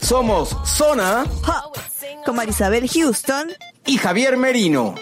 Somos 0.00 0.56
Zona 0.64 1.22
Hop, 1.22 1.76
con 2.24 2.36
Marisabel 2.36 2.88
Houston, 2.88 3.52
y 3.86 3.98
Javier 3.98 4.36
Merino. 4.36 4.94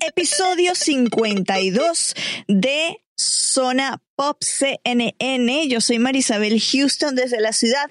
episodio 0.00 0.74
52 0.74 2.14
de 2.48 3.02
Zona 3.16 4.02
Pop 4.20 4.36
CNN. 4.42 5.66
Yo 5.68 5.80
soy 5.80 5.98
Marisabel 5.98 6.60
Houston 6.60 7.14
desde 7.14 7.40
la 7.40 7.54
ciudad 7.54 7.90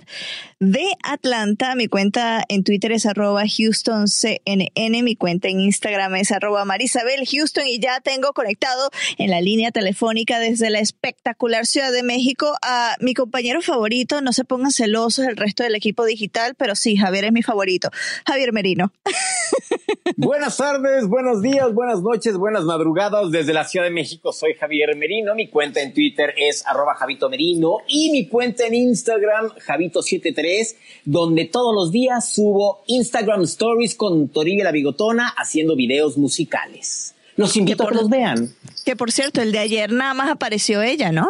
de 0.60 0.86
Atlanta. 1.04 1.74
Mi 1.74 1.88
cuenta 1.88 2.44
en 2.50 2.64
Twitter 2.64 2.92
es 2.92 3.08
arroba 3.08 3.46
HoustonCNN. 3.46 5.04
Mi 5.04 5.16
cuenta 5.16 5.48
en 5.48 5.60
Instagram 5.60 6.18
es 6.18 6.32
arroba 6.32 6.66
Marisabel 6.66 7.26
Houston. 7.26 7.66
Y 7.66 7.80
ya 7.80 8.00
tengo 8.02 8.34
conectado 8.34 8.92
en 9.18 9.32
la 9.32 9.42
línea 9.42 9.72
telefónica 9.72 10.38
desde 10.38 10.70
la 10.70 10.82
espectacular 10.82 11.66
Ciudad 11.66 11.92
de 11.92 12.04
México 12.04 12.56
a 12.62 12.96
mi 13.00 13.16
compañero 13.16 13.64
favorito. 13.64 14.22
No 14.22 14.32
se 14.32 14.44
pongan 14.44 14.72
celosos 14.72 15.26
el 15.26 15.36
resto 15.36 15.64
del 15.64 15.74
equipo 15.74 16.06
digital, 16.06 16.54
pero 16.54 16.76
sí, 16.76 16.96
Javier 16.96 17.26
es 17.26 17.32
mi 17.32 17.42
favorito. 17.42 17.90
Javier 18.28 18.54
Merino. 18.54 18.94
Buenas 20.18 20.58
tardes, 20.58 21.08
buenos 21.08 21.42
días, 21.42 21.74
buenas 21.74 22.02
noches, 22.02 22.36
buenas 22.36 22.64
madrugadas. 22.64 23.32
Desde 23.32 23.54
la 23.54 23.64
Ciudad 23.64 23.86
de 23.86 23.92
México 23.92 24.34
soy 24.34 24.54
Javier 24.54 24.96
Merino. 24.96 25.34
Mi 25.34 25.50
cuenta 25.50 25.82
en 25.82 25.94
Twitter 25.94 26.19
es 26.38 26.66
arroba 26.66 26.96
Javito 26.96 27.30
Merino 27.30 27.78
y 27.88 28.12
mi 28.12 28.28
cuenta 28.28 28.66
en 28.66 28.76
Instagram, 28.76 29.50
Javito73, 29.66 30.76
donde 31.06 31.46
todos 31.46 31.74
los 31.74 31.92
días 31.92 32.34
subo 32.34 32.84
Instagram 32.88 33.44
Stories 33.44 33.96
con 33.96 34.30
Toribia 34.30 34.64
la 34.64 34.72
Bigotona 34.72 35.28
haciendo 35.38 35.76
videos 35.76 36.18
musicales. 36.18 37.16
Los 37.36 37.56
invito 37.56 37.84
a 37.84 37.88
que 37.88 37.96
los 37.96 38.10
vean. 38.10 38.54
Que 38.86 38.96
por 38.96 39.12
cierto, 39.12 39.42
el 39.42 39.52
de 39.52 39.60
ayer 39.60 39.92
nada 39.92 40.14
más 40.14 40.30
apareció 40.30 40.82
ella, 40.82 41.12
¿no? 41.12 41.30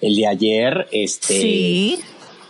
El 0.00 0.16
de 0.16 0.26
ayer, 0.26 0.88
este... 0.92 1.40
Sí. 1.40 2.00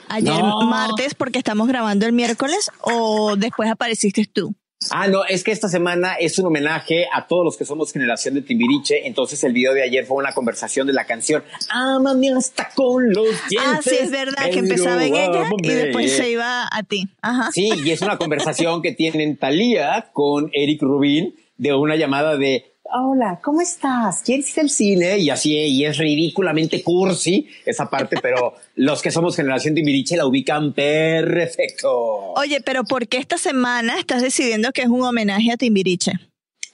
Ayer 0.08 0.32
No. 0.32 0.62
martes 0.62 1.14
porque 1.14 1.38
estamos 1.38 1.66
grabando 1.68 2.06
el 2.06 2.12
miércoles 2.12 2.70
o 2.80 3.36
después 3.36 3.68
apareciste 3.70 4.24
tú. 4.32 4.54
Ah, 4.90 5.08
no, 5.08 5.24
es 5.24 5.42
que 5.42 5.52
esta 5.52 5.68
semana 5.68 6.14
es 6.14 6.38
un 6.38 6.46
homenaje 6.46 7.06
a 7.12 7.26
todos 7.26 7.44
los 7.44 7.56
que 7.56 7.64
somos 7.64 7.92
generación 7.92 8.34
de 8.34 8.42
Timbiriche. 8.42 9.06
Entonces 9.06 9.42
el 9.44 9.52
video 9.52 9.72
de 9.72 9.82
ayer 9.82 10.04
fue 10.04 10.18
una 10.18 10.32
conversación 10.32 10.86
de 10.86 10.92
la 10.92 11.06
canción 11.06 11.42
Ámame 11.70 12.32
hasta 12.32 12.70
con 12.74 13.12
los 13.12 13.28
dientes. 13.48 13.72
Ah, 13.74 13.80
sí, 13.82 13.96
es 13.98 14.10
verdad 14.10 14.50
que 14.50 14.58
empezaba 14.58 15.04
en 15.04 15.14
ella 15.14 15.50
y 15.62 15.68
después 15.68 16.12
se 16.12 16.30
iba 16.30 16.68
a 16.70 16.82
ti. 16.82 17.08
Ajá. 17.22 17.50
Sí, 17.52 17.70
y 17.84 17.90
es 17.90 18.02
una 18.02 18.18
conversación 18.18 18.82
que 18.82 18.92
tienen 18.92 19.36
Talía 19.36 20.10
con 20.12 20.50
Eric 20.52 20.82
Rubin 20.82 21.34
de 21.56 21.74
una 21.74 21.96
llamada 21.96 22.36
de 22.36 22.75
Hola, 22.92 23.40
¿cómo 23.42 23.60
estás? 23.60 24.22
¿Quieres 24.22 24.56
ir 24.56 24.60
al 24.60 24.70
cine? 24.70 25.18
Y 25.18 25.30
así, 25.30 25.54
y 25.54 25.84
es 25.84 25.98
ridículamente 25.98 26.82
cursi 26.82 27.48
esa 27.64 27.90
parte, 27.90 28.16
pero 28.22 28.54
los 28.76 29.02
que 29.02 29.10
somos 29.10 29.34
generación 29.34 29.74
Timbiriche 29.74 30.16
la 30.16 30.26
ubican 30.26 30.72
perfecto. 30.72 31.90
Oye, 32.34 32.60
pero 32.60 32.84
¿por 32.84 33.08
qué 33.08 33.18
esta 33.18 33.38
semana 33.38 33.98
estás 33.98 34.22
decidiendo 34.22 34.72
que 34.72 34.82
es 34.82 34.88
un 34.88 35.02
homenaje 35.02 35.50
a 35.50 35.56
Timbiriche? 35.56 36.12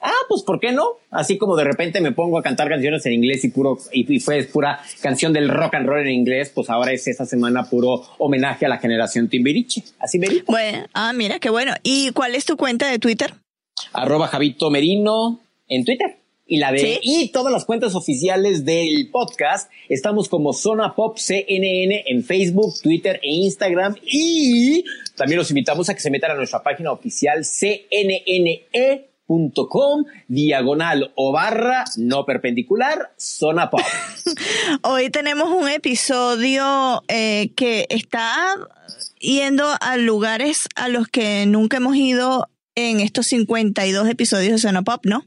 Ah, 0.00 0.10
pues 0.28 0.42
¿por 0.42 0.58
qué 0.58 0.72
no? 0.72 0.96
Así 1.10 1.38
como 1.38 1.56
de 1.56 1.64
repente 1.64 2.00
me 2.00 2.10
pongo 2.10 2.36
a 2.36 2.42
cantar 2.42 2.68
canciones 2.68 3.06
en 3.06 3.12
inglés 3.12 3.44
y 3.44 3.48
puro 3.50 3.78
y, 3.92 4.16
y 4.16 4.18
fue 4.18 4.42
pura 4.42 4.80
canción 5.00 5.32
del 5.32 5.48
rock 5.48 5.74
and 5.76 5.86
roll 5.86 6.00
en 6.00 6.10
inglés, 6.10 6.50
pues 6.52 6.68
ahora 6.68 6.92
es 6.92 7.06
esta 7.06 7.24
semana 7.24 7.70
puro 7.70 8.02
homenaje 8.18 8.66
a 8.66 8.68
la 8.68 8.78
generación 8.78 9.28
Timbiriche. 9.28 9.84
Así 10.00 10.18
me 10.18 10.28
dijo. 10.28 10.46
Bueno, 10.48 10.86
ah, 10.92 11.12
mira, 11.12 11.38
qué 11.38 11.50
bueno. 11.50 11.72
¿Y 11.84 12.10
cuál 12.10 12.34
es 12.34 12.44
tu 12.44 12.56
cuenta 12.56 12.90
de 12.90 12.98
Twitter? 12.98 13.34
Arroba 13.92 14.26
Javito 14.26 14.70
Merino 14.70 15.40
en 15.68 15.84
Twitter. 15.84 16.18
Y 16.46 16.58
la 16.58 16.72
de 16.72 16.78
¿Sí? 16.78 16.98
y 17.02 17.28
todas 17.28 17.52
las 17.52 17.64
cuentas 17.64 17.94
oficiales 17.94 18.64
del 18.64 19.08
podcast. 19.10 19.70
Estamos 19.88 20.28
como 20.28 20.52
Zona 20.52 20.94
Pop 20.94 21.16
CNN 21.16 22.04
en 22.06 22.24
Facebook, 22.24 22.74
Twitter 22.82 23.20
e 23.22 23.30
Instagram. 23.30 23.96
Y 24.04 24.84
también 25.16 25.38
los 25.38 25.50
invitamos 25.50 25.88
a 25.88 25.94
que 25.94 26.00
se 26.00 26.10
metan 26.10 26.32
a 26.32 26.34
nuestra 26.34 26.62
página 26.62 26.92
oficial 26.92 27.42
cnne.com 27.44 28.84
diagonal 30.28 31.12
o 31.14 31.32
barra 31.32 31.84
no 31.96 32.26
perpendicular 32.26 33.12
Zona 33.16 33.70
Pop. 33.70 33.80
Hoy 34.82 35.10
tenemos 35.10 35.48
un 35.48 35.68
episodio 35.68 37.02
eh, 37.08 37.52
que 37.56 37.86
está 37.88 38.56
yendo 39.20 39.64
a 39.80 39.96
lugares 39.96 40.68
a 40.74 40.88
los 40.88 41.08
que 41.08 41.46
nunca 41.46 41.78
hemos 41.78 41.96
ido 41.96 42.48
en 42.74 43.00
estos 43.00 43.26
52 43.28 44.08
episodios 44.08 44.52
de 44.52 44.58
Zona 44.58 44.82
Pop, 44.82 45.04
¿no? 45.04 45.24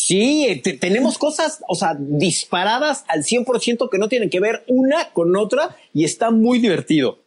Sí, 0.00 0.46
eh, 0.48 0.60
te- 0.62 0.74
tenemos 0.74 1.18
cosas, 1.18 1.60
o 1.68 1.74
sea, 1.74 1.96
disparadas 1.98 3.04
al 3.08 3.24
100% 3.24 3.88
que 3.90 3.98
no 3.98 4.08
tienen 4.08 4.30
que 4.30 4.38
ver 4.40 4.62
una 4.68 5.10
con 5.12 5.36
otra 5.36 5.76
y 5.92 6.04
está 6.04 6.30
muy 6.30 6.60
divertido. 6.60 7.18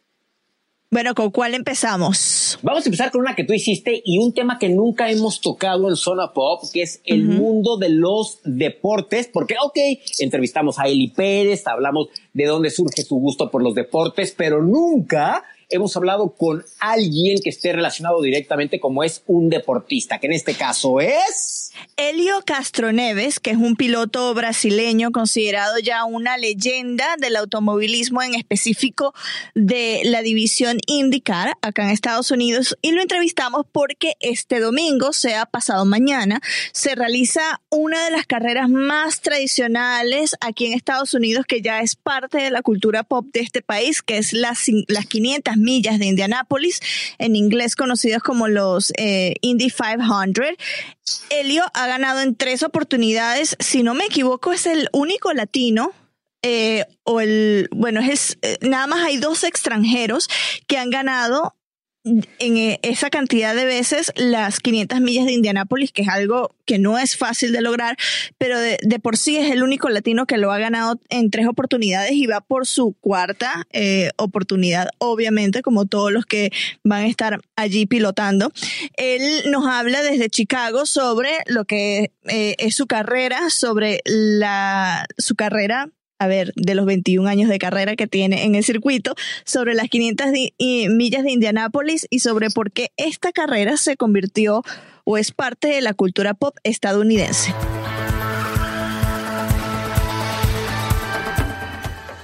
Bueno, 0.90 1.14
¿con 1.14 1.30
cuál 1.30 1.54
empezamos? 1.54 2.58
Vamos 2.62 2.84
a 2.84 2.88
empezar 2.88 3.10
con 3.10 3.22
una 3.22 3.34
que 3.34 3.44
tú 3.44 3.52
hiciste 3.54 4.02
y 4.04 4.18
un 4.18 4.34
tema 4.34 4.58
que 4.58 4.68
nunca 4.68 5.10
hemos 5.10 5.40
tocado 5.40 5.88
en 5.88 5.96
Zona 5.96 6.32
Pop, 6.34 6.62
que 6.72 6.82
es 6.82 7.00
el 7.04 7.24
mundo 7.24 7.78
de 7.78 7.88
los 7.88 8.40
deportes, 8.44 9.26
porque, 9.32 9.54
ok, 9.62 9.78
entrevistamos 10.18 10.78
a 10.78 10.88
Eli 10.88 11.08
Pérez, 11.08 11.66
hablamos 11.66 12.08
de 12.34 12.44
dónde 12.44 12.68
surge 12.70 13.02
su 13.04 13.16
gusto 13.16 13.50
por 13.50 13.62
los 13.62 13.74
deportes, 13.74 14.34
pero 14.36 14.62
nunca 14.62 15.44
hemos 15.72 15.96
hablado 15.96 16.34
con 16.36 16.64
alguien 16.78 17.38
que 17.42 17.50
esté 17.50 17.72
relacionado 17.72 18.20
directamente 18.22 18.78
como 18.78 19.02
es 19.02 19.22
un 19.26 19.48
deportista, 19.48 20.18
que 20.18 20.26
en 20.26 20.34
este 20.34 20.54
caso 20.54 21.00
es... 21.00 21.70
Elio 21.96 22.42
Castroneves, 22.44 23.40
que 23.40 23.50
es 23.50 23.56
un 23.56 23.76
piloto 23.76 24.32
brasileño 24.34 25.10
considerado 25.10 25.78
ya 25.78 26.04
una 26.04 26.36
leyenda 26.36 27.16
del 27.18 27.36
automovilismo, 27.36 28.22
en 28.22 28.34
específico 28.34 29.14
de 29.54 30.02
la 30.04 30.22
división 30.22 30.78
IndyCar 30.86 31.56
acá 31.62 31.84
en 31.84 31.90
Estados 31.90 32.30
Unidos, 32.30 32.76
y 32.82 32.92
lo 32.92 33.00
entrevistamos 33.00 33.66
porque 33.72 34.14
este 34.20 34.60
domingo, 34.60 35.12
sea 35.12 35.46
pasado 35.46 35.84
mañana, 35.84 36.40
se 36.72 36.94
realiza 36.94 37.62
una 37.70 38.04
de 38.04 38.10
las 38.10 38.26
carreras 38.26 38.68
más 38.68 39.20
tradicionales 39.20 40.36
aquí 40.40 40.66
en 40.66 40.74
Estados 40.74 41.14
Unidos, 41.14 41.46
que 41.46 41.62
ya 41.62 41.80
es 41.80 41.96
parte 41.96 42.38
de 42.38 42.50
la 42.50 42.62
cultura 42.62 43.02
pop 43.02 43.26
de 43.32 43.40
este 43.40 43.62
país, 43.62 44.02
que 44.02 44.18
es 44.18 44.32
las, 44.32 44.66
las 44.88 45.06
500 45.06 45.56
millas 45.62 45.98
de 45.98 46.06
Indianápolis, 46.06 46.80
en 47.18 47.36
inglés 47.36 47.76
conocidos 47.76 48.22
como 48.22 48.48
los 48.48 48.92
eh, 48.98 49.34
Indy 49.40 49.70
500. 49.70 50.56
Elio 51.30 51.64
ha 51.74 51.86
ganado 51.86 52.20
en 52.20 52.34
tres 52.36 52.62
oportunidades. 52.62 53.56
Si 53.58 53.82
no 53.82 53.94
me 53.94 54.04
equivoco, 54.04 54.52
es 54.52 54.66
el 54.66 54.88
único 54.92 55.32
latino 55.32 55.92
eh, 56.42 56.86
o 57.04 57.20
el, 57.20 57.68
bueno, 57.72 58.00
es, 58.00 58.36
eh, 58.42 58.58
nada 58.62 58.88
más 58.88 59.04
hay 59.04 59.16
dos 59.16 59.44
extranjeros 59.44 60.28
que 60.66 60.76
han 60.76 60.90
ganado 60.90 61.54
en 62.04 62.56
eh, 62.56 62.80
esa 62.82 63.10
cantidad 63.10 63.54
de 63.54 63.64
veces 63.64 64.12
las 64.16 64.58
500 64.60 65.00
millas 65.00 65.26
de 65.26 65.32
Indianápolis, 65.32 65.92
que 65.92 66.02
es 66.02 66.08
algo 66.08 66.54
que 66.64 66.78
no 66.78 66.98
es 66.98 67.16
fácil 67.16 67.52
de 67.52 67.60
lograr, 67.60 67.96
pero 68.38 68.58
de, 68.58 68.78
por 69.00 69.16
sí 69.16 69.36
es 69.36 69.50
el 69.52 69.62
único 69.62 69.88
latino 69.88 70.26
que 70.26 70.38
lo 70.38 70.52
ha 70.52 70.58
ganado 70.58 70.98
en 71.10 71.30
tres 71.30 71.46
oportunidades 71.46 72.12
y 72.12 72.26
va 72.26 72.40
por 72.40 72.66
su 72.66 72.94
cuarta 73.00 73.66
eh, 73.72 74.10
oportunidad, 74.16 74.88
obviamente, 74.98 75.62
como 75.62 75.86
todos 75.86 76.12
los 76.12 76.26
que 76.26 76.50
van 76.82 77.04
a 77.04 77.08
estar 77.08 77.40
allí 77.56 77.86
pilotando. 77.86 78.52
Él 78.96 79.50
nos 79.50 79.66
habla 79.66 80.02
desde 80.02 80.30
Chicago 80.30 80.86
sobre 80.86 81.30
lo 81.46 81.64
que 81.64 82.12
eh, 82.28 82.56
es 82.58 82.74
su 82.74 82.86
carrera, 82.86 83.50
sobre 83.50 84.00
la, 84.04 85.06
su 85.18 85.36
carrera 85.36 85.88
a 86.22 86.28
ver, 86.28 86.52
de 86.54 86.76
los 86.76 86.86
21 86.86 87.28
años 87.28 87.48
de 87.48 87.58
carrera 87.58 87.96
que 87.96 88.06
tiene 88.06 88.44
en 88.44 88.54
el 88.54 88.62
circuito, 88.62 89.16
sobre 89.44 89.74
las 89.74 89.88
500 89.88 90.28
millas 90.90 91.24
de 91.24 91.32
Indianápolis 91.32 92.06
y 92.10 92.20
sobre 92.20 92.48
por 92.50 92.70
qué 92.70 92.92
esta 92.96 93.32
carrera 93.32 93.76
se 93.76 93.96
convirtió 93.96 94.62
o 95.02 95.18
es 95.18 95.32
parte 95.32 95.66
de 95.66 95.80
la 95.80 95.94
cultura 95.94 96.34
pop 96.34 96.56
estadounidense. 96.62 97.52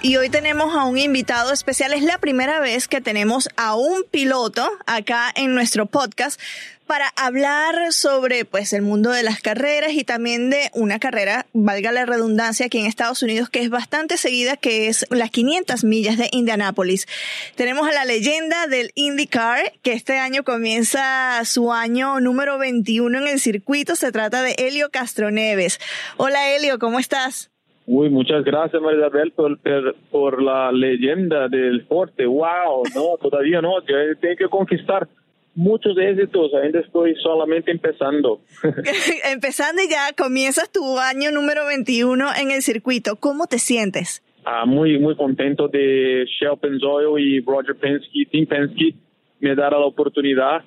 Y 0.00 0.16
hoy 0.16 0.30
tenemos 0.30 0.76
a 0.76 0.84
un 0.84 0.96
invitado 0.96 1.52
especial. 1.52 1.92
Es 1.92 2.04
la 2.04 2.18
primera 2.18 2.60
vez 2.60 2.86
que 2.86 3.00
tenemos 3.00 3.48
a 3.56 3.74
un 3.74 4.04
piloto 4.08 4.70
acá 4.86 5.32
en 5.34 5.56
nuestro 5.56 5.86
podcast 5.86 6.40
para 6.88 7.06
hablar 7.16 7.92
sobre 7.92 8.44
pues 8.44 8.72
el 8.72 8.82
mundo 8.82 9.10
de 9.10 9.22
las 9.22 9.40
carreras 9.40 9.92
y 9.92 10.04
también 10.04 10.50
de 10.50 10.70
una 10.74 10.98
carrera, 10.98 11.46
valga 11.52 11.92
la 11.92 12.06
redundancia, 12.06 12.66
aquí 12.66 12.78
en 12.78 12.86
Estados 12.86 13.22
Unidos 13.22 13.50
que 13.50 13.60
es 13.60 13.70
bastante 13.70 14.16
seguida, 14.16 14.56
que 14.56 14.88
es 14.88 15.06
las 15.10 15.30
500 15.30 15.84
millas 15.84 16.16
de 16.16 16.28
Indianápolis. 16.32 17.06
Tenemos 17.54 17.86
a 17.86 17.92
la 17.92 18.04
leyenda 18.06 18.66
del 18.66 18.90
IndyCar, 18.94 19.72
que 19.82 19.92
este 19.92 20.18
año 20.18 20.42
comienza 20.42 21.44
su 21.44 21.72
año 21.72 22.18
número 22.20 22.58
21 22.58 23.18
en 23.18 23.28
el 23.28 23.38
circuito. 23.38 23.94
Se 23.94 24.10
trata 24.10 24.42
de 24.42 24.56
Helio 24.58 24.88
Castroneves. 24.90 25.78
Hola 26.16 26.54
Helio, 26.54 26.78
¿cómo 26.78 26.98
estás? 26.98 27.50
Uy, 27.86 28.08
muchas 28.10 28.44
gracias 28.44 28.82
María 28.82 29.08
por, 29.36 29.58
por, 30.10 30.42
la 30.42 30.72
leyenda 30.72 31.48
del 31.48 31.86
forte. 31.86 32.26
Wow, 32.26 32.82
no, 32.94 33.16
todavía 33.20 33.60
no, 33.60 33.82
tengo 33.82 34.36
que 34.38 34.48
conquistar 34.50 35.06
muchos 35.58 35.98
éxitos, 35.98 36.54
ainda 36.54 36.78
estoy 36.78 37.16
solamente 37.16 37.72
empezando. 37.72 38.40
empezando 39.32 39.82
y 39.82 39.90
ya 39.90 40.14
comienzas 40.16 40.70
tu 40.70 40.98
año 40.98 41.32
número 41.32 41.66
21 41.66 42.28
en 42.40 42.52
el 42.52 42.62
circuito. 42.62 43.16
¿Cómo 43.16 43.46
te 43.46 43.58
sientes? 43.58 44.22
Ah, 44.44 44.64
muy, 44.64 44.98
muy 44.98 45.16
contento 45.16 45.66
de 45.66 46.24
Shell 46.26 46.58
Pennzoil 46.60 47.18
y 47.18 47.40
Roger 47.40 47.74
Penske, 47.74 48.26
Tim 48.30 48.46
Penske, 48.46 48.94
me 49.40 49.54
dar 49.56 49.72
la 49.72 49.80
oportunidad 49.80 50.62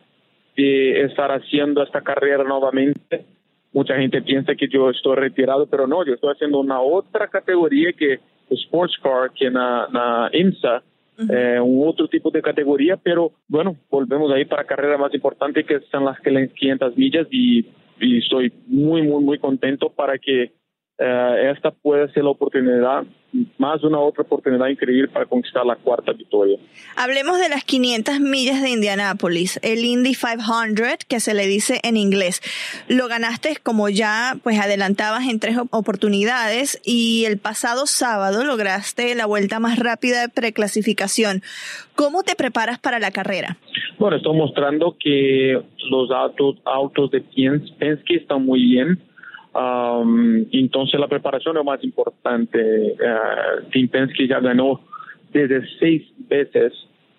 de 0.58 1.06
estar 1.06 1.32
haciendo 1.32 1.82
esta 1.82 2.02
carrera 2.02 2.44
nuevamente. 2.44 3.26
Mucha 3.72 3.96
gente 3.96 4.22
piensa 4.22 4.56
que 4.56 4.68
yo 4.68 4.90
estoy 4.90 5.16
retirado, 5.16 5.68
pero 5.68 5.88
no, 5.88 6.06
yo 6.06 6.14
estoy 6.14 6.34
haciendo 6.34 6.60
una 6.60 6.82
otra 6.82 7.30
categoría 7.30 7.94
que 7.94 8.20
Sports 8.50 8.98
Car, 9.02 9.32
que 9.34 9.50
na, 9.50 9.88
na 9.88 10.30
IMSA 10.34 10.84
eh, 11.30 11.60
un 11.60 11.88
otro 11.88 12.08
tipo 12.08 12.32
de 12.32 12.42
categoría, 12.42 12.98
pero 12.98 13.32
bueno, 13.48 13.78
volvemos 13.90 14.32
ahí 14.32 14.46
para 14.46 14.64
la 14.64 14.68
carrera 14.68 14.98
más 14.98 15.14
importante 15.14 15.64
que 15.64 15.80
son 15.92 16.06
las 16.06 16.20
500 16.20 16.98
millas 16.98 17.28
y, 17.32 17.66
y 18.00 18.20
estoy 18.20 18.52
muy, 18.68 19.02
muy, 19.02 19.24
muy 19.24 19.38
contento 19.40 19.90
para 19.90 20.18
que 20.18 20.54
eh, 21.03 21.51
esta 21.56 21.71
pueda 21.71 22.07
ser 22.13 22.24
la 22.24 22.30
oportunidad 22.30 23.03
más 23.57 23.83
una 23.83 24.00
otra 24.00 24.24
oportunidad 24.24 24.68
increíble 24.68 25.07
para 25.07 25.25
conquistar 25.25 25.65
la 25.65 25.75
cuarta 25.75 26.12
victoria. 26.12 26.57
Hablemos 26.98 27.39
de 27.39 27.50
las 27.50 27.63
500 27.63 28.19
millas 28.19 28.62
de 28.62 28.69
Indianápolis, 28.69 29.59
el 29.63 29.86
Indy 29.86 30.13
500 30.13 31.06
que 31.07 31.19
se 31.19 31.33
le 31.33 31.48
dice 31.48 31.80
en 31.83 31.98
inglés. 31.98 32.42
Lo 32.89 33.07
ganaste 33.07 33.57
como 33.63 33.89
ya 33.89 34.36
pues 34.44 34.59
adelantabas 34.59 35.27
en 35.30 35.39
tres 35.39 35.57
oportunidades 35.71 36.81
y 36.83 37.25
el 37.25 37.38
pasado 37.38 37.86
sábado 37.86 38.44
lograste 38.44 39.15
la 39.15 39.25
vuelta 39.25 39.59
más 39.59 39.80
rápida 39.80 40.21
de 40.21 40.30
preclasificación. 40.30 41.42
¿Cómo 41.95 42.24
te 42.24 42.36
preparas 42.36 42.80
para 42.80 43.00
la 43.00 43.12
carrera? 43.12 43.57
Bueno, 43.98 44.18
estoy 44.18 44.36
mostrando 44.36 44.98
que 45.00 45.62
los 45.89 46.12
autos, 46.12 46.57
autos 46.65 47.12
de 47.12 47.21
Penske 47.21 48.15
están 48.15 48.45
muy 48.45 48.62
bien 48.62 49.00
Um, 49.53 50.45
entonces 50.51 51.00
la 51.00 51.07
preparación 51.07 51.57
es 51.57 51.65
más 51.65 51.83
importante. 51.83 52.94
Uh, 52.94 53.69
Tim 53.71 53.88
Penske 53.89 54.27
ya 54.27 54.39
ganó 54.39 54.81
desde 55.31 55.62
seis 55.80 56.03
veces 56.18 56.74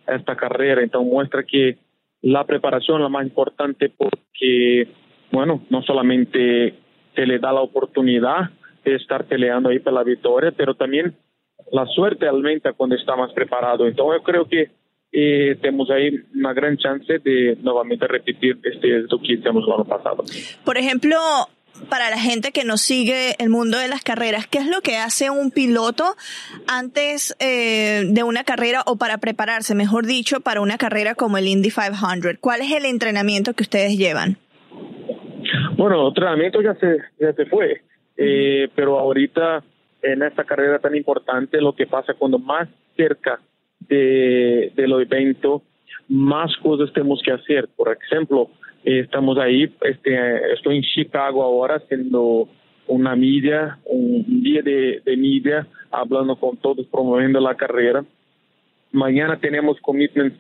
esta 0.07 0.37
carrera, 0.37 0.83
entonces 0.83 1.11
muestra 1.11 1.43
que 1.45 1.79
la 2.23 2.45
preparación 2.45 2.99
es 2.99 3.03
la 3.03 3.09
más 3.09 3.25
importante 3.25 3.91
porque, 3.91 4.89
bueno, 5.31 5.63
no 5.71 5.83
solamente 5.83 6.75
se 7.15 7.27
le 7.27 7.39
da 7.39 7.53
la 7.53 7.61
oportunidad 7.61 8.51
de 8.85 8.95
estar 8.97 9.25
peleando 9.25 9.69
ahí 9.69 9.79
por 9.79 9.93
la 9.93 10.03
victoria, 10.03 10.53
pero 10.57 10.75
también 10.75 11.15
la 11.71 11.87
suerte 11.87 12.27
aumenta 12.27 12.73
cuando 12.73 12.97
está 12.97 13.17
más 13.17 13.33
preparado. 13.33 13.87
Entonces 13.87 14.21
yo 14.21 14.25
creo 14.25 14.49
que 14.49 14.71
eh, 15.13 15.57
tenemos 15.61 15.91
ahí 15.91 16.11
una 16.35 16.53
gran 16.55 16.77
chance 16.79 17.19
de 17.19 17.57
nuevamente 17.61 18.07
repetir 18.07 18.59
este 18.63 18.97
éxito 18.97 19.19
que 19.19 19.35
hicimos 19.35 19.65
el 19.67 19.73
año 19.73 19.85
pasado. 19.85 20.25
Por 20.65 20.79
ejemplo, 20.79 21.17
para 21.89 22.11
la 22.11 22.19
gente 22.19 22.53
que 22.53 22.65
no 22.65 22.77
sigue 22.77 23.35
el 23.39 23.51
mundo 23.51 23.79
de 23.79 23.89
las 23.89 24.03
carreras, 24.03 24.47
¿qué 24.47 24.59
es 24.59 24.67
lo 24.67 24.81
que 24.81 24.97
hace 24.97 25.31
un 25.31 25.51
piloto 25.51 26.05
antes 26.67 27.37
eh, 27.41 28.05
de 28.07 28.23
una 28.23 28.45
carrera 28.45 28.83
o 28.87 28.97
para 28.97 29.19
prepararse, 29.19 29.75
mejor 29.75 30.07
dicho, 30.07 30.41
para 30.41 30.61
una 30.61 30.79
carrera 30.79 31.15
como 31.15 31.39
el 31.39 31.49
Indy 31.49 31.71
500? 31.71 32.39
¿Cuál 32.41 32.61
es 32.63 32.73
el 32.73 32.85
entrenamiento 32.85 33.55
que 33.55 33.63
ustedes 33.63 33.97
llevan? 33.97 34.37
Bueno, 35.77 36.09
entrenamiento 36.09 36.63
ya 36.63 36.75
se, 36.77 36.99
ya 37.19 37.33
se 37.33 37.47
fue, 37.47 37.83
eh, 38.17 38.69
pero 38.75 38.99
ahorita 38.99 39.65
en 40.03 40.23
esta 40.23 40.45
carrera 40.45 40.79
tan 40.79 40.95
importante 40.97 41.61
lo 41.61 41.75
que 41.75 41.87
pasa 41.87 42.15
cuando 42.15 42.39
más 42.39 42.69
cerca 42.97 43.41
de, 43.81 44.73
de 44.75 44.89
los 44.89 45.03
eventos, 45.03 45.63
más 46.09 46.55
cosas 46.59 46.93
tenemos 46.93 47.21
que 47.25 47.33
hacer. 47.33 47.69
Por 47.77 47.97
ejemplo, 47.97 48.51
estamos 48.85 49.39
ahí, 49.39 49.73
este, 49.83 50.53
estoy 50.55 50.77
en 50.77 50.83
Chicago 50.83 51.43
ahora 51.43 51.77
haciendo 51.77 52.49
una 52.87 53.15
media, 53.15 53.79
un 53.85 54.43
día 54.43 54.63
de, 54.63 55.01
de 55.05 55.17
media, 55.17 55.67
hablando 55.91 56.37
con 56.37 56.57
todos, 56.57 56.87
promoviendo 56.87 57.41
la 57.41 57.55
carrera. 57.55 58.05
Mañana 58.91 59.39
tenemos 59.39 59.81
commitments, 59.81 60.37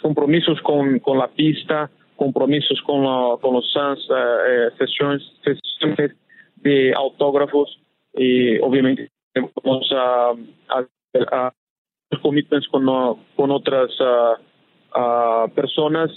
compromisos 0.00 0.60
con, 0.62 0.98
con 1.00 1.18
la 1.18 1.28
pista, 1.28 1.90
compromisos 2.16 2.80
con, 2.82 3.02
con 3.38 3.54
los 3.54 3.72
fans, 3.72 3.98
eh, 4.10 4.68
eh, 4.70 4.70
sesiones 4.78 6.16
de 6.56 6.92
autógrafos 6.94 7.80
y 8.14 8.58
obviamente 8.58 9.10
tenemos 9.32 9.90
a, 9.92 10.32
a, 10.68 11.52
commitments 12.22 12.68
con, 12.68 12.84
con 13.36 13.50
otras 13.50 13.90
uh, 14.00 15.50
personas 15.54 16.10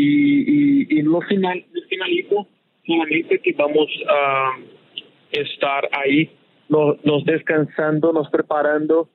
y, 0.00 0.98
y, 0.98 1.02
lo 1.02 1.20
final, 1.22 1.64
finalizo 1.88 2.46
solamente 2.86 3.40
que 3.40 3.52
vamos 3.52 3.88
a 4.08 4.56
estar 5.32 5.88
ahí 5.92 6.30
nos, 6.68 7.24
descansando, 7.24 8.12
nos 8.12 8.30
preparando 8.30 9.08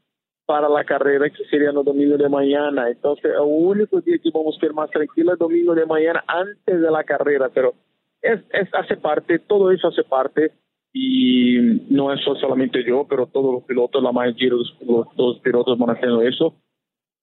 para 0.46 0.68
la 0.68 0.84
carrera 0.84 1.30
que 1.30 1.46
sería 1.46 1.70
el 1.70 1.76
domingo 1.76 2.18
de 2.18 2.28
mañana. 2.28 2.90
Entonces, 2.90 3.32
el 3.32 3.42
único 3.42 4.02
día 4.02 4.18
que 4.22 4.30
vamos 4.32 4.56
a 4.56 4.58
estar 4.58 4.74
más 4.74 4.90
tranquilo 4.90 5.34
es 5.34 5.40
domingo 5.40 5.74
de 5.74 5.86
mañana 5.86 6.24
antes 6.28 6.82
de 6.82 6.92
la 6.92 7.04
carrera, 7.04 7.50
pero 7.54 7.74
es, 8.22 8.42
es 8.52 8.68
hace 8.74 8.98
parte, 8.98 9.40
todo 9.40 9.72
eso 9.72 9.88
hace 9.88 10.04
parte 10.04 10.52
y 10.92 11.58
no 11.90 12.12
es 12.12 12.20
solamente 12.22 12.84
yo, 12.86 13.08
pero 13.10 13.28
todos 13.28 13.54
los 13.54 13.64
pilotos, 13.64 14.04
la 14.04 14.12
mayoría 14.12 14.50
de 14.50 14.56
los, 14.58 14.78
los 15.18 15.40
pilotos 15.40 15.78
van 15.78 15.96
haciendo 15.96 16.22
eso. 16.22 16.54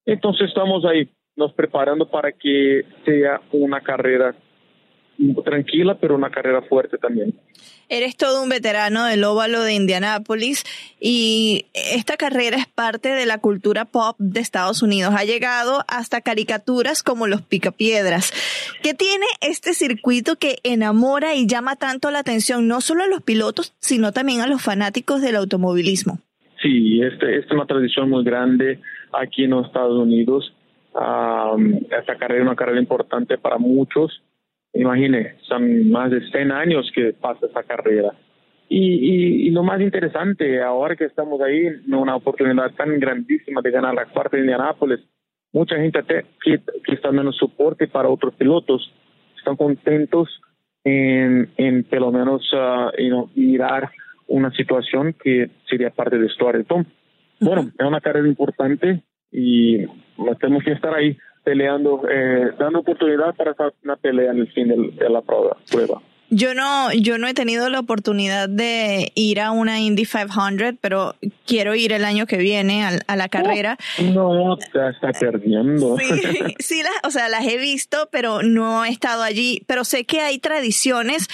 Entonces 0.05 0.47
estamos 0.47 0.83
ahí 0.83 1.07
nos 1.35 1.53
preparando 1.53 2.09
para 2.09 2.31
que 2.31 2.83
sea 3.05 3.41
una 3.51 3.81
carrera 3.81 4.35
tranquila, 5.43 5.97
pero 5.99 6.15
una 6.15 6.29
carrera 6.29 6.61
fuerte 6.63 6.97
también. 6.97 7.33
Eres 7.89 8.15
todo 8.15 8.41
un 8.41 8.49
veterano 8.49 9.05
del 9.05 9.23
óvalo 9.23 9.61
de 9.61 9.73
Indianápolis 9.73 10.63
y 10.99 11.65
esta 11.73 12.15
carrera 12.15 12.57
es 12.57 12.65
parte 12.65 13.09
de 13.09 13.25
la 13.25 13.37
cultura 13.37 13.85
pop 13.85 14.15
de 14.17 14.39
Estados 14.39 14.81
Unidos. 14.81 15.13
Ha 15.15 15.25
llegado 15.25 15.83
hasta 15.87 16.21
caricaturas 16.21 17.03
como 17.03 17.27
los 17.27 17.41
picapiedras. 17.41 18.31
¿Qué 18.81 18.93
tiene 18.93 19.25
este 19.41 19.73
circuito 19.73 20.37
que 20.37 20.57
enamora 20.63 21.35
y 21.35 21.47
llama 21.47 21.75
tanto 21.75 22.11
la 22.11 22.19
atención 22.19 22.67
no 22.67 22.81
solo 22.81 23.03
a 23.03 23.07
los 23.07 23.21
pilotos, 23.21 23.75
sino 23.79 24.11
también 24.13 24.41
a 24.41 24.47
los 24.47 24.61
fanáticos 24.61 25.21
del 25.21 25.35
automovilismo? 25.35 26.19
Sí, 26.61 27.01
este, 27.01 27.39
esta 27.39 27.47
es 27.47 27.51
una 27.51 27.65
tradición 27.65 28.09
muy 28.09 28.23
grande 28.23 28.79
aquí 29.11 29.43
en 29.43 29.51
los 29.51 29.67
Estados 29.67 29.99
Unidos 29.99 30.53
esta 30.93 32.17
carrera 32.17 32.41
es 32.41 32.47
una 32.47 32.55
carrera 32.55 32.79
importante 32.79 33.37
para 33.37 33.57
muchos. 33.57 34.21
Imagine, 34.73 35.35
son 35.47 35.89
más 35.89 36.11
de 36.11 36.21
100 36.29 36.51
años 36.51 36.91
que 36.93 37.13
pasa 37.13 37.45
esta 37.45 37.63
carrera. 37.63 38.13
y, 38.69 39.47
y, 39.47 39.51
lo 39.51 39.63
más 39.63 39.81
interesante, 39.81 40.61
ahora 40.61 40.95
que 40.95 41.03
estamos 41.03 41.41
ahí, 41.41 41.67
una 41.89 42.15
oportunidad 42.15 42.71
tan 42.71 42.97
grandísima 42.99 43.61
de 43.61 43.71
ganar 43.71 43.93
la 43.93 44.05
cuarta 44.05 44.37
de 44.37 44.43
Indianápolis, 44.43 45.01
mucha 45.51 45.75
gente 45.75 45.99
que, 46.41 46.61
que, 46.83 46.93
está 46.93 47.11
dando 47.11 47.31
soporte 47.33 47.87
para 47.87 48.09
otros 48.09 48.33
pilotos, 48.35 48.93
están 49.37 49.57
contentos 49.57 50.29
en, 50.83 51.49
en 51.57 51.83
pelo 51.83 52.11
menos 52.11 52.49
uh, 52.53 53.29
mirar 53.35 53.89
una 54.27 54.51
situación 54.51 55.13
que 55.21 55.49
sería 55.69 55.89
parte 55.89 56.17
de 56.17 56.29
Tom. 56.67 56.85
Bueno, 57.39 57.71
es 57.77 57.85
una 57.85 58.01
carrera 58.01 58.27
importante 58.27 59.03
y 59.31 59.85
tenemos 60.39 60.63
que 60.63 60.71
estar 60.71 60.93
ahí 60.93 61.17
peleando, 61.43 62.01
eh, 62.09 62.51
dando 62.59 62.79
oportunidad 62.79 63.35
para 63.35 63.51
hacer 63.51 63.73
una 63.83 63.95
pelea 63.95 64.31
en 64.31 64.39
el 64.39 64.51
fin 64.51 64.67
de, 64.67 65.09
la 65.09 65.21
prueba. 65.21 65.57
prueba. 65.69 66.01
Yo 66.33 66.53
no, 66.53 66.93
yo 66.93 67.17
no 67.17 67.27
he 67.27 67.33
tenido 67.33 67.69
la 67.69 67.81
oportunidad 67.81 68.47
de 68.47 69.11
ir 69.15 69.41
a 69.41 69.51
una 69.51 69.81
Indy 69.81 70.05
500, 70.05 70.75
pero 70.79 71.15
quiero 71.45 71.75
ir 71.75 71.91
el 71.91 72.05
año 72.05 72.25
que 72.25 72.37
viene 72.37 72.85
a, 72.85 73.15
la 73.17 73.27
carrera. 73.27 73.77
No, 74.13 74.55
te 74.57 74.89
está 74.89 75.11
perdiendo. 75.11 75.97
Sí, 75.97 76.09
sí 76.59 76.83
las, 76.83 76.93
o 77.03 77.11
sea, 77.11 77.27
las 77.27 77.45
he 77.45 77.57
visto, 77.57 78.07
pero 78.13 78.43
no 78.43 78.85
he 78.85 78.89
estado 78.89 79.23
allí. 79.23 79.61
Pero 79.67 79.83
sé 79.83 80.05
que 80.05 80.21
hay 80.21 80.39
tradiciones 80.39 81.27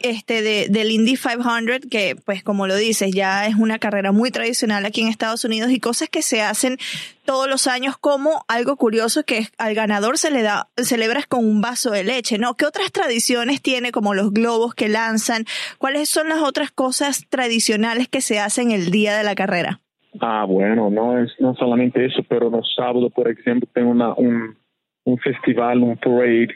este 0.00 0.42
de, 0.42 0.68
del 0.68 0.90
Indy 0.90 1.16
500, 1.16 1.88
que 1.90 2.16
pues 2.24 2.42
como 2.42 2.66
lo 2.66 2.76
dices, 2.76 3.12
ya 3.12 3.46
es 3.46 3.56
una 3.56 3.78
carrera 3.78 4.12
muy 4.12 4.30
tradicional 4.30 4.84
aquí 4.86 5.00
en 5.00 5.08
Estados 5.08 5.44
Unidos 5.44 5.70
y 5.70 5.80
cosas 5.80 6.08
que 6.08 6.22
se 6.22 6.42
hacen 6.42 6.76
todos 7.24 7.48
los 7.48 7.66
años 7.66 7.98
como 7.98 8.44
algo 8.48 8.76
curioso 8.76 9.22
que 9.24 9.42
al 9.58 9.74
ganador 9.74 10.18
se 10.18 10.30
le 10.30 10.42
da, 10.42 10.68
celebras 10.76 11.26
con 11.26 11.44
un 11.44 11.60
vaso 11.60 11.90
de 11.90 12.04
leche, 12.04 12.38
¿no? 12.38 12.54
¿Qué 12.54 12.64
otras 12.64 12.90
tradiciones 12.92 13.60
tiene 13.60 13.92
como 13.92 14.14
los 14.14 14.32
globos 14.32 14.74
que 14.74 14.88
lanzan? 14.88 15.44
¿Cuáles 15.78 16.08
son 16.08 16.28
las 16.28 16.42
otras 16.42 16.70
cosas 16.70 17.26
tradicionales 17.28 18.08
que 18.08 18.20
se 18.20 18.38
hacen 18.38 18.70
el 18.70 18.90
día 18.90 19.16
de 19.16 19.24
la 19.24 19.34
carrera? 19.34 19.80
Ah, 20.20 20.44
bueno, 20.48 20.90
no 20.90 21.18
es 21.22 21.30
no 21.38 21.54
solamente 21.54 22.04
eso, 22.04 22.22
pero 22.28 22.50
los 22.50 22.72
sábados, 22.74 23.12
por 23.12 23.28
ejemplo, 23.28 23.68
tengo 23.72 23.90
una, 23.90 24.14
un, 24.14 24.56
un 25.04 25.18
festival, 25.18 25.82
un 25.82 25.96
parade 25.96 26.48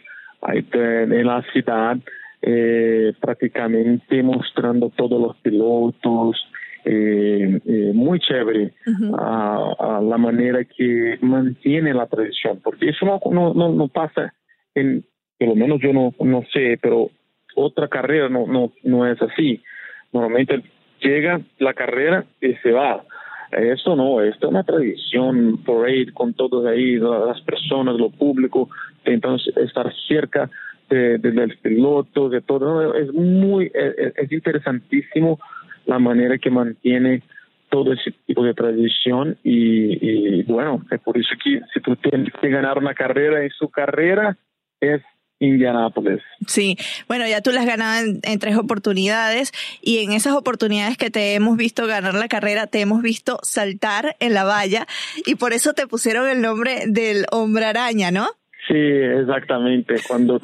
en 0.43 1.27
la 1.27 1.43
ciudad 1.53 1.99
eh, 2.43 3.13
prácticamente 3.21 4.23
mostrando 4.23 4.91
todos 4.91 5.21
los 5.21 5.37
pilotos, 5.37 6.37
eh, 6.85 7.61
eh, 7.65 7.93
muy 7.95 8.19
chévere 8.19 8.73
a, 9.17 10.01
la 10.03 10.19
manera 10.19 10.65
que 10.65 11.19
mantiene 11.21 11.95
la 11.95 12.09
tradición, 12.09 12.61
porque 12.63 12.89
eso 12.89 13.07
no, 13.07 13.21
no, 13.55 13.73
no, 13.73 13.89
pasa 13.89 14.35
en, 14.75 15.05
por 15.39 15.49
lo 15.51 15.55
menos 15.55 15.81
yo 15.81 15.93
no, 15.93 16.13
no 16.19 16.43
sé, 16.53 16.79
pero 16.83 17.11
otra 17.55 17.87
carrera 17.87 18.29
no, 18.29 18.49
no, 18.49 18.73
no 18.83 19.07
es 19.07 19.23
así. 19.23 19.63
Normalmente 20.13 20.63
llega 21.01 21.41
la 21.59 21.75
carrera 21.75 22.25
y 22.41 22.55
se 22.55 22.73
va. 22.73 23.05
Eso 23.53 23.95
no, 23.95 24.21
esto 24.23 24.47
es 24.47 24.51
una 24.51 24.65
tradición, 24.65 25.63
parade 25.65 26.13
con 26.13 26.33
todos 26.35 26.67
ahí, 26.67 26.97
las 26.97 27.41
personas, 27.43 27.97
lo 27.97 28.11
público, 28.11 28.69
entonces 29.05 29.57
estar 29.59 29.93
cerca 30.09 30.51
de, 30.93 31.19
del 31.19 31.59
piloto, 31.59 32.29
de 32.29 32.41
todo. 32.41 32.95
Es 32.95 33.13
muy, 33.13 33.71
es, 33.75 34.31
interesantísimo 34.31 35.39
la 35.87 35.99
manera 35.99 36.39
que 36.39 36.51
mantiene 36.51 37.23
todo 37.71 37.93
ese 37.93 38.13
tipo 38.27 38.45
de 38.45 38.55
tradición 38.55 39.39
y, 39.43 40.43
bueno, 40.43 40.85
es 40.91 41.01
por 41.01 41.17
eso 41.17 41.31
que 41.43 41.61
si 41.73 41.81
tú 41.81 41.97
tienes 41.97 42.33
que 42.41 42.49
ganar 42.49 42.79
una 42.79 42.95
carrera 42.95 43.43
en 43.43 43.51
su 43.51 43.71
carrera 43.71 44.37
es 44.81 45.01
Indianapolis. 45.39 46.21
Sí, 46.47 46.77
bueno, 47.09 47.27
ya 47.27 47.41
tú 47.41 47.51
las 47.51 47.67
has 47.67 48.05
en, 48.05 48.21
en, 48.23 48.39
tres 48.39 48.57
oportunidades 48.57 49.53
y 49.81 50.05
en 50.05 50.13
esas 50.13 50.35
oportunidades 50.35 50.97
que 50.97 51.11
te 51.11 51.35
hemos 51.35 51.57
visto 51.57 51.87
ganar 51.87 52.15
la 52.15 52.29
carrera, 52.29 52.69
te 52.69 52.81
hemos 52.81 53.03
visto 53.03 53.39
saltar 53.43 54.15
en 54.21 54.35
la 54.35 54.45
valla 54.45 54.87
y 55.27 55.35
por 55.35 55.53
eso 55.53 55.73
te 55.73 55.89
pusieron 55.89 56.29
el 56.29 56.43
nombre 56.43 56.85
del 56.87 57.25
hombre 57.33 57.65
araña, 57.65 58.13
¿no? 58.13 58.29
Sí, 58.69 58.77
exactamente. 58.77 59.97
Cuando 60.07 60.41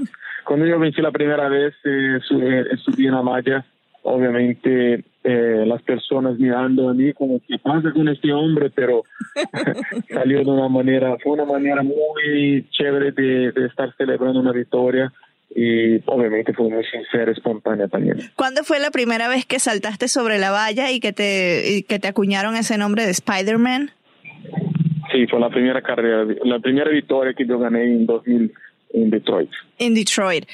cuando 0.49 0.64
yo 0.64 0.78
vencí 0.78 1.02
la 1.02 1.11
primera 1.11 1.47
vez, 1.50 1.75
eh, 1.85 2.19
subí, 2.23 3.07
en 3.07 3.12
la 3.12 3.21
malla, 3.21 3.67
obviamente 4.02 5.05
eh, 5.23 5.64
las 5.67 5.83
personas 5.83 6.38
mirando 6.38 6.88
a 6.88 6.95
mí 6.95 7.12
como, 7.12 7.38
¿qué 7.47 7.59
pasa 7.59 7.93
con 7.93 8.09
este 8.09 8.33
hombre? 8.33 8.71
Pero 8.75 9.02
salió 10.09 10.38
de 10.38 10.50
una 10.50 10.71
manera, 10.71 11.19
fue 11.23 11.33
una 11.33 11.45
manera 11.45 11.83
muy 11.83 12.67
chévere 12.71 13.12
de, 13.12 13.52
de 13.52 13.67
estar 13.67 13.95
celebrando 13.99 14.40
una 14.40 14.52
victoria 14.52 15.12
y 15.55 15.97
obviamente 16.07 16.55
fue 16.55 16.71
muy 16.71 16.85
sincera, 16.85 17.31
espontánea 17.31 17.87
también. 17.88 18.17
¿Cuándo 18.35 18.64
fue 18.64 18.81
la 18.81 18.90
primera 18.90 19.28
vez 19.28 19.45
que 19.45 19.59
saltaste 19.59 20.09
sobre 20.09 20.38
la 20.38 20.50
valla 20.50 20.90
y 20.90 20.99
que 20.99 21.12
te, 21.12 21.76
y 21.76 21.83
que 21.83 21.99
te 21.99 22.09
acuñaron 22.09 22.57
ese 22.57 22.78
nombre 22.78 23.05
de 23.05 23.11
Spider-Man? 23.11 23.90
Sí, 25.12 25.26
fue 25.26 25.40
la 25.40 25.50
primera 25.50 25.83
carrera, 25.83 26.25
la 26.43 26.59
primera 26.59 26.90
victoria 26.90 27.35
que 27.35 27.45
yo 27.45 27.59
gané 27.59 27.85
en 27.85 28.07
2000 28.07 28.50
en 28.92 29.11
Detroit. 29.11 29.50
En 29.78 29.95
Detroit. 29.95 30.47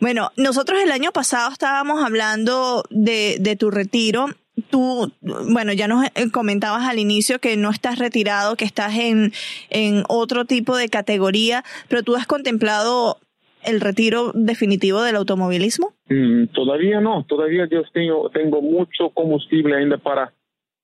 Bueno, 0.00 0.30
nosotros 0.36 0.80
el 0.82 0.92
año 0.92 1.12
pasado 1.12 1.52
estábamos 1.52 2.02
hablando 2.02 2.84
de, 2.90 3.36
de 3.38 3.56
tu 3.56 3.70
retiro. 3.70 4.26
Tú, 4.70 5.12
bueno, 5.20 5.72
ya 5.72 5.88
nos 5.88 6.04
eh, 6.06 6.30
comentabas 6.32 6.88
al 6.88 6.98
inicio 6.98 7.38
que 7.38 7.56
no 7.56 7.70
estás 7.70 7.98
retirado, 7.98 8.56
que 8.56 8.64
estás 8.64 8.96
en, 8.96 9.32
en 9.68 10.04
otro 10.08 10.44
tipo 10.44 10.76
de 10.76 10.88
categoría, 10.88 11.64
pero 11.88 12.02
tú 12.02 12.16
has 12.16 12.26
contemplado 12.26 13.18
el 13.64 13.80
retiro 13.80 14.32
definitivo 14.34 15.02
del 15.02 15.16
automovilismo? 15.16 15.92
Mm, 16.08 16.46
todavía 16.46 17.00
no, 17.00 17.24
todavía 17.28 17.66
yo 17.70 17.82
tengo, 17.92 18.30
tengo 18.30 18.62
mucho 18.62 19.10
combustible 19.10 19.76
ainda 19.76 19.98
para, 19.98 20.32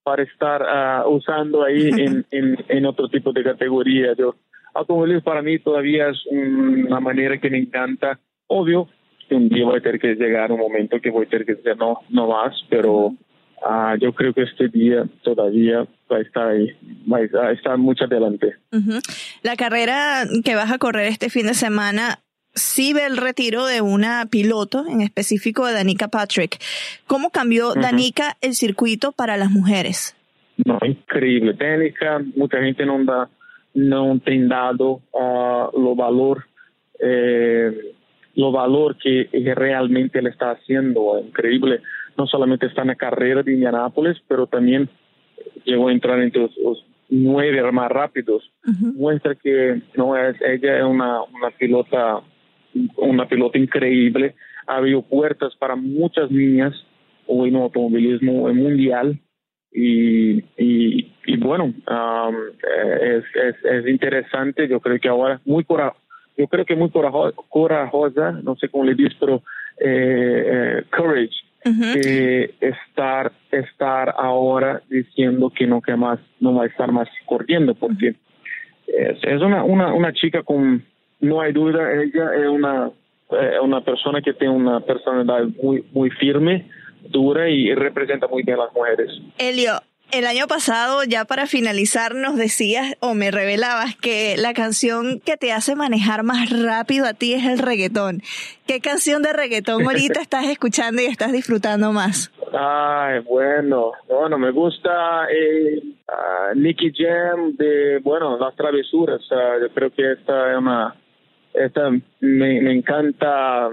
para 0.03 0.23
estar 0.23 0.63
uh, 0.63 1.09
usando 1.09 1.65
ahí 1.65 1.89
en, 1.97 2.27
en, 2.31 2.57
en, 2.69 2.87
otro 2.87 3.09
tipo 3.09 3.33
de 3.33 3.43
categoría. 3.43 4.15
Yo 4.17 4.35
automovilismo 4.77 5.23
para 5.23 5.43
mí 5.43 5.59
todavía 5.59 6.09
es 6.09 6.19
una 6.31 7.01
manera 7.01 7.39
que 7.39 7.51
me 7.51 7.59
encanta. 7.59 8.19
Obvio 8.47 8.89
que 9.29 9.35
un 9.35 9.49
día 9.49 9.65
voy 9.65 9.79
a 9.79 9.83
tener 9.83 10.01
que 10.01 10.15
llegar 10.15 10.53
un 10.53 10.61
momento 10.61 11.01
que 11.01 11.11
voy 11.11 11.27
a 11.27 11.29
tener 11.29 11.47
que 11.47 11.55
decir 11.55 11.77
no, 11.77 12.01
no 12.11 12.29
más, 12.29 12.55
pero 12.69 13.07
uh, 13.07 13.97
yo 14.01 14.13
creo 14.13 14.33
que 14.33 14.43
este 14.43 14.69
día 14.69 15.05
todavía 15.23 15.87
va 16.11 16.19
a 16.19 16.21
estar 16.21 16.49
ahí, 16.49 16.69
va 17.13 17.49
a 17.49 17.53
estar 17.53 17.77
mucho 17.79 18.05
adelante. 18.05 18.55
La 19.43 19.57
carrera 19.57 20.25
que 20.45 20.55
vas 20.55 20.71
a 20.71 20.79
correr 20.79 21.09
este 21.09 21.31
fin 21.31 21.47
de 21.47 21.55
semana 21.55 22.21
sí 22.55 22.93
ve 22.93 23.05
el 23.05 23.17
retiro 23.17 23.67
de 23.67 23.81
una 23.81 24.27
piloto, 24.31 24.85
en 24.89 25.01
específico 25.01 25.67
de 25.67 25.75
Danica 25.75 26.09
Patrick. 26.09 26.59
¿Cómo 27.07 27.31
cambió 27.31 27.75
Danica 27.75 28.37
el 28.41 28.55
circuito 28.55 29.13
para 29.13 29.37
las 29.37 29.51
mujeres? 29.51 30.17
No, 30.65 30.79
increíble. 30.83 31.53
Danica, 31.53 32.23
mucha 32.35 32.59
gente 32.59 32.87
no 32.87 33.05
da 33.05 33.29
não 33.77 34.19
tem 34.19 34.49
dado 34.49 35.03
uh, 35.13 35.69
o 35.75 35.95
valor 35.95 36.43
eh, 36.99 37.93
o 38.39 38.51
valor 38.51 38.97
que 38.97 39.29
realmente 39.55 40.19
ele 40.19 40.31
está 40.31 40.53
haciendo. 40.53 41.19
increíble. 41.19 41.81
No 42.17 42.27
solamente 42.27 42.67
está 42.67 42.83
en 42.83 42.89
la 42.89 42.95
carrera 42.95 43.43
de 43.43 43.53
Indianápolis, 43.53 44.17
pero 44.27 44.47
también 44.47 44.89
llegó 45.65 45.89
a 45.89 45.93
entrar 45.93 46.21
entre 46.21 46.43
los, 46.43 46.57
los 46.57 46.85
nueve 47.11 47.71
más 47.73 47.91
rápidos. 47.91 48.51
Uh 48.67 48.71
-huh. 48.71 48.95
Muestra 48.95 49.35
que 49.35 49.83
no 49.97 50.17
es, 50.17 50.37
ella 50.41 50.79
es 50.79 50.85
una, 50.85 51.23
una 51.23 51.51
pilota, 51.59 52.21
una 52.97 53.27
pilota 53.29 53.59
increíble. 53.59 54.35
Abrió 54.67 55.03
puertas 55.03 55.55
para 55.57 55.77
muchas 55.77 56.31
niñas 56.31 56.75
hoy 57.27 57.51
en 57.51 57.57
automovilismo 57.57 58.53
mundial 58.55 59.19
y, 59.73 60.39
y, 60.57 61.13
y 61.27 61.37
bueno, 61.37 61.65
um, 61.65 62.37
es, 63.01 63.25
es, 63.35 63.65
es, 63.65 63.89
interesante, 63.89 64.69
yo 64.69 64.81
creo 64.81 64.99
que 64.99 65.09
ahora 65.09 65.41
muy 65.45 65.65
corajosa, 65.65 66.01
yo 66.37 66.47
creo 66.49 66.65
que 66.65 66.77
muy 66.77 66.91
corajosa, 66.91 68.33
no 68.43 68.57
sé 68.57 68.69
cómo 68.69 68.85
le 68.85 68.95
dices, 68.95 69.17
pero 69.19 69.43
eh, 69.79 70.81
eh 70.81 70.85
courage, 70.97 71.35
eh, 71.65 72.55
estar, 72.61 73.33
estar 73.51 74.15
ahora 74.17 74.83
diciendo 74.89 75.51
que 75.55 75.67
no 75.67 75.81
que 75.81 75.97
más, 75.97 76.21
no 76.41 76.55
va 76.55 76.65
a 76.65 76.69
estar 76.69 76.93
más 76.93 77.09
corriendo, 77.27 77.75
porque 77.75 78.15
es, 78.87 79.19
es 79.23 79.43
una, 79.43 79.65
una, 79.65 79.93
una 79.93 80.13
chica 80.13 80.43
con, 80.43 80.85
no 81.21 81.41
hay 81.41 81.53
duda, 81.53 81.93
ella 81.93 82.35
es 82.35 82.49
una, 82.49 82.91
eh, 83.31 83.59
una 83.63 83.81
persona 83.81 84.21
que 84.23 84.33
tiene 84.35 84.55
una 84.55 84.81
personalidad 84.81 85.49
muy, 85.63 85.85
muy 85.93 86.11
firme, 86.11 86.69
dura 87.11 87.49
y 87.49 87.75
representa 87.75 88.27
muy 88.29 88.43
bien 88.43 88.59
a 88.59 88.65
las 88.65 88.75
mujeres. 88.75 89.11
Elio, 89.39 89.81
el 90.13 90.25
año 90.25 90.47
pasado, 90.47 91.03
ya 91.03 91.25
para 91.25 91.47
finalizar, 91.47 92.15
nos 92.15 92.37
decías 92.37 92.95
o 93.01 93.15
me 93.15 93.33
revelabas 93.33 93.97
que 93.97 94.37
la 94.39 94.55
canción 94.55 95.21
que 95.21 95.37
te 95.37 95.53
hace 95.53 95.75
manejar 95.75 96.23
más 96.23 96.51
rápido 96.51 97.07
a 97.07 97.15
ti 97.15 97.35
es 97.35 97.45
el 97.45 97.59
reggaetón. 97.59 98.23
¿Qué 98.69 98.81
canción 98.81 99.23
de 99.23 99.33
reggaetón 99.33 99.83
ahorita 99.87 100.21
estás 100.21 100.47
escuchando 100.47 101.03
y 101.03 101.07
estás 101.07 101.33
disfrutando 101.33 101.93
más? 101.93 102.31
Ay, 102.53 103.19
bueno, 103.21 103.93
bueno, 104.07 104.39
me 104.39 104.53
gusta 104.53 105.27
eh, 105.29 105.83
Nicky 106.55 106.93
Jam 106.95 107.57
de, 107.57 107.99
bueno, 107.99 108.39
Las 108.39 108.55
Travesuras. 108.55 109.21
yo 109.29 109.69
creo 109.75 109.91
que 109.91 110.13
esta 110.13 110.53
es 110.53 110.59
una, 110.59 110.95
esta 111.53 111.91
me, 111.91 112.61
me 112.61 112.73
encanta 112.73 113.71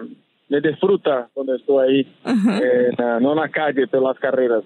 me 0.53 0.62
disfruta 0.62 1.29
cuando 1.33 1.55
estoy 1.55 1.88
ahí, 1.88 2.15
no 3.22 3.31
en 3.31 3.39
la 3.39 3.50
calle, 3.50 3.88
pero 3.88 4.07
las 4.07 4.19
carreras. 4.19 4.63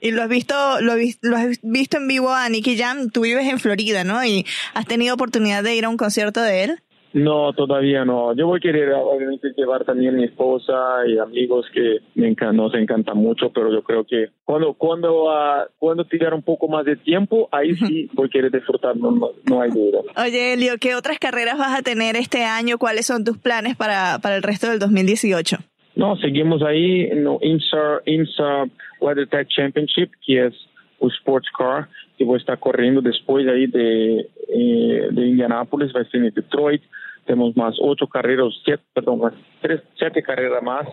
Y 0.00 0.10
lo 0.10 0.22
has 0.22 0.28
visto, 0.28 0.54
lo, 0.80 0.94
lo, 1.22 1.36
has 1.36 1.60
visto 1.62 1.96
en 1.96 2.08
vivo 2.08 2.32
a 2.32 2.48
Nicky 2.48 2.76
Jam, 2.76 3.10
tú 3.10 3.20
vives 3.20 3.46
en 3.46 3.60
Florida, 3.60 4.02
¿no? 4.02 4.24
Y 4.24 4.44
has 4.74 4.86
tenido 4.86 5.14
oportunidad 5.14 5.62
de 5.62 5.76
ir 5.76 5.84
a 5.84 5.88
un 5.88 5.96
concierto 5.96 6.42
de 6.42 6.64
él. 6.64 6.82
No, 7.12 7.52
todavía 7.54 8.04
no. 8.04 8.34
Yo 8.34 8.46
voy 8.46 8.58
a 8.58 8.60
querer 8.60 8.92
obviamente 8.92 9.48
llevar 9.56 9.84
también 9.84 10.14
a 10.14 10.18
mi 10.18 10.24
esposa 10.24 10.74
y 11.06 11.18
amigos 11.18 11.66
que 11.72 11.98
me 12.14 12.34
nos 12.52 12.74
encanta 12.74 13.14
mucho, 13.14 13.50
pero 13.50 13.72
yo 13.72 13.82
creo 13.82 14.04
que 14.04 14.28
cuando 14.44 14.74
cuando 14.74 15.24
uh, 15.24 15.66
cuando 15.78 16.04
tirar 16.04 16.34
un 16.34 16.42
poco 16.42 16.68
más 16.68 16.84
de 16.84 16.96
tiempo, 16.96 17.48
ahí 17.50 17.74
sí 17.74 18.10
voy 18.12 18.26
a 18.26 18.30
querer 18.30 18.50
disfrutar, 18.50 18.96
no, 18.96 19.10
no, 19.10 19.60
hay 19.60 19.70
duda. 19.70 20.00
Oye, 20.16 20.52
Elio, 20.52 20.74
¿qué 20.78 20.94
otras 20.94 21.18
carreras 21.18 21.58
vas 21.58 21.78
a 21.78 21.82
tener 21.82 22.16
este 22.16 22.44
año? 22.44 22.78
¿Cuáles 22.78 23.06
son 23.06 23.24
tus 23.24 23.38
planes 23.38 23.76
para, 23.76 24.18
para 24.22 24.36
el 24.36 24.42
resto 24.42 24.68
del 24.68 24.78
2018? 24.78 25.56
No, 25.96 26.16
seguimos 26.16 26.62
ahí 26.62 27.02
en 27.10 27.24
no, 27.24 27.38
IMSA, 27.40 28.02
IMSA 28.04 28.64
WeatherTech 29.00 29.48
Championship, 29.48 30.10
que 30.24 30.46
es 30.46 30.54
un 31.00 31.10
sports 31.10 31.48
car 31.56 31.88
que 32.18 32.24
voy 32.24 32.34
a 32.34 32.38
estar 32.38 32.58
corriendo 32.58 33.00
después 33.00 33.46
ahí 33.46 33.66
de, 33.68 34.28
eh, 34.48 35.08
de 35.10 35.26
Indianápolis, 35.26 35.94
va 35.94 36.00
a 36.00 36.04
ser 36.04 36.24
en 36.24 36.34
Detroit. 36.34 36.82
Tenemos 37.24 37.56
más 37.56 37.76
ocho 37.80 38.06
carreras, 38.06 38.48
siete, 38.64 38.82
perdón, 38.92 39.20
más 39.20 39.34
tres, 39.62 39.80
siete 39.96 40.22
carreras 40.22 40.62
más 40.62 40.86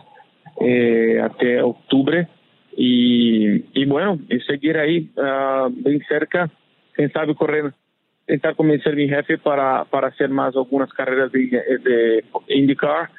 eh, 0.61 1.19
hasta 1.19 1.65
octubre. 1.65 2.27
Y, 2.77 3.63
y 3.73 3.85
bueno, 3.85 4.19
y 4.29 4.39
seguir 4.41 4.77
ahí 4.77 5.09
uh, 5.15 5.69
bien 5.69 6.01
cerca, 6.09 6.49
quién 6.93 7.09
sabe 7.11 7.33
correr, 7.33 7.73
intentar 8.27 8.53
convencer 8.55 8.91
a 8.91 8.95
mi 8.97 9.07
jefe 9.07 9.37
para, 9.37 9.85
para 9.85 10.09
hacer 10.09 10.29
más 10.29 10.55
algunas 10.55 10.91
carreras 10.91 11.31
de, 11.31 11.39
de 11.39 12.25
IndyCar, 12.49 13.09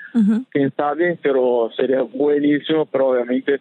quién 0.51 0.71
sabe, 0.77 1.19
pero 1.23 1.71
sería 1.75 2.03
buenísimo, 2.03 2.85
pero 2.85 3.09
obviamente 3.09 3.61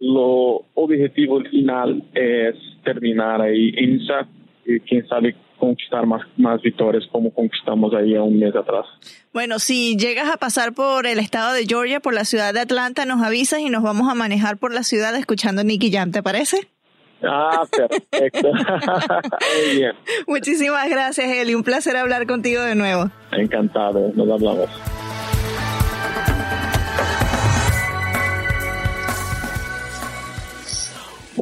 lo 0.00 0.64
objetivo 0.74 1.40
final 1.42 2.02
es 2.14 2.56
terminar 2.84 3.42
ahí 3.42 3.72
INSA 3.76 4.26
y 4.64 4.80
quién 4.80 5.06
sabe 5.06 5.36
conquistar 5.58 6.06
más, 6.06 6.22
más 6.38 6.60
victorias 6.62 7.04
como 7.12 7.32
conquistamos 7.32 7.92
ahí 7.94 8.16
a 8.16 8.22
un 8.22 8.38
mes 8.38 8.56
atrás. 8.56 8.86
Bueno, 9.32 9.58
si 9.58 9.96
llegas 9.96 10.28
a 10.30 10.38
pasar 10.38 10.72
por 10.72 11.06
el 11.06 11.18
estado 11.18 11.52
de 11.52 11.66
Georgia, 11.66 12.00
por 12.00 12.14
la 12.14 12.24
ciudad 12.24 12.54
de 12.54 12.60
Atlanta, 12.60 13.04
nos 13.04 13.22
avisas 13.22 13.60
y 13.60 13.68
nos 13.68 13.82
vamos 13.82 14.10
a 14.10 14.14
manejar 14.14 14.56
por 14.56 14.72
la 14.72 14.82
ciudad 14.82 15.14
escuchando 15.14 15.62
Nicky 15.62 15.92
Jam, 15.92 16.10
¿te 16.10 16.22
parece? 16.22 16.68
Ah, 17.22 17.64
perfecto. 17.70 18.48
Muy 18.52 19.76
bien. 19.76 19.92
Muchísimas 20.26 20.88
gracias, 20.88 21.30
Eli. 21.30 21.54
Un 21.54 21.62
placer 21.62 21.96
hablar 21.96 22.26
contigo 22.26 22.62
de 22.62 22.74
nuevo. 22.74 23.10
Encantado. 23.32 24.10
Nos 24.14 24.30
hablamos. 24.30 24.70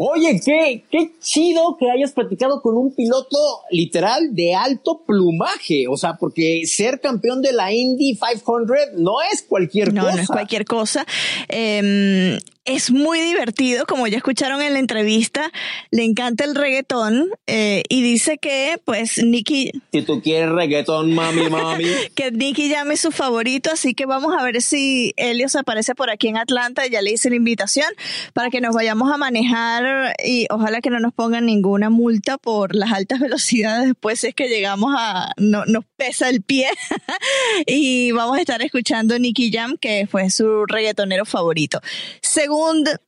Oye, 0.00 0.40
qué, 0.44 0.84
qué 0.90 1.10
chido 1.20 1.76
que 1.78 1.90
hayas 1.90 2.12
platicado 2.12 2.62
con 2.62 2.76
un 2.76 2.94
piloto 2.94 3.36
literal 3.70 4.34
de 4.34 4.54
alto 4.54 5.02
plumaje. 5.04 5.86
O 5.88 5.96
sea, 5.96 6.14
porque 6.14 6.62
ser 6.66 7.00
campeón 7.00 7.42
de 7.42 7.52
la 7.52 7.72
Indy 7.72 8.16
500 8.16 8.96
no 8.96 9.14
es 9.32 9.42
cualquier 9.42 9.88
cosa. 9.88 10.02
No, 10.02 10.16
no 10.16 10.22
es 10.22 10.28
cualquier 10.28 10.64
cosa. 10.64 11.04
Eh, 11.48 12.38
es 12.68 12.90
muy 12.90 13.18
divertido, 13.20 13.86
como 13.86 14.06
ya 14.06 14.18
escucharon 14.18 14.60
en 14.60 14.74
la 14.74 14.78
entrevista, 14.78 15.50
le 15.90 16.04
encanta 16.04 16.44
el 16.44 16.54
reggaetón 16.54 17.30
eh, 17.46 17.82
y 17.88 18.02
dice 18.02 18.36
que 18.36 18.78
pues 18.84 19.24
Nicky... 19.24 19.72
Si 19.90 20.02
tú 20.02 20.20
quieres 20.20 20.50
reggaetón, 20.50 21.14
mami, 21.14 21.48
mami. 21.48 21.86
que 22.14 22.30
Nicky 22.30 22.68
llame 22.68 22.98
su 22.98 23.10
favorito, 23.10 23.70
así 23.72 23.94
que 23.94 24.04
vamos 24.04 24.36
a 24.38 24.44
ver 24.44 24.60
si 24.60 25.14
Helios 25.16 25.56
aparece 25.56 25.94
por 25.94 26.10
aquí 26.10 26.28
en 26.28 26.36
Atlanta, 26.36 26.86
ya 26.86 27.00
le 27.00 27.12
hice 27.12 27.30
la 27.30 27.36
invitación 27.36 27.86
para 28.34 28.50
que 28.50 28.60
nos 28.60 28.74
vayamos 28.74 29.10
a 29.10 29.16
manejar 29.16 30.14
y 30.22 30.46
ojalá 30.50 30.82
que 30.82 30.90
no 30.90 31.00
nos 31.00 31.14
pongan 31.14 31.46
ninguna 31.46 31.88
multa 31.88 32.36
por 32.36 32.74
las 32.74 32.92
altas 32.92 33.18
velocidades 33.20 33.86
después 33.86 34.22
es 34.24 34.34
que 34.34 34.48
llegamos 34.48 34.94
a... 34.94 35.32
no 35.38 35.64
nos 35.64 35.86
pesa 35.96 36.28
el 36.28 36.42
pie 36.42 36.68
y 37.66 38.12
vamos 38.12 38.36
a 38.36 38.40
estar 38.42 38.60
escuchando 38.60 39.18
Nicky 39.18 39.50
Jam, 39.50 39.78
que 39.80 40.06
fue 40.06 40.28
su 40.28 40.66
reggaetonero 40.66 41.24
favorito. 41.24 41.80
Según 42.20 42.57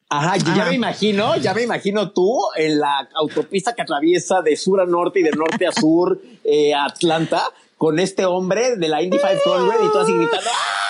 Ajá, 0.08 0.36
ya 0.36 0.64
me 0.64 0.74
imagino, 0.74 1.36
ya 1.36 1.54
me 1.54 1.62
imagino 1.62 2.10
tú 2.10 2.38
en 2.56 2.80
la 2.80 3.08
autopista 3.14 3.74
que 3.74 3.82
atraviesa 3.82 4.42
de 4.42 4.56
sur 4.56 4.80
a 4.80 4.86
norte 4.86 5.20
y 5.20 5.22
de 5.22 5.30
norte 5.30 5.66
a 5.66 5.72
sur 5.72 6.20
eh, 6.44 6.74
Atlanta 6.74 7.44
con 7.76 7.98
este 7.98 8.24
hombre 8.24 8.76
de 8.76 8.88
la 8.88 9.02
Indy 9.02 9.18
500 9.18 9.40
y 9.42 9.92
tú 9.92 9.98
así 9.98 10.12
gritando 10.12 10.50
¡Ah! 10.52 10.80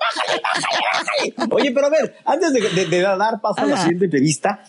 ¡Bájale, 0.00 0.42
bájale, 0.42 1.34
bájale! 1.36 1.54
Oye, 1.54 1.70
pero 1.70 1.86
a 1.86 1.90
ver, 1.90 2.16
antes 2.24 2.52
de, 2.52 3.00
dar 3.00 3.40
paso 3.40 3.60
a 3.60 3.66
la 3.66 3.76
siguiente 3.76 4.06
entrevista, 4.06 4.64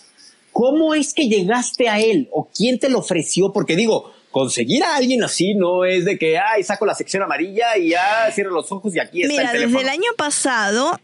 ¿cómo 0.52 0.94
es 0.94 1.14
que 1.14 1.28
llegaste 1.28 1.90
a 1.90 2.00
él 2.00 2.30
o 2.32 2.50
quién 2.54 2.78
te 2.78 2.90
lo 2.90 3.00
ofreció? 3.00 3.52
Porque 3.52 3.76
digo, 3.76 4.12
conseguir 4.32 4.84
a 4.84 4.98
alguien 4.98 5.24
así 5.24 5.56
no 5.56 5.86
es 5.86 6.04
de 6.04 6.18
que, 6.18 6.38
ay, 6.38 6.62
saco 6.62 6.86
la 6.86 6.94
sección 6.94 7.24
amarilla 7.24 7.78
y 7.78 7.92
ya 7.92 8.30
cierro 8.34 8.52
los 8.52 8.70
ojos 8.72 8.94
y 8.94 9.00
aquí 9.00 9.22
está 9.22 9.32
Mira, 9.32 9.44
el 9.46 9.52
teléfono. 9.52 9.80
desde 9.80 9.90
el 9.90 9.94
año 9.98 10.12
pasado 10.18 11.00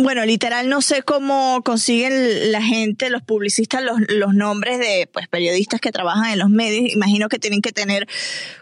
bueno, 0.00 0.24
literal 0.24 0.68
no 0.68 0.80
sé 0.80 1.02
cómo 1.02 1.62
consiguen 1.64 2.52
la 2.52 2.62
gente, 2.62 3.10
los 3.10 3.22
publicistas, 3.22 3.82
los, 3.82 3.98
los, 4.08 4.34
nombres 4.34 4.78
de 4.78 5.08
pues, 5.12 5.28
periodistas 5.28 5.80
que 5.80 5.92
trabajan 5.92 6.32
en 6.32 6.38
los 6.38 6.50
medios. 6.50 6.92
Imagino 6.92 7.28
que 7.28 7.38
tienen 7.38 7.62
que 7.62 7.72
tener 7.72 8.06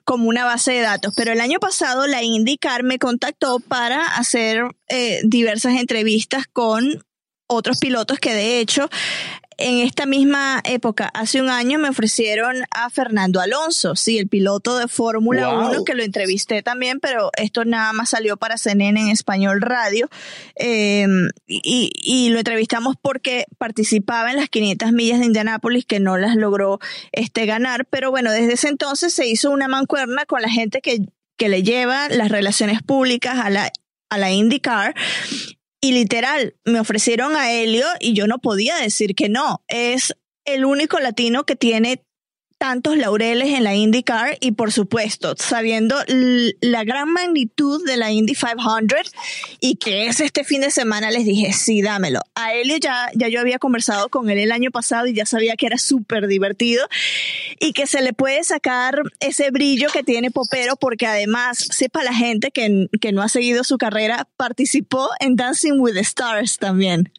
como 0.05 0.29
una 0.29 0.45
base 0.45 0.73
de 0.73 0.81
datos. 0.81 1.15
Pero 1.17 1.33
el 1.33 1.41
año 1.41 1.61
pasado 1.61 2.07
la 2.07 2.23
IndyCar 2.23 2.83
me 2.83 2.99
contactó 2.99 3.61
para 3.61 4.05
hacer 4.17 4.63
eh, 4.89 5.21
diversas 5.25 5.75
entrevistas 5.75 6.47
con 6.53 7.05
otros 7.47 7.79
pilotos 7.79 8.19
que 8.19 8.35
de 8.35 8.61
hecho 8.61 8.89
en 9.59 9.81
esta 9.81 10.07
misma 10.07 10.61
época, 10.63 11.11
hace 11.13 11.43
un 11.43 11.51
año, 11.51 11.81
me 11.81 11.89
ofrecieron 11.89 12.57
a 12.71 12.91
Fernando 12.91 13.41
Alonso, 13.41 13.97
sí, 13.97 14.17
el 14.17 14.29
piloto 14.29 14.79
de 14.79 14.87
Fórmula 14.87 15.49
1, 15.51 15.85
que 15.85 15.95
lo 15.95 16.05
entrevisté 16.05 16.63
también, 16.63 17.01
pero 17.01 17.31
esto 17.37 17.65
nada 17.65 17.93
más 17.93 18.11
salió 18.11 18.37
para 18.37 18.57
CNN 18.57 19.01
en 19.01 19.09
español 19.09 19.61
radio. 19.61 20.09
Em, 20.55 21.29
y, 21.49 21.91
y, 21.93 22.29
lo 22.31 22.39
entrevistamos 22.39 22.95
porque 23.03 23.47
participaba 23.59 24.31
en 24.31 24.37
las 24.37 24.49
500 24.49 24.93
millas 24.93 25.19
de 25.19 25.27
Indianápolis, 25.27 25.85
que 25.85 25.99
no 25.99 26.17
las 26.19 26.37
logró 26.37 26.79
este, 27.11 27.45
ganar. 27.45 27.85
Pero 27.87 28.13
bueno, 28.13 28.31
desde 28.31 28.53
ese 28.53 28.69
entonces 28.69 29.13
se 29.13 29.27
hizo 29.27 29.51
una 29.51 29.67
mancuerna 29.67 30.25
con 30.25 30.41
la 30.41 30.51
gente 30.51 30.81
que, 30.81 31.01
que 31.37 31.49
le 31.49 31.65
lleva 31.65 32.09
las 32.09 32.29
relaciones 32.29 32.81
públicas 32.83 33.39
a 33.39 33.51
la 33.51 33.73
a 34.11 34.17
la 34.17 34.31
IndyCar 34.31 34.95
y 35.81 35.93
literal, 35.93 36.57
me 36.65 36.81
ofrecieron 36.81 37.37
a 37.37 37.53
Helio 37.53 37.87
y 38.01 38.15
yo 38.15 38.27
no 38.27 38.39
podía 38.39 38.77
decir 38.77 39.15
que 39.15 39.29
no. 39.29 39.63
Es 39.69 40.15
el 40.45 40.65
único 40.65 40.99
latino 40.99 41.45
que 41.45 41.57
tiene 41.57 42.05
tantos 42.59 42.97
laureles 42.97 43.49
en 43.51 43.65
la 43.65 43.75
IndyCar 43.75 44.37
y 44.41 44.53
por 44.53 44.73
supuesto, 44.73 45.35
sabiendo 45.39 45.97
la 46.61 46.85
gran 46.85 47.13
magnitud 47.13 47.85
de 47.87 47.97
la 47.97 48.11
Indy 48.11 48.35
500 48.35 49.13
y 49.61 49.77
que 49.77 50.07
es 50.07 50.21
este 50.21 50.45
fin 50.45 50.61
de 50.61 50.71
semana, 50.71 51.11
les 51.11 51.25
dije, 51.25 51.53
sí, 51.53 51.83
dámelo. 51.83 52.21
A 52.35 52.53
Helio 52.55 52.77
ya, 52.77 53.11
ya 53.15 53.29
yo 53.29 53.41
había 53.41 53.59
conversado 53.59 54.09
con 54.09 54.29
él 54.29 54.39
el 54.39 54.53
año 54.53 54.71
pasado 54.71 55.07
y 55.07 55.15
ya 55.15 55.25
sabía 55.25 55.57
que 55.57 55.67
era 55.67 55.79
súper 55.79 56.27
divertido 56.27 56.87
y 57.61 57.73
que 57.73 57.87
se 57.87 58.03
le 58.03 58.13
puede 58.13 58.43
sacar 58.43 59.03
ese 59.21 59.51
brillo 59.51 59.89
que 59.93 60.03
tiene 60.03 60.31
Popero 60.31 60.77
porque 60.77 61.07
además, 61.07 61.59
sepa 61.71 62.03
la 62.03 62.13
gente 62.13 62.51
que, 62.51 62.89
que 63.01 63.13
no 63.13 63.23
ha 63.23 63.29
seguido 63.29 63.63
su 63.63 63.79
carrera, 63.79 64.29
participó 64.37 65.09
en 65.21 65.37
Dancing 65.37 65.79
with 65.79 65.95
the 65.95 66.01
Stars 66.01 66.59
también. 66.59 67.13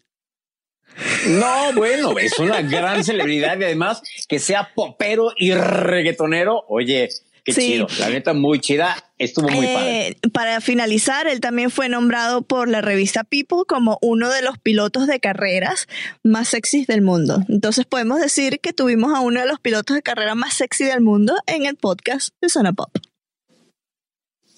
No, 1.27 1.73
bueno, 1.73 2.17
es 2.17 2.37
una 2.39 2.61
gran 2.61 3.03
celebridad 3.03 3.59
y 3.59 3.63
además 3.63 4.01
que 4.27 4.39
sea 4.39 4.71
popero 4.73 5.31
y 5.37 5.53
reggaetonero. 5.53 6.65
Oye, 6.67 7.09
qué 7.43 7.53
chido. 7.53 7.87
La 7.99 8.09
neta, 8.09 8.33
muy 8.33 8.59
chida. 8.59 8.95
Estuvo 9.17 9.49
muy 9.49 9.67
padre. 9.67 10.07
Eh, 10.07 10.17
para 10.33 10.61
finalizar, 10.61 11.27
él 11.27 11.39
también 11.39 11.69
fue 11.69 11.89
nombrado 11.89 12.41
por 12.41 12.69
la 12.69 12.81
revista 12.81 13.23
People 13.23 13.63
como 13.67 13.97
uno 14.01 14.29
de 14.29 14.41
los 14.41 14.57
pilotos 14.57 15.07
de 15.07 15.19
carreras 15.19 15.87
más 16.23 16.49
sexys 16.49 16.87
del 16.87 17.01
mundo. 17.01 17.43
Entonces 17.49 17.85
podemos 17.85 18.19
decir 18.19 18.59
que 18.59 18.73
tuvimos 18.73 19.13
a 19.13 19.21
uno 19.21 19.41
de 19.41 19.47
los 19.47 19.59
pilotos 19.59 19.95
de 19.95 20.01
carrera 20.01 20.35
más 20.35 20.53
sexy 20.53 20.85
del 20.85 21.01
mundo 21.01 21.35
en 21.47 21.65
el 21.65 21.75
podcast 21.75 22.29
de 22.41 22.49
Zona 22.49 22.73
Pop. 22.73 22.89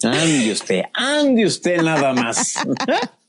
Ande 0.04 0.52
usted, 0.52 0.82
ande 0.94 1.46
usted 1.46 1.82
nada 1.82 2.13
más. 2.13 2.56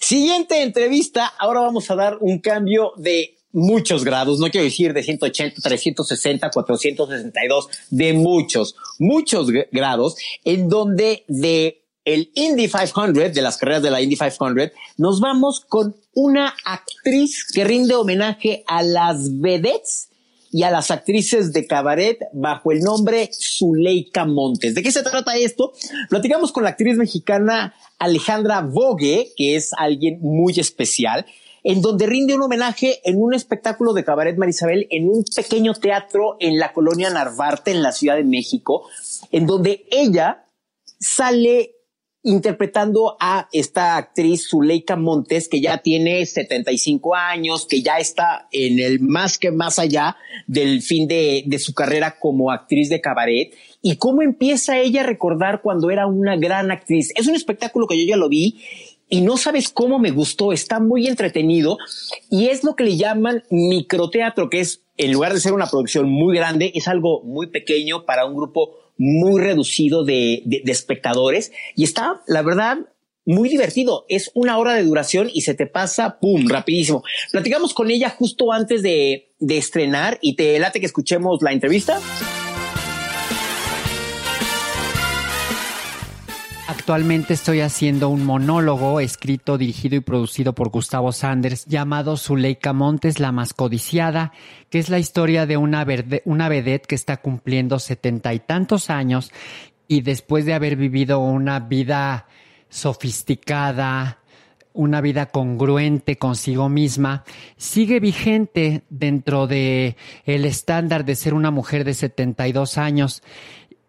Siguiente 0.00 0.62
entrevista, 0.62 1.26
ahora 1.38 1.60
vamos 1.60 1.90
a 1.90 1.94
dar 1.94 2.18
un 2.20 2.38
cambio 2.38 2.92
de 2.96 3.38
muchos 3.52 4.04
grados, 4.04 4.38
no 4.38 4.50
quiero 4.50 4.64
decir 4.64 4.92
de 4.92 5.02
180, 5.02 5.60
360, 5.62 6.50
462, 6.50 7.68
de 7.90 8.12
muchos, 8.12 8.76
muchos 8.98 9.48
grados, 9.72 10.16
en 10.44 10.68
donde 10.68 11.24
de 11.28 11.82
el 12.04 12.30
Indy 12.34 12.68
500, 12.68 13.34
de 13.34 13.42
las 13.42 13.58
carreras 13.58 13.82
de 13.82 13.90
la 13.90 14.00
Indy 14.00 14.16
500, 14.16 14.72
nos 14.96 15.20
vamos 15.20 15.60
con 15.60 15.94
una 16.14 16.54
actriz 16.64 17.46
que 17.52 17.64
rinde 17.64 17.94
homenaje 17.94 18.64
a 18.66 18.82
las 18.82 19.38
vedettes 19.40 20.07
y 20.50 20.62
a 20.62 20.70
las 20.70 20.90
actrices 20.90 21.52
de 21.52 21.66
cabaret 21.66 22.18
bajo 22.32 22.72
el 22.72 22.80
nombre 22.80 23.30
Zuleika 23.32 24.24
Montes. 24.24 24.74
¿De 24.74 24.82
qué 24.82 24.90
se 24.90 25.02
trata 25.02 25.36
esto? 25.36 25.72
Platicamos 26.08 26.52
con 26.52 26.64
la 26.64 26.70
actriz 26.70 26.96
mexicana 26.96 27.74
Alejandra 27.98 28.60
Vogue, 28.62 29.32
que 29.36 29.56
es 29.56 29.70
alguien 29.76 30.20
muy 30.20 30.58
especial, 30.58 31.26
en 31.64 31.82
donde 31.82 32.06
rinde 32.06 32.34
un 32.34 32.42
homenaje 32.42 33.00
en 33.04 33.20
un 33.20 33.34
espectáculo 33.34 33.92
de 33.92 34.04
cabaret 34.04 34.36
Marisabel 34.36 34.86
en 34.90 35.08
un 35.08 35.24
pequeño 35.34 35.74
teatro 35.74 36.36
en 36.40 36.58
la 36.58 36.72
colonia 36.72 37.10
Narvarte, 37.10 37.72
en 37.72 37.82
la 37.82 37.92
Ciudad 37.92 38.16
de 38.16 38.24
México, 38.24 38.88
en 39.32 39.46
donde 39.46 39.84
ella 39.90 40.46
sale 41.00 41.77
interpretando 42.28 43.16
a 43.20 43.48
esta 43.52 43.96
actriz 43.96 44.48
Zuleika 44.48 44.96
Montes, 44.96 45.48
que 45.48 45.62
ya 45.62 45.78
tiene 45.78 46.24
75 46.26 47.14
años, 47.14 47.66
que 47.66 47.80
ya 47.80 47.96
está 47.96 48.48
en 48.52 48.78
el 48.78 49.00
más 49.00 49.38
que 49.38 49.50
más 49.50 49.78
allá 49.78 50.16
del 50.46 50.82
fin 50.82 51.08
de, 51.08 51.44
su 51.58 51.72
carrera 51.72 52.18
como 52.20 52.50
actriz 52.50 52.90
de 52.90 53.00
cabaret, 53.00 53.54
y 53.80 53.96
cómo 53.96 54.20
empieza 54.20 54.78
ella 54.78 55.00
a 55.00 55.06
recordar 55.06 55.62
cuando 55.62 55.90
era 55.90 56.06
una 56.06 56.36
gran 56.36 56.70
actriz. 56.70 57.12
Es 57.16 57.26
un 57.28 57.34
espectáculo 57.34 57.86
que 57.86 57.98
yo 57.98 58.06
ya 58.06 58.16
lo 58.16 58.28
vi 58.28 58.62
y 59.08 59.22
no 59.22 59.38
sabes 59.38 59.70
cómo 59.70 59.98
me 59.98 60.10
gustó, 60.10 60.52
está 60.52 60.80
muy 60.80 61.06
entretenido 61.06 61.78
y 62.30 62.48
es 62.48 62.62
lo 62.62 62.76
que 62.76 62.84
le 62.84 62.98
llaman 62.98 63.42
microteatro, 63.48 64.50
que 64.50 64.60
es, 64.60 64.82
en 64.98 65.12
lugar 65.12 65.32
de 65.32 65.40
ser 65.40 65.54
una 65.54 65.66
producción 65.66 66.10
muy 66.10 66.36
grande, 66.36 66.72
es 66.74 66.88
algo 66.88 67.22
muy 67.22 67.46
pequeño 67.46 68.04
para 68.04 68.26
un 68.26 68.36
grupo 68.36 68.87
muy 68.98 69.40
reducido 69.40 70.04
de, 70.04 70.42
espectadores 70.66 71.52
y 71.74 71.84
está, 71.84 72.22
la 72.26 72.42
verdad, 72.42 72.78
muy 73.24 73.48
divertido. 73.48 74.04
Es 74.08 74.30
una 74.34 74.58
hora 74.58 74.74
de 74.74 74.82
duración 74.82 75.30
y 75.32 75.42
se 75.42 75.54
te 75.54 75.66
pasa, 75.66 76.18
pum, 76.18 76.48
rapidísimo. 76.48 77.04
Platicamos 77.30 77.72
con 77.72 77.90
ella 77.90 78.10
justo 78.10 78.52
antes 78.52 78.82
de, 78.82 79.32
de 79.38 79.58
estrenar 79.58 80.18
y 80.20 80.34
te 80.34 80.58
late 80.58 80.80
que 80.80 80.86
escuchemos 80.86 81.40
la 81.42 81.52
entrevista. 81.52 82.00
Actualmente 86.88 87.34
estoy 87.34 87.60
haciendo 87.60 88.08
un 88.08 88.24
monólogo 88.24 88.98
escrito, 88.98 89.58
dirigido 89.58 89.96
y 89.96 90.00
producido 90.00 90.54
por 90.54 90.70
Gustavo 90.70 91.12
Sanders 91.12 91.66
llamado 91.66 92.16
Zuleika 92.16 92.72
Montes, 92.72 93.20
la 93.20 93.30
más 93.30 93.52
codiciada, 93.52 94.32
que 94.70 94.78
es 94.78 94.88
la 94.88 94.98
historia 94.98 95.44
de 95.44 95.58
una, 95.58 95.84
vedette 95.84 96.86
que 96.86 96.94
está 96.94 97.18
cumpliendo 97.18 97.78
setenta 97.78 98.32
y 98.32 98.38
tantos 98.38 98.88
años 98.88 99.32
y 99.86 100.00
después 100.00 100.46
de 100.46 100.54
haber 100.54 100.76
vivido 100.76 101.18
una 101.18 101.60
vida 101.60 102.26
sofisticada, 102.70 104.20
una 104.72 105.02
vida 105.02 105.26
congruente 105.26 106.16
consigo 106.16 106.70
misma, 106.70 107.22
sigue 107.58 108.00
vigente 108.00 108.84
dentro 108.88 109.46
de 109.46 109.98
el 110.24 110.46
estándar 110.46 111.04
de 111.04 111.16
ser 111.16 111.34
una 111.34 111.50
mujer 111.50 111.84
de 111.84 111.92
72 111.92 112.78
años, 112.78 113.22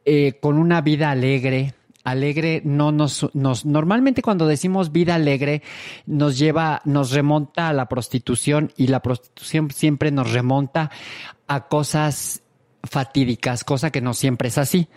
eh, 0.03 0.33
con 0.41 0.57
una 0.57 0.81
vida 0.81 1.11
alegre, 1.11 1.75
alegre 2.03 2.61
no 2.63 2.91
nos, 2.91 3.29
nos, 3.33 3.65
normalmente 3.65 4.21
cuando 4.21 4.47
decimos 4.47 4.91
vida 4.91 5.15
alegre 5.15 5.61
nos 6.05 6.37
lleva, 6.37 6.81
nos 6.85 7.11
remonta 7.11 7.69
a 7.69 7.73
la 7.73 7.87
prostitución 7.87 8.71
y 8.77 8.87
la 8.87 9.01
prostitución 9.01 9.71
siempre 9.71 10.11
nos 10.11 10.31
remonta 10.31 10.91
a 11.47 11.67
cosas 11.67 12.41
fatídicas, 12.83 13.63
cosa 13.63 13.91
que 13.91 14.01
no 14.01 14.13
siempre 14.13 14.49
es 14.49 14.57
así. 14.57 14.87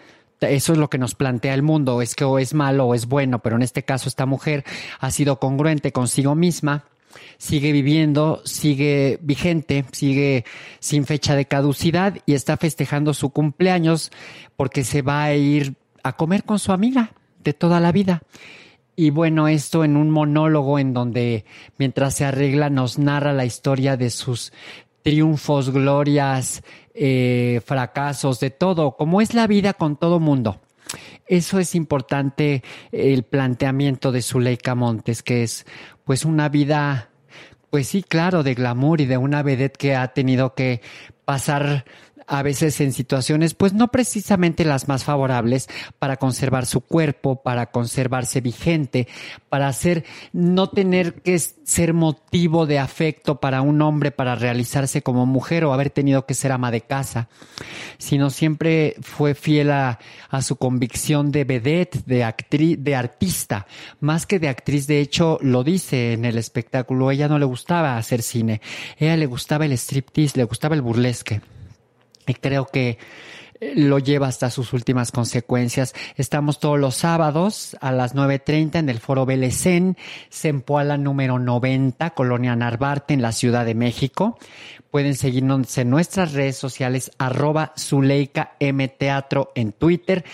Eso 0.40 0.72
es 0.72 0.78
lo 0.78 0.90
que 0.90 0.98
nos 0.98 1.14
plantea 1.14 1.54
el 1.54 1.62
mundo, 1.62 2.02
es 2.02 2.14
que 2.16 2.24
o 2.24 2.38
es 2.38 2.52
malo 2.52 2.86
o 2.86 2.94
es 2.94 3.06
bueno, 3.06 3.40
pero 3.40 3.56
en 3.56 3.62
este 3.62 3.84
caso 3.84 4.08
esta 4.08 4.26
mujer 4.26 4.64
ha 4.98 5.10
sido 5.12 5.38
congruente 5.38 5.92
consigo 5.92 6.34
misma, 6.34 6.86
sigue 7.38 7.70
viviendo, 7.70 8.42
sigue 8.44 9.18
vigente, 9.22 9.84
sigue 9.92 10.44
sin 10.80 11.06
fecha 11.06 11.36
de 11.36 11.46
caducidad 11.46 12.18
y 12.26 12.34
está 12.34 12.56
festejando 12.56 13.14
su 13.14 13.30
cumpleaños 13.30 14.10
porque 14.56 14.82
se 14.82 15.02
va 15.02 15.22
a 15.24 15.34
ir 15.34 15.76
a 16.02 16.16
comer 16.16 16.44
con 16.44 16.58
su 16.58 16.72
amiga 16.72 17.12
de 17.42 17.52
toda 17.52 17.80
la 17.80 17.92
vida. 17.92 18.22
Y 18.94 19.10
bueno, 19.10 19.48
esto 19.48 19.84
en 19.84 19.96
un 19.96 20.10
monólogo 20.10 20.78
en 20.78 20.92
donde 20.92 21.44
mientras 21.78 22.14
se 22.14 22.24
arregla 22.24 22.70
nos 22.70 22.98
narra 22.98 23.32
la 23.32 23.44
historia 23.44 23.96
de 23.96 24.10
sus 24.10 24.52
triunfos, 25.02 25.70
glorias, 25.70 26.62
eh, 26.94 27.60
fracasos, 27.64 28.38
de 28.40 28.50
todo, 28.50 28.96
como 28.96 29.20
es 29.20 29.34
la 29.34 29.46
vida 29.46 29.72
con 29.72 29.96
todo 29.96 30.20
mundo. 30.20 30.60
Eso 31.26 31.58
es 31.58 31.74
importante 31.74 32.62
el 32.90 33.22
planteamiento 33.22 34.12
de 34.12 34.22
Zuleika 34.22 34.74
Montes, 34.74 35.22
que 35.22 35.42
es 35.42 35.66
pues 36.04 36.24
una 36.24 36.48
vida, 36.48 37.08
pues 37.70 37.88
sí, 37.88 38.02
claro, 38.02 38.42
de 38.42 38.54
glamour 38.54 39.00
y 39.00 39.06
de 39.06 39.16
una 39.16 39.42
vedette 39.42 39.76
que 39.76 39.96
ha 39.96 40.08
tenido 40.08 40.54
que 40.54 40.82
pasar 41.24 41.84
a 42.26 42.42
veces 42.42 42.80
en 42.80 42.92
situaciones 42.92 43.54
pues 43.54 43.72
no 43.72 43.88
precisamente 43.88 44.64
las 44.64 44.88
más 44.88 45.04
favorables 45.04 45.68
para 45.98 46.16
conservar 46.16 46.66
su 46.66 46.80
cuerpo, 46.80 47.42
para 47.42 47.70
conservarse 47.70 48.40
vigente, 48.40 49.08
para 49.48 49.68
hacer 49.68 50.04
no 50.32 50.68
tener 50.68 51.22
que 51.22 51.38
ser 51.38 51.94
motivo 51.94 52.66
de 52.66 52.78
afecto 52.78 53.40
para 53.40 53.62
un 53.62 53.80
hombre 53.82 54.11
para 54.11 54.35
realizarse 54.35 55.02
como 55.02 55.26
mujer 55.26 55.64
o 55.64 55.72
haber 55.72 55.90
tenido 55.90 56.26
que 56.26 56.35
ser 56.35 56.52
ama 56.52 56.70
de 56.70 56.82
casa, 56.82 57.28
sino 57.98 58.30
siempre 58.30 58.96
fue 59.00 59.35
fiel 59.35 59.70
a, 59.70 59.98
su 60.40 60.56
convicción 60.56 61.30
de 61.30 61.44
vedette, 61.44 62.04
de 62.06 62.24
actriz, 62.24 62.78
de 62.82 62.96
artista, 62.96 63.66
más 64.00 64.26
que 64.26 64.38
de 64.38 64.48
actriz, 64.48 64.87
de 64.87 65.00
hecho 65.00 65.38
lo 65.42 65.62
dice 65.62 66.14
en 66.14 66.24
el 66.24 66.38
espectáculo, 66.38 67.11
ella 67.11 67.28
no 67.28 67.38
le 67.38 67.44
gustaba 67.44 67.96
hacer 67.96 68.22
cine, 68.22 68.61
ella 68.96 69.16
le 69.16 69.26
gustaba 69.26 69.66
el 69.66 69.72
striptease, 69.72 70.38
le 70.38 70.44
gustaba 70.44 70.74
el 70.74 70.82
burlesque 70.82 71.40
y 72.26 72.35
creo 72.35 72.66
que 72.66 72.98
eh, 73.61 73.74
lo 73.76 73.98
lleva 73.98 74.26
hasta 74.26 74.50
sus 74.50 74.72
últimas 74.72 75.12
consecuencias. 75.12 75.94
Estamos 76.16 76.58
todos 76.58 76.78
los 76.78 76.96
sábados 76.96 77.76
a 77.80 77.92
las 77.92 78.14
9.30 78.14 78.80
en 78.80 78.88
el 78.88 78.98
Foro 78.98 79.24
Belecén, 79.24 79.96
Sempoala 80.28 80.96
número 80.98 81.38
90, 81.38 82.11
Colonia 82.11 82.56
Narvarte, 82.56 83.14
en 83.14 83.22
la 83.22 83.32
Ciudad 83.32 83.64
de 83.64 83.74
México. 83.74 84.38
Pueden 84.90 85.14
seguirnos 85.14 85.78
en 85.78 85.90
nuestras 85.90 86.32
redes 86.32 86.56
sociales, 86.56 87.12
arroba 87.18 87.72
Zuleika 87.78 88.56
M 88.61 88.87
Teatro 88.88 89.52
en 89.54 89.72
Twitter, 89.72 90.24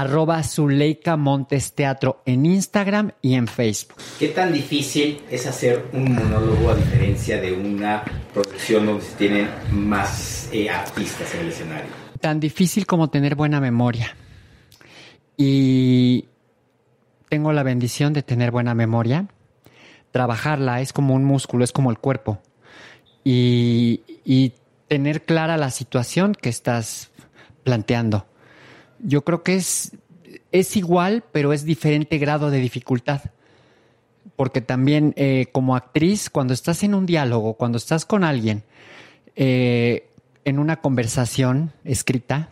arroba 0.00 0.44
Zuleika 0.44 1.16
Montes 1.16 1.72
Teatro 1.72 2.22
en 2.24 2.46
Instagram 2.46 3.10
y 3.20 3.34
en 3.34 3.48
Facebook. 3.48 3.96
¿Qué 4.18 4.28
tan 4.28 4.52
difícil 4.52 5.20
es 5.28 5.46
hacer 5.46 5.86
un 5.92 6.14
monólogo 6.14 6.70
a 6.70 6.76
diferencia 6.76 7.40
de 7.40 7.52
una 7.52 8.04
producción 8.32 8.86
donde 8.86 9.04
se 9.04 9.16
tienen 9.16 9.48
más 9.72 10.50
eh, 10.52 10.70
artistas 10.70 11.34
en 11.34 11.40
el 11.40 11.48
escenario? 11.48 11.90
Tan 12.20 12.38
difícil 12.38 12.86
como 12.86 13.10
tener 13.10 13.34
buena 13.34 13.60
memoria. 13.60 14.16
Y 15.36 16.26
tengo 17.28 17.52
la 17.52 17.64
bendición 17.64 18.12
de 18.12 18.22
tener 18.22 18.52
buena 18.52 18.74
memoria. 18.74 19.26
Trabajarla 20.12 20.80
es 20.80 20.92
como 20.92 21.14
un 21.14 21.24
músculo, 21.24 21.64
es 21.64 21.72
como 21.72 21.90
el 21.90 21.98
cuerpo. 21.98 22.40
Y, 23.24 24.02
y 24.24 24.52
tener 24.86 25.24
clara 25.24 25.56
la 25.56 25.70
situación 25.70 26.36
que 26.40 26.50
estás 26.50 27.10
planteando 27.64 28.26
yo 29.00 29.22
creo 29.24 29.42
que 29.42 29.56
es, 29.56 29.92
es 30.52 30.76
igual, 30.76 31.24
pero 31.32 31.52
es 31.52 31.64
diferente 31.64 32.18
grado 32.18 32.50
de 32.50 32.58
dificultad. 32.58 33.22
Porque 34.36 34.60
también 34.60 35.14
eh, 35.16 35.46
como 35.52 35.74
actriz, 35.74 36.30
cuando 36.30 36.54
estás 36.54 36.82
en 36.82 36.94
un 36.94 37.06
diálogo, 37.06 37.54
cuando 37.54 37.78
estás 37.78 38.04
con 38.04 38.24
alguien, 38.24 38.62
eh, 39.34 40.08
en 40.44 40.58
una 40.58 40.80
conversación 40.80 41.72
escrita 41.84 42.48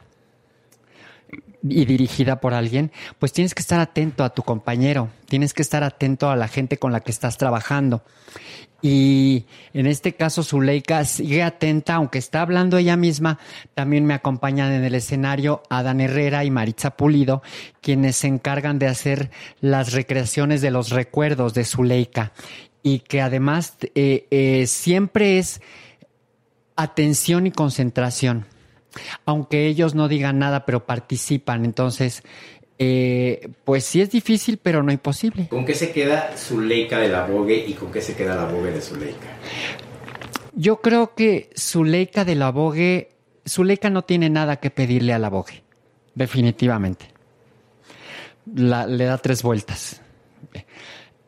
y 1.63 1.85
dirigida 1.85 2.41
por 2.41 2.55
alguien, 2.55 2.93
pues 3.19 3.33
tienes 3.33 3.55
que 3.55 3.61
estar 3.61 3.81
atento 3.81 4.25
a 4.25 4.31
tu 4.31 4.43
compañero, 4.43 5.11
tienes 5.27 5.55
que 5.55 5.63
estar 5.63 5.83
atento 5.83 6.31
a 6.31 6.37
la 6.37 6.49
gente 6.49 6.79
con 6.79 6.93
la 6.93 7.01
que 7.01 7.11
estás 7.11 7.39
trabajando. 7.39 8.03
Y 8.83 9.47
en 9.73 9.87
este 9.87 10.15
caso, 10.15 10.43
Zuleika 10.43 11.05
sigue 11.05 11.43
atenta, 11.43 11.95
aunque 11.95 12.19
está 12.19 12.43
hablando 12.43 12.77
ella 12.77 12.97
misma, 12.97 13.39
también 13.75 14.05
me 14.05 14.15
acompañan 14.15 14.73
en 14.73 14.85
el 14.85 14.95
escenario 14.95 15.63
Adán 15.71 16.01
Herrera 16.01 16.45
y 16.45 16.51
Maritza 16.51 16.97
Pulido, 16.97 17.43
quienes 17.81 18.17
se 18.17 18.29
encargan 18.29 18.79
de 18.79 18.89
hacer 18.89 19.31
las 19.61 19.93
recreaciones 19.93 20.61
de 20.61 20.71
los 20.71 20.91
recuerdos 20.91 21.55
de 21.55 21.65
Zuleika. 21.65 22.33
Y 22.83 23.01
que 23.01 23.21
además 23.21 23.77
eh, 23.95 24.27
eh, 24.31 24.67
siempre 24.67 25.39
es 25.39 25.61
atención 26.77 27.47
y 27.47 27.51
concentración. 27.51 28.47
Aunque 29.25 29.67
ellos 29.67 29.95
no 29.95 30.09
digan 30.09 30.39
nada, 30.39 30.65
pero 30.65 30.87
participan. 30.87 31.65
Entonces, 31.65 32.23
eh, 32.79 33.49
pues 33.65 33.85
sí 33.85 34.01
es 34.01 34.11
difícil, 34.11 34.59
pero 34.59 34.83
no 34.83 34.93
imposible. 34.93 35.49
¿Con 35.49 35.65
qué 35.65 35.75
se 35.75 35.93
queda 35.93 36.37
Zuleika 36.37 36.99
de 36.99 37.09
la 37.09 37.27
Vogue 37.27 37.65
y 37.67 37.73
con 37.73 37.91
qué 37.91 38.01
se 38.01 38.15
queda 38.15 38.35
la 38.35 38.45
Vogue 38.45 38.71
de 38.71 38.81
Zuleika? 38.81 39.29
Yo 40.55 40.81
creo 40.81 41.15
que 41.15 41.51
Zuleika 41.57 42.25
de 42.25 42.35
la 42.35 42.51
Vogue, 42.51 43.11
Zuleika 43.49 43.91
no 43.91 44.03
tiene 44.03 44.31
nada 44.31 44.57
que 44.57 44.71
pedirle 44.71 45.13
a 45.13 45.19
la 45.19 45.31
Vogue, 45.31 45.63
definitivamente. 46.15 47.07
le 48.47 49.05
da 49.05 49.19
tres 49.19 49.43
vueltas. 49.43 50.03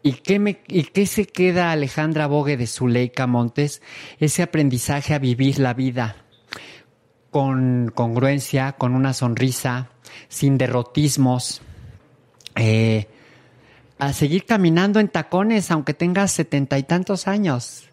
¿Y 0.02 0.12
qué, 0.12 0.38
me, 0.38 0.60
¿Y 0.68 0.84
qué 0.84 1.06
se 1.06 1.26
queda 1.26 1.72
Alejandra 1.72 2.26
Vogue 2.26 2.56
de 2.56 2.66
Zuleika 2.66 3.26
Montes? 3.26 3.82
Ese 4.20 4.42
aprendizaje 4.42 5.12
a 5.12 5.18
vivir 5.18 5.58
la 5.58 5.74
vida 5.74 6.16
con 7.30 7.90
congruencia, 7.94 8.72
con 8.72 8.94
una 8.94 9.12
sonrisa, 9.12 9.90
sin 10.28 10.58
derrotismos, 10.58 11.62
eh, 12.56 13.06
a 13.98 14.12
seguir 14.12 14.44
caminando 14.44 15.00
en 15.00 15.08
tacones 15.08 15.70
aunque 15.70 15.94
tengas 15.94 16.32
setenta 16.32 16.78
y 16.78 16.82
tantos 16.82 17.28
años. 17.28 17.88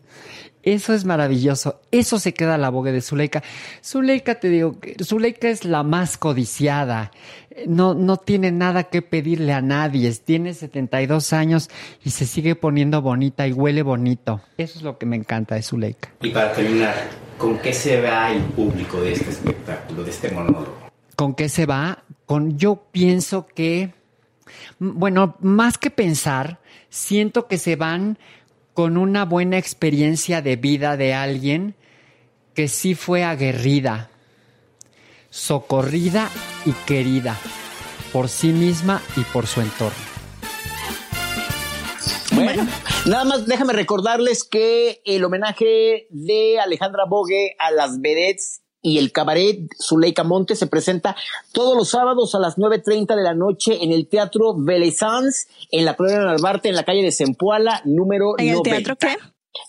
Eso 0.66 0.96
es 0.96 1.06
maravilloso. 1.06 1.80
Eso 1.92 2.18
se 2.18 2.34
queda 2.34 2.56
a 2.56 2.58
la 2.58 2.70
boga 2.70 2.92
de 2.92 3.00
Zuleika. 3.00 3.44
Zuleika, 3.84 4.40
te 4.40 4.50
digo, 4.50 4.76
Zuleika 5.04 5.48
es 5.48 5.64
la 5.64 5.84
más 5.84 6.18
codiciada. 6.18 7.12
No, 7.68 7.94
no 7.94 8.18
tiene 8.18 8.52
nada 8.52 8.86
que 8.86 9.04
pedirle 9.04 9.54
a 9.54 9.62
nadie. 9.62 10.12
Tiene 10.14 10.56
72 10.56 11.34
años 11.34 11.70
y 12.04 12.10
se 12.10 12.26
sigue 12.26 12.56
poniendo 12.56 13.04
bonita 13.04 13.48
y 13.48 13.54
huele 13.54 13.84
bonito. 13.84 14.42
Eso 14.58 14.80
es 14.80 14.84
lo 14.84 14.98
que 14.98 15.06
me 15.06 15.16
encanta 15.16 15.54
de 15.54 15.62
Zuleika. 15.62 16.10
Y 16.22 16.32
para 16.32 16.52
terminar, 16.52 16.96
¿con 17.38 17.60
qué 17.60 17.72
se 17.72 18.02
va 18.02 18.32
el 18.32 18.42
público 18.42 19.00
de 19.02 19.14
este 19.14 19.30
espectáculo, 19.30 20.04
de 20.04 20.10
este 20.10 20.32
monólogo? 20.32 20.76
¿Con 21.16 21.36
qué 21.36 21.48
se 21.48 21.68
va? 21.68 22.04
Con 22.26 22.58
yo 22.58 22.88
pienso 22.92 23.46
que, 23.48 23.94
bueno, 24.80 25.36
más 25.40 25.78
que 25.78 25.90
pensar, 25.90 26.60
siento 26.90 27.48
que 27.48 27.58
se 27.58 27.76
van 27.76 28.18
con 28.74 28.98
una 28.98 29.26
buena 29.26 29.58
experiencia 29.58 30.42
de 30.42 30.56
vida 30.56 30.98
de 30.98 31.14
alguien 31.14 31.76
que 32.54 32.68
sí 32.68 32.96
fue 32.96 33.24
aguerrida, 33.24 34.10
socorrida 35.30 36.30
y 36.66 36.72
querida 36.86 37.38
por 38.12 38.30
sí 38.30 38.50
misma 38.50 39.02
y 39.18 39.22
por 39.26 39.46
su 39.46 39.62
entorno. 39.62 39.98
Bueno, 42.34 42.68
nada 43.06 43.24
más 43.24 43.46
déjame 43.46 43.74
recordarles 43.74 44.44
que 44.44 45.02
el 45.06 45.24
homenaje 45.24 46.08
de 46.10 46.60
Alejandra 46.60 47.06
Bogue 47.08 47.56
a 47.60 47.72
las 47.72 48.02
vedettes 48.02 48.62
y 48.86 49.00
el 49.00 49.12
cabaret 49.12 49.62
Zuleika 49.82 50.24
Monte 50.24 50.56
se 50.56 50.68
presenta 50.68 51.16
todos 51.52 51.76
los 51.76 51.90
sábados 51.90 52.36
a 52.36 52.40
las 52.40 52.56
9.30 52.56 53.16
de 53.16 53.24
la 53.24 53.34
noche 53.34 53.84
en 53.84 53.92
el 53.92 54.08
Teatro 54.08 54.54
Velezans, 54.56 55.48
en 55.72 55.86
la 55.86 55.96
Colonia 55.96 56.20
Narvarte, 56.20 56.70
en 56.70 56.76
la 56.76 56.84
calle 56.84 57.02
de 57.02 57.12
Zempoala, 57.12 57.82
número 57.84 58.36
¿En 58.38 58.50
el 58.50 58.62
teatro 58.62 58.96
qué? 58.96 59.18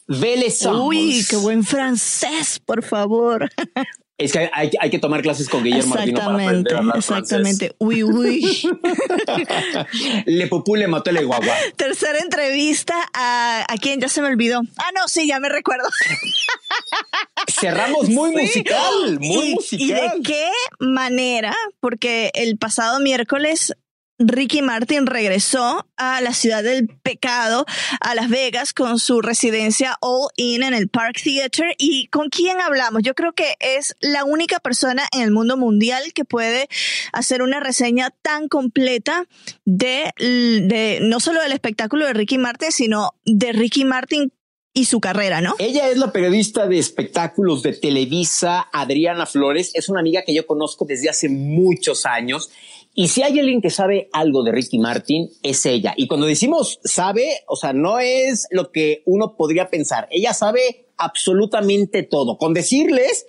Velezans. 0.07 0.79
Uy, 0.79 1.25
qué 1.31 1.37
buen 1.37 1.65
francés, 1.65 2.61
por 2.63 2.83
favor. 2.83 3.49
Es 4.19 4.33
que 4.33 4.51
hay, 4.51 4.71
hay, 4.81 4.91
que 4.91 4.99
tomar 4.99 5.21
clases 5.21 5.47
con 5.47 5.63
Guillermo 5.63 5.95
Martino 5.95 6.21
para 6.21 6.35
aprender 6.35 6.75
a 6.75 6.79
hablar 6.79 6.97
Exactamente, 6.97 7.77
uy, 7.79 8.03
uy. 8.03 8.63
le 10.25 10.47
popú 10.47 10.75
le 10.75 10.89
mató 10.89 11.11
el 11.11 11.27
guagua. 11.27 11.55
Tercera 11.77 12.19
entrevista 12.21 12.95
a, 13.13 13.67
a 13.69 13.77
quién 13.77 14.01
ya 14.01 14.09
se 14.09 14.23
me 14.23 14.29
olvidó. 14.29 14.63
Ah, 14.79 14.91
no, 14.95 15.07
sí, 15.07 15.27
ya 15.27 15.39
me 15.39 15.51
recuerdo. 15.51 15.87
Cerramos 17.49 18.09
muy 18.09 18.31
sí. 18.37 18.43
musical, 18.43 19.19
muy 19.21 19.49
y, 19.49 19.55
musical. 19.55 19.87
¿Y 19.87 19.93
de 19.93 20.23
qué 20.25 20.51
manera? 20.81 21.55
Porque 21.81 22.31
el 22.35 22.57
pasado 22.57 23.01
miércoles 23.01 23.75
Ricky 24.19 24.63
Martin 24.63 25.07
regresó 25.07 25.87
a 25.97 26.21
la 26.23 26.33
ciudad 26.33 26.63
del 26.63 26.89
pecado, 26.89 27.67
a 28.01 28.15
Las 28.15 28.31
Vegas, 28.31 28.73
con 28.73 28.99
su 28.99 29.21
residencia 29.21 29.97
All 30.01 30.31
In 30.37 30.63
en 30.63 30.73
el 30.73 30.89
Park 30.89 31.21
Theater. 31.23 31.75
¿Y 31.79 32.07
con 32.09 32.31
quién 32.31 32.61
hablamos? 32.61 33.03
Yo 33.03 33.15
creo 33.15 33.33
que 33.35 33.57
es 33.61 33.95
la 34.01 34.25
única 34.25 34.59
persona 34.59 35.07
en 35.13 35.21
el 35.21 35.31
mundo 35.31 35.57
mundial 35.57 36.13
que 36.15 36.25
puede 36.25 36.69
hacer 37.13 37.43
una 37.43 37.61
reseña 37.61 38.11
tan 38.23 38.49
completa 38.49 39.27
de, 39.65 40.99
no 41.03 41.21
solo 41.21 41.43
del 41.43 41.53
espectáculo 41.53 42.07
de 42.07 42.15
Ricky 42.15 42.39
Martin, 42.39 42.73
sino 42.73 43.13
de 43.25 43.53
Ricky 43.53 43.85
Martin 43.85 44.33
y 44.73 44.85
su 44.85 45.01
carrera, 45.01 45.41
¿no? 45.41 45.55
Ella 45.59 45.89
es 45.89 45.97
la 45.97 46.13
periodista 46.13 46.67
de 46.67 46.79
espectáculos 46.79 47.63
de 47.63 47.73
Televisa, 47.73 48.69
Adriana 48.73 49.25
Flores. 49.25 49.71
Es 49.75 49.89
una 49.89 50.01
amiga 50.01 50.23
que 50.23 50.35
yo 50.35 50.47
conozco 50.47 50.85
desde 50.85 51.09
hace 51.09 51.31
muchos 51.31 52.05
años 52.05 52.51
y 52.99 53.09
si 53.09 53.23
hay 53.23 53.39
alguien 53.39 53.61
que 53.61 53.69
sabe 53.69 54.09
algo 54.11 54.43
de 54.43 54.53
Ricky 54.53 54.79
Martin, 54.79 55.29
es 55.43 55.67
ella. 55.67 55.93
Y 55.99 56.07
cuando 56.07 56.27
decimos 56.27 56.81
sabe, 56.83 57.43
o 57.47 57.55
sea, 57.55 57.75
no 57.75 57.99
es 57.99 58.47
lo 58.51 58.73
que 58.73 59.03
uno 59.05 59.37
podría 59.37 59.69
pensar. 59.69 60.09
Ella 60.11 60.33
sabe 60.33 60.87
absolutamente 60.97 62.05
todo. 62.05 62.39
Con 62.39 62.55
decirles 62.55 63.27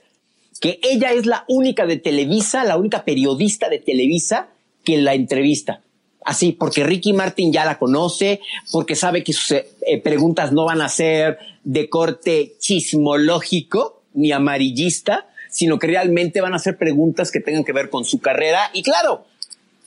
que 0.62 0.80
ella 0.82 1.12
es 1.12 1.26
la 1.26 1.44
única 1.50 1.86
de 1.86 1.98
Televisa, 1.98 2.64
la 2.64 2.78
única 2.78 3.04
periodista 3.04 3.68
de 3.68 3.80
Televisa 3.80 4.48
que 4.86 5.00
la 5.00 5.16
entrevista. 5.16 5.82
Así, 6.24 6.54
porque 6.54 6.86
Ricky 6.86 7.12
Martin 7.12 7.52
ya 7.52 7.66
la 7.66 7.78
conoce, 7.78 8.40
porque 8.72 8.96
sabe 8.96 9.22
que 9.22 9.34
sus 9.34 9.52
eh, 9.52 9.66
preguntas 10.02 10.54
no 10.54 10.64
van 10.64 10.80
a 10.80 10.88
ser 10.88 11.40
de 11.66 11.90
corte 11.90 12.56
chismológico 12.60 14.04
ni 14.14 14.32
amarillista, 14.32 15.28
sino 15.50 15.78
que 15.78 15.88
realmente 15.88 16.40
van 16.40 16.54
a 16.54 16.60
ser 16.60 16.78
preguntas 16.78 17.32
que 17.32 17.42
tengan 17.42 17.66
que 17.66 17.74
ver 17.74 17.90
con 17.90 18.06
su 18.06 18.20
carrera. 18.20 18.72
Y 18.74 18.82
claro, 18.82 19.26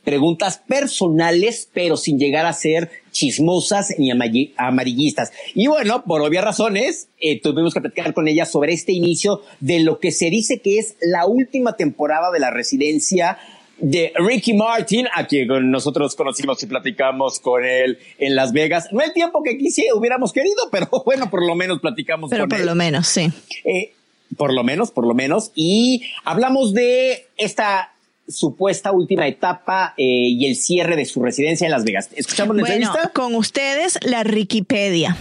preguntas 0.04 0.62
personales, 0.66 1.68
pero 1.72 1.96
sin 1.96 2.18
llegar 2.18 2.46
a 2.46 2.52
ser 2.52 2.90
chismosas 3.10 3.94
ni 3.98 4.10
amarillistas. 4.56 5.32
Y 5.54 5.66
bueno, 5.66 6.04
por 6.04 6.22
obvias 6.22 6.44
razones, 6.44 7.08
eh, 7.18 7.40
tuvimos 7.40 7.74
que 7.74 7.80
platicar 7.80 8.14
con 8.14 8.28
ella 8.28 8.46
sobre 8.46 8.72
este 8.72 8.92
inicio 8.92 9.42
de 9.60 9.80
lo 9.80 9.98
que 9.98 10.12
se 10.12 10.30
dice 10.30 10.60
que 10.60 10.78
es 10.78 10.96
la 11.00 11.26
última 11.26 11.76
temporada 11.76 12.30
de 12.30 12.40
la 12.40 12.50
residencia 12.50 13.38
de 13.80 14.12
Ricky 14.14 14.54
Martin, 14.54 15.06
a 15.14 15.26
quien 15.26 15.70
nosotros 15.70 16.14
conocimos 16.14 16.62
y 16.62 16.66
platicamos 16.66 17.40
con 17.40 17.64
él 17.64 17.98
en 18.18 18.36
Las 18.36 18.52
Vegas. 18.52 18.88
No 18.92 19.00
el 19.00 19.12
tiempo 19.12 19.42
que 19.42 19.56
quisiera, 19.56 19.94
hubiéramos 19.94 20.32
querido, 20.32 20.68
pero 20.70 20.88
bueno, 21.04 21.30
por 21.30 21.46
lo 21.46 21.54
menos 21.54 21.80
platicamos 21.80 22.30
pero 22.30 22.42
con 22.42 22.50
por 22.50 22.60
lo 22.60 22.74
menos, 22.74 23.06
sí. 23.06 23.30
Eh, 23.64 23.94
por 24.36 24.52
lo 24.52 24.62
menos, 24.62 24.90
por 24.90 25.06
lo 25.06 25.14
menos. 25.14 25.50
Y 25.54 26.02
hablamos 26.24 26.72
de 26.72 27.26
esta 27.36 27.92
supuesta 28.30 28.92
última 28.92 29.26
etapa 29.26 29.94
eh, 29.96 30.04
y 30.04 30.46
el 30.46 30.56
cierre 30.56 30.96
de 30.96 31.04
su 31.04 31.22
residencia 31.22 31.66
en 31.66 31.72
Las 31.72 31.84
Vegas. 31.84 32.08
¿Escuchamos 32.14 32.56
la 32.56 32.62
bueno, 32.62 32.74
entrevista? 32.74 33.10
Con 33.12 33.34
ustedes, 33.34 33.98
la 34.02 34.22
Wikipedia. 34.22 35.16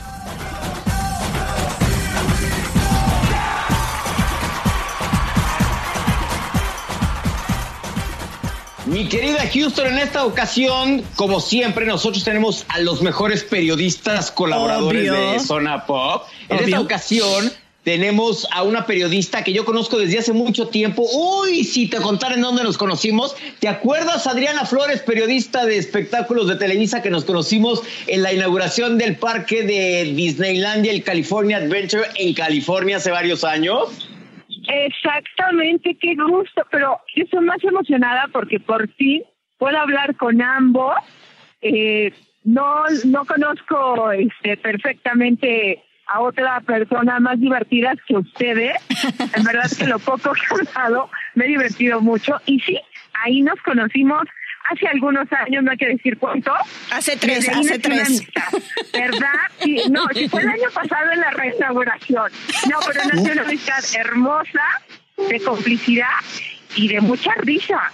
Mi 8.89 9.07
querida 9.07 9.47
Houston, 9.53 9.85
en 9.85 9.99
esta 9.99 10.25
ocasión, 10.25 11.03
como 11.15 11.39
siempre, 11.41 11.85
nosotros 11.85 12.23
tenemos 12.23 12.65
a 12.69 12.79
los 12.79 13.03
mejores 13.03 13.43
periodistas 13.43 14.31
colaboradores 14.31 15.11
Obvio. 15.11 15.31
de 15.31 15.39
Zona 15.39 15.85
Pop. 15.85 16.23
En 16.47 16.57
Obvio. 16.57 16.67
esta 16.67 16.81
ocasión 16.81 17.51
tenemos 17.83 18.47
a 18.51 18.63
una 18.63 18.85
periodista 18.85 19.43
que 19.43 19.53
yo 19.53 19.65
conozco 19.65 19.97
desde 19.97 20.19
hace 20.19 20.33
mucho 20.33 20.67
tiempo. 20.67 21.05
Uy, 21.13 21.63
si 21.63 21.89
te 21.89 21.97
contara 21.97 22.35
en 22.35 22.41
dónde 22.41 22.63
nos 22.63 22.77
conocimos. 22.77 23.35
¿Te 23.59 23.67
acuerdas, 23.67 24.27
Adriana 24.27 24.65
Flores, 24.65 25.01
periodista 25.01 25.65
de 25.65 25.77
espectáculos 25.77 26.47
de 26.47 26.57
Televisa, 26.57 27.01
que 27.01 27.09
nos 27.09 27.25
conocimos 27.25 27.81
en 28.07 28.21
la 28.21 28.33
inauguración 28.33 28.97
del 28.97 29.15
parque 29.15 29.63
de 29.63 30.13
Disneylandia, 30.13 30.91
el 30.91 31.03
California 31.03 31.57
Adventure 31.57 32.03
en 32.15 32.33
California 32.33 32.97
hace 32.97 33.11
varios 33.11 33.43
años? 33.43 34.07
Exactamente, 34.67 35.97
qué 35.99 36.15
gusto, 36.15 36.61
pero 36.69 36.99
yo 37.15 37.23
estoy 37.23 37.39
más 37.45 37.63
emocionada 37.63 38.27
porque 38.31 38.59
por 38.59 38.87
fin 38.95 39.23
puedo 39.57 39.77
hablar 39.77 40.15
con 40.15 40.41
ambos. 40.41 40.95
Eh, 41.61 42.13
no, 42.43 42.83
no 43.05 43.25
conozco 43.25 44.11
este, 44.11 44.57
perfectamente 44.57 45.83
a 46.11 46.21
otra 46.21 46.59
persona 46.61 47.19
más 47.19 47.39
divertida 47.39 47.93
que 48.07 48.17
ustedes. 48.17 48.73
En 49.35 49.43
verdad 49.43 49.69
que 49.77 49.85
lo 49.85 49.99
poco 49.99 50.33
que 50.33 50.41
he 50.55 50.67
hablado 50.75 51.09
me 51.35 51.45
he 51.45 51.47
divertido 51.49 52.01
mucho. 52.01 52.39
Y 52.45 52.59
sí, 52.61 52.79
ahí 53.23 53.41
nos 53.41 53.59
conocimos 53.61 54.23
hace 54.71 54.87
algunos 54.87 55.31
años, 55.31 55.63
no 55.63 55.71
hay 55.71 55.77
que 55.77 55.87
decir 55.87 56.17
cuánto. 56.17 56.53
Hace 56.91 57.17
tres, 57.17 57.49
hace 57.49 57.79
tres. 57.79 58.23
¿Verdad? 58.93 59.33
Sí, 59.59 59.81
no, 59.89 60.07
si 60.13 60.27
fue 60.29 60.41
el 60.41 60.49
año 60.49 60.69
pasado 60.73 61.11
en 61.11 61.19
la 61.19 61.31
restauración. 61.31 62.31
No, 62.69 62.77
pero 62.85 63.01
nació 63.05 63.33
una 63.33 63.41
amistad 63.43 63.83
hermosa, 63.95 64.63
de 65.29 65.39
complicidad 65.41 66.07
y 66.75 66.87
de 66.87 67.01
mucha 67.01 67.33
risa. 67.37 67.91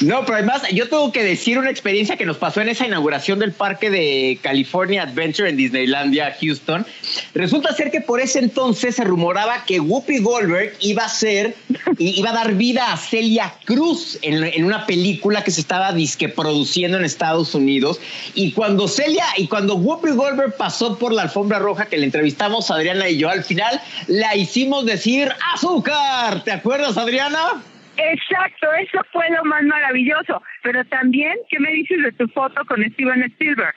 No, 0.00 0.24
pero 0.24 0.36
además 0.38 0.62
yo 0.72 0.88
tengo 0.88 1.10
que 1.12 1.24
decir 1.24 1.58
una 1.58 1.70
experiencia 1.70 2.16
que 2.16 2.24
nos 2.26 2.36
pasó 2.36 2.60
en 2.60 2.68
esa 2.68 2.86
inauguración 2.86 3.38
del 3.38 3.52
parque 3.52 3.90
de 3.90 4.38
California 4.42 5.02
Adventure 5.02 5.48
en 5.50 5.56
Disneylandia, 5.56 6.36
Houston. 6.40 6.86
Resulta 7.34 7.74
ser 7.74 7.90
que 7.90 8.00
por 8.00 8.20
ese 8.20 8.38
entonces 8.38 8.94
se 8.96 9.04
rumoraba 9.04 9.64
que 9.64 9.80
Whoopi 9.80 10.18
Goldberg 10.18 10.74
iba 10.80 11.04
a 11.04 11.08
ser, 11.08 11.56
i- 11.98 12.18
iba 12.18 12.30
a 12.30 12.34
dar 12.34 12.54
vida 12.54 12.92
a 12.92 12.96
Celia 12.96 13.52
Cruz 13.64 14.18
en, 14.22 14.44
en 14.44 14.64
una 14.64 14.86
película 14.86 15.42
que 15.42 15.50
se 15.50 15.60
estaba 15.60 15.92
disque 15.92 16.28
produciendo 16.28 16.96
en 16.98 17.04
Estados 17.04 17.54
Unidos. 17.54 18.00
Y 18.34 18.52
cuando 18.52 18.86
Celia 18.88 19.24
y 19.36 19.48
cuando 19.48 19.74
Whoopi 19.76 20.10
Goldberg 20.10 20.56
pasó 20.56 20.96
por 20.98 21.12
la 21.12 21.22
alfombra 21.22 21.58
roja 21.58 21.86
que 21.86 21.96
le 21.98 22.04
entrevistamos 22.04 22.70
Adriana 22.70 23.08
y 23.08 23.18
yo, 23.18 23.28
al 23.30 23.42
final 23.42 23.80
la 24.06 24.36
hicimos 24.36 24.86
decir 24.86 25.32
azúcar. 25.54 26.44
¿Te 26.44 26.52
acuerdas, 26.52 26.96
Adriana? 26.96 27.62
Exacto, 27.98 28.72
eso 28.74 29.00
fue 29.12 29.28
lo 29.30 29.44
más 29.44 29.62
maravilloso. 29.64 30.40
Pero 30.62 30.84
también, 30.84 31.36
¿qué 31.50 31.58
me 31.58 31.70
dices 31.72 32.02
de 32.02 32.12
tu 32.12 32.28
foto 32.28 32.64
con 32.64 32.82
Steven 32.92 33.22
Spielberg? 33.24 33.74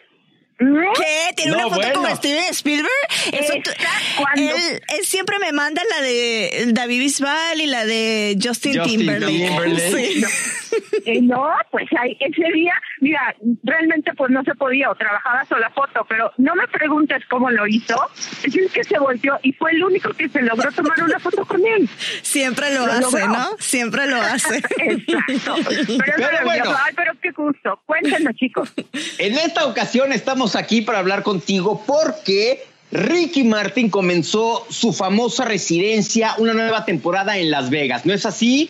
¿Qué? 0.62 1.34
¿Tiene 1.36 1.54
una 1.56 1.70
foto 1.70 1.94
con 1.94 2.16
Steven 2.16 2.44
Spielberg? 2.52 2.92
Eso 3.32 3.54
él, 3.54 3.64
él, 4.36 5.06
siempre 5.06 5.40
me 5.40 5.52
manda 5.52 5.82
la 5.90 6.02
de 6.02 6.66
David 6.68 7.00
Bisbal 7.00 7.62
y 7.62 7.66
la 7.66 7.86
de 7.86 8.38
Justin, 8.42 8.84
Timberlake. 8.84 10.26
Eh, 11.06 11.22
no, 11.22 11.48
pues 11.72 11.88
ese 12.20 12.52
día, 12.54 12.74
mira, 13.00 13.36
realmente 13.64 14.14
pues 14.14 14.32
no 14.32 14.44
se 14.44 14.54
podía 14.56 14.90
o 14.90 14.96
trabajaba 14.96 15.46
sola 15.46 15.70
foto, 15.72 16.06
pero 16.08 16.32
no 16.38 16.56
me 16.56 16.68
preguntes 16.68 17.24
cómo 17.30 17.50
lo 17.50 17.68
hizo. 17.68 17.96
Es 18.44 18.72
que 18.72 18.84
se 18.84 19.00
volvió 19.00 19.40
y 19.44 19.52
fue 19.54 19.72
el 19.72 19.84
único 19.84 20.12
que 20.14 20.30
se 20.30 20.42
logró 20.42 20.72
tomar 20.72 21.02
una 21.04 21.20
foto 21.20 21.46
con 21.46 21.66
él. 21.66 21.90
Siempre 22.22 22.74
lo, 22.74 22.86
hace, 22.86 23.28
¿no? 23.28 23.58
Siempre 23.60 24.08
lo 24.08 24.18
hace. 24.18 24.58
Exacto. 24.78 25.56
Pero, 26.06 26.28
bueno. 26.44 26.76
Ay, 26.86 26.94
pero 26.96 27.14
qué 27.22 27.32
gusto. 27.32 27.82
Cuéntenos, 27.86 28.36
chicos. 28.36 28.72
En 29.18 29.34
esta 29.38 29.66
ocasión 29.66 30.12
estamos 30.12 30.51
aquí 30.56 30.82
para 30.82 31.00
hablar 31.00 31.24
contigo 31.24 31.84
porque 31.86 32.64
Ricky 32.92 33.44
Martin 33.44 33.90
comenzó 33.90 34.66
su 34.70 34.94
famosa 34.94 35.46
residencia, 35.46 36.34
una 36.38 36.54
nueva 36.54 36.86
temporada 36.86 37.38
en 37.38 37.52
Las 37.52 37.70
Vegas, 37.70 38.06
¿no 38.06 38.14
es 38.14 38.26
así? 38.26 38.70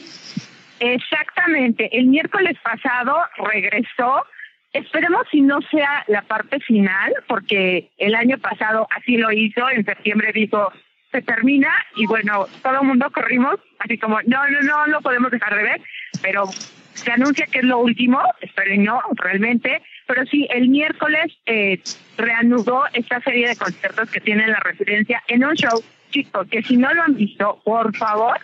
Exactamente. 0.79 1.89
El 1.95 2.07
miércoles 2.07 2.57
pasado 2.63 3.15
regresó. 3.37 4.25
Esperemos 4.73 5.27
si 5.29 5.41
no 5.41 5.59
sea 5.69 6.05
la 6.07 6.21
parte 6.21 6.59
final, 6.61 7.13
porque 7.27 7.89
el 7.97 8.15
año 8.15 8.37
pasado 8.37 8.87
así 8.95 9.17
lo 9.17 9.31
hizo. 9.31 9.69
En 9.69 9.83
septiembre 9.83 10.31
dijo, 10.33 10.71
se 11.11 11.21
termina 11.21 11.71
y 11.95 12.05
bueno, 12.05 12.47
todo 12.63 12.81
el 12.81 12.87
mundo 12.87 13.09
corrimos, 13.11 13.55
así 13.79 13.97
como, 13.97 14.19
no, 14.25 14.49
no, 14.49 14.61
no, 14.61 14.87
lo 14.87 15.01
podemos 15.01 15.29
dejar 15.31 15.55
de 15.55 15.63
ver, 15.63 15.81
pero 16.21 16.45
se 16.93 17.11
anuncia 17.11 17.47
que 17.47 17.59
es 17.59 17.65
lo 17.65 17.79
último, 17.79 18.21
esperen 18.39 18.83
no, 18.83 19.01
realmente, 19.15 19.81
pero 20.13 20.25
sí, 20.25 20.45
el 20.49 20.67
miércoles 20.67 21.31
eh, 21.45 21.81
reanudó 22.17 22.83
esta 22.91 23.21
serie 23.21 23.47
de 23.47 23.55
conciertos 23.55 24.11
que 24.11 24.19
tiene 24.19 24.45
la 24.45 24.59
residencia 24.59 25.23
en 25.29 25.45
un 25.45 25.55
show, 25.55 25.81
chicos, 26.09 26.49
que 26.49 26.61
si 26.63 26.75
no 26.75 26.93
lo 26.93 27.03
han 27.03 27.15
visto, 27.15 27.61
por 27.63 27.95
favor, 27.95 28.37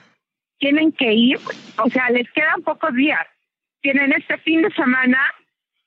tienen 0.59 0.93
que 0.93 1.11
ir, 1.11 1.37
o 1.83 1.89
sea, 1.89 2.09
les 2.09 2.31
quedan 2.31 2.61
pocos 2.61 2.95
días. 2.95 3.19
Tienen 3.81 4.13
este 4.13 4.37
fin 4.37 4.61
de 4.61 4.71
semana, 4.71 5.19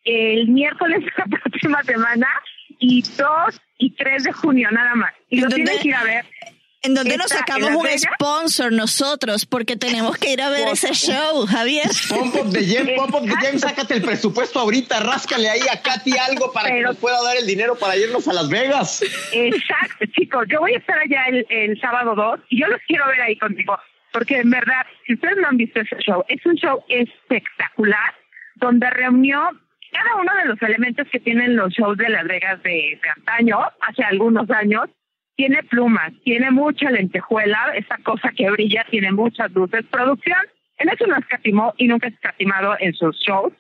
el 0.05 0.49
miércoles 0.49 1.01
de 1.03 1.13
la 1.17 1.25
próxima 1.25 1.83
semana 1.85 2.29
y 2.79 3.01
2 3.01 3.61
y 3.79 3.91
3 3.93 4.25
de 4.25 4.33
junio 4.33 4.71
nada 4.71 4.95
más. 4.97 5.15
Y 5.31 5.41
lo 5.41 5.49
tienen 5.49 5.79
que 5.81 5.89
ir 5.89 5.95
a 5.95 6.05
ver. 6.05 6.27
En 6.83 6.95
donde 6.95 7.17
nos 7.17 7.29
sacamos 7.31 7.71
un 7.71 7.87
sponsor 7.99 8.73
nosotros, 8.73 9.45
porque 9.45 9.77
tenemos 9.77 10.17
que 10.17 10.33
ir 10.33 10.41
a 10.41 10.49
ver 10.49 10.69
ese 10.69 10.95
show, 10.95 11.47
Javier. 11.47 11.87
Pump 12.09 12.35
up 12.37 12.51
de 12.51 12.65
Jem, 12.65 12.97
Pump 12.97 13.15
up 13.15 13.23
de 13.23 13.37
Jem, 13.37 13.59
sácate 13.59 13.95
el 13.95 14.03
presupuesto 14.03 14.61
ahorita, 14.61 15.01
ráscale 15.01 15.51
ahí 15.51 15.61
a 15.71 15.83
Katy 15.83 16.17
algo 16.17 16.53
para 16.53 16.71
que 16.71 16.81
nos 16.81 16.97
pueda 16.97 17.23
dar 17.23 17.37
el 17.37 17.47
dinero 17.47 17.77
para 17.77 17.97
irnos 17.97 18.27
a 18.29 18.33
Las 18.33 18.49
Vegas. 18.49 19.03
Exacto, 19.33 20.07
chicos, 20.13 20.47
yo 20.49 20.61
voy 20.61 20.75
a 20.75 20.79
estar 20.79 20.99
allá 20.99 21.25
el, 21.29 21.47
el 21.51 21.81
sábado 21.81 22.15
2 22.15 22.41
y 22.49 22.61
yo 22.61 22.67
los 22.69 22.81
quiero 22.87 23.07
ver 23.09 23.21
ahí 23.21 23.37
contigo 23.39 23.77
porque 24.13 24.39
en 24.39 24.51
verdad, 24.51 24.87
si 25.07 25.15
ustedes 25.15 25.37
no 25.37 25.49
han 25.49 25.57
visto 25.57 25.81
ese 25.81 25.97
show, 25.99 26.25
es 26.29 26.45
un 26.45 26.57
show 26.57 26.83
espectacular 26.89 28.15
donde 28.57 28.91
reunió 28.91 29.51
cada 29.93 30.17
uno 30.17 30.33
de 30.37 30.45
los 30.47 30.63
elementos 30.63 31.07
que 31.11 31.21
tienen 31.21 31.57
los 31.57 31.73
shows 31.73 31.97
de 31.97 32.09
Las 32.09 32.25
Vegas 32.25 32.63
de, 32.63 32.99
de 33.03 33.09
antaño, 33.17 33.59
hace 33.81 34.03
algunos 34.05 34.49
años. 34.51 34.85
Tiene 35.41 35.63
plumas, 35.63 36.13
tiene 36.23 36.51
mucha 36.51 36.91
lentejuela, 36.91 37.73
esa 37.75 37.97
cosa 38.03 38.31
que 38.37 38.51
brilla, 38.51 38.85
tiene 38.91 39.11
muchas 39.11 39.51
luces. 39.53 39.87
Producción, 39.87 40.39
en 40.77 40.91
eso 40.91 41.07
no 41.07 41.17
escatimó 41.17 41.73
y 41.79 41.89
nunca 41.89 42.09
escatimado 42.09 42.77
en 42.79 42.93
sus 42.93 43.19
shows, 43.21 43.51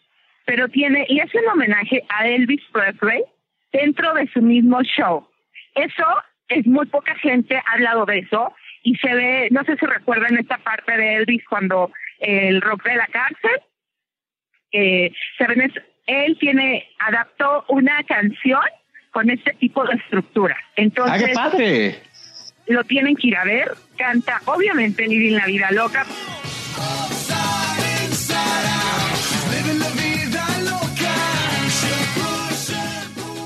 pero 0.45 0.69
tiene, 0.69 1.07
y 1.09 1.21
hace 1.21 1.38
un 1.38 1.49
homenaje 1.49 2.05
a 2.11 2.29
Elvis 2.29 2.61
Presley 2.71 3.23
dentro 3.73 4.12
de 4.12 4.27
su 4.27 4.43
mismo 4.43 4.83
show. 4.83 5.27
Eso 5.75 6.05
es 6.49 6.66
muy 6.66 6.85
poca 6.85 7.14
gente 7.14 7.57
ha 7.57 7.73
hablado 7.73 8.05
de 8.05 8.19
eso 8.19 8.53
y 8.83 8.97
se 8.97 9.14
ve, 9.14 9.49
no 9.51 9.64
sé 9.64 9.79
si 9.79 9.87
recuerdan 9.87 10.37
esta 10.37 10.59
parte 10.59 10.95
de 10.95 11.14
Elvis 11.16 11.43
cuando 11.49 11.90
el 12.19 12.61
rock 12.61 12.85
de 12.85 12.97
la 12.97 13.07
cárcel, 13.07 13.59
eh, 14.73 15.11
se 15.38 15.47
ven, 15.47 15.73
él 16.09 16.37
tiene, 16.38 16.90
adaptó 16.99 17.64
una 17.69 18.03
canción 18.03 18.61
con 19.11 19.31
este 19.31 19.53
tipo 19.55 19.85
de 19.85 19.94
estructura. 19.94 20.57
Entonces, 20.77 21.23
¡Ah, 21.23 21.27
qué 21.27 21.33
padre! 21.35 22.03
Lo 22.66 22.85
tienen 22.85 23.16
que 23.16 23.29
ir 23.29 23.37
a 23.37 23.44
ver, 23.44 23.73
canta 23.96 24.40
obviamente 24.44 25.07
Living 25.07 25.37
la 25.37 25.46
Vida 25.46 25.70
Loca. 25.73 26.07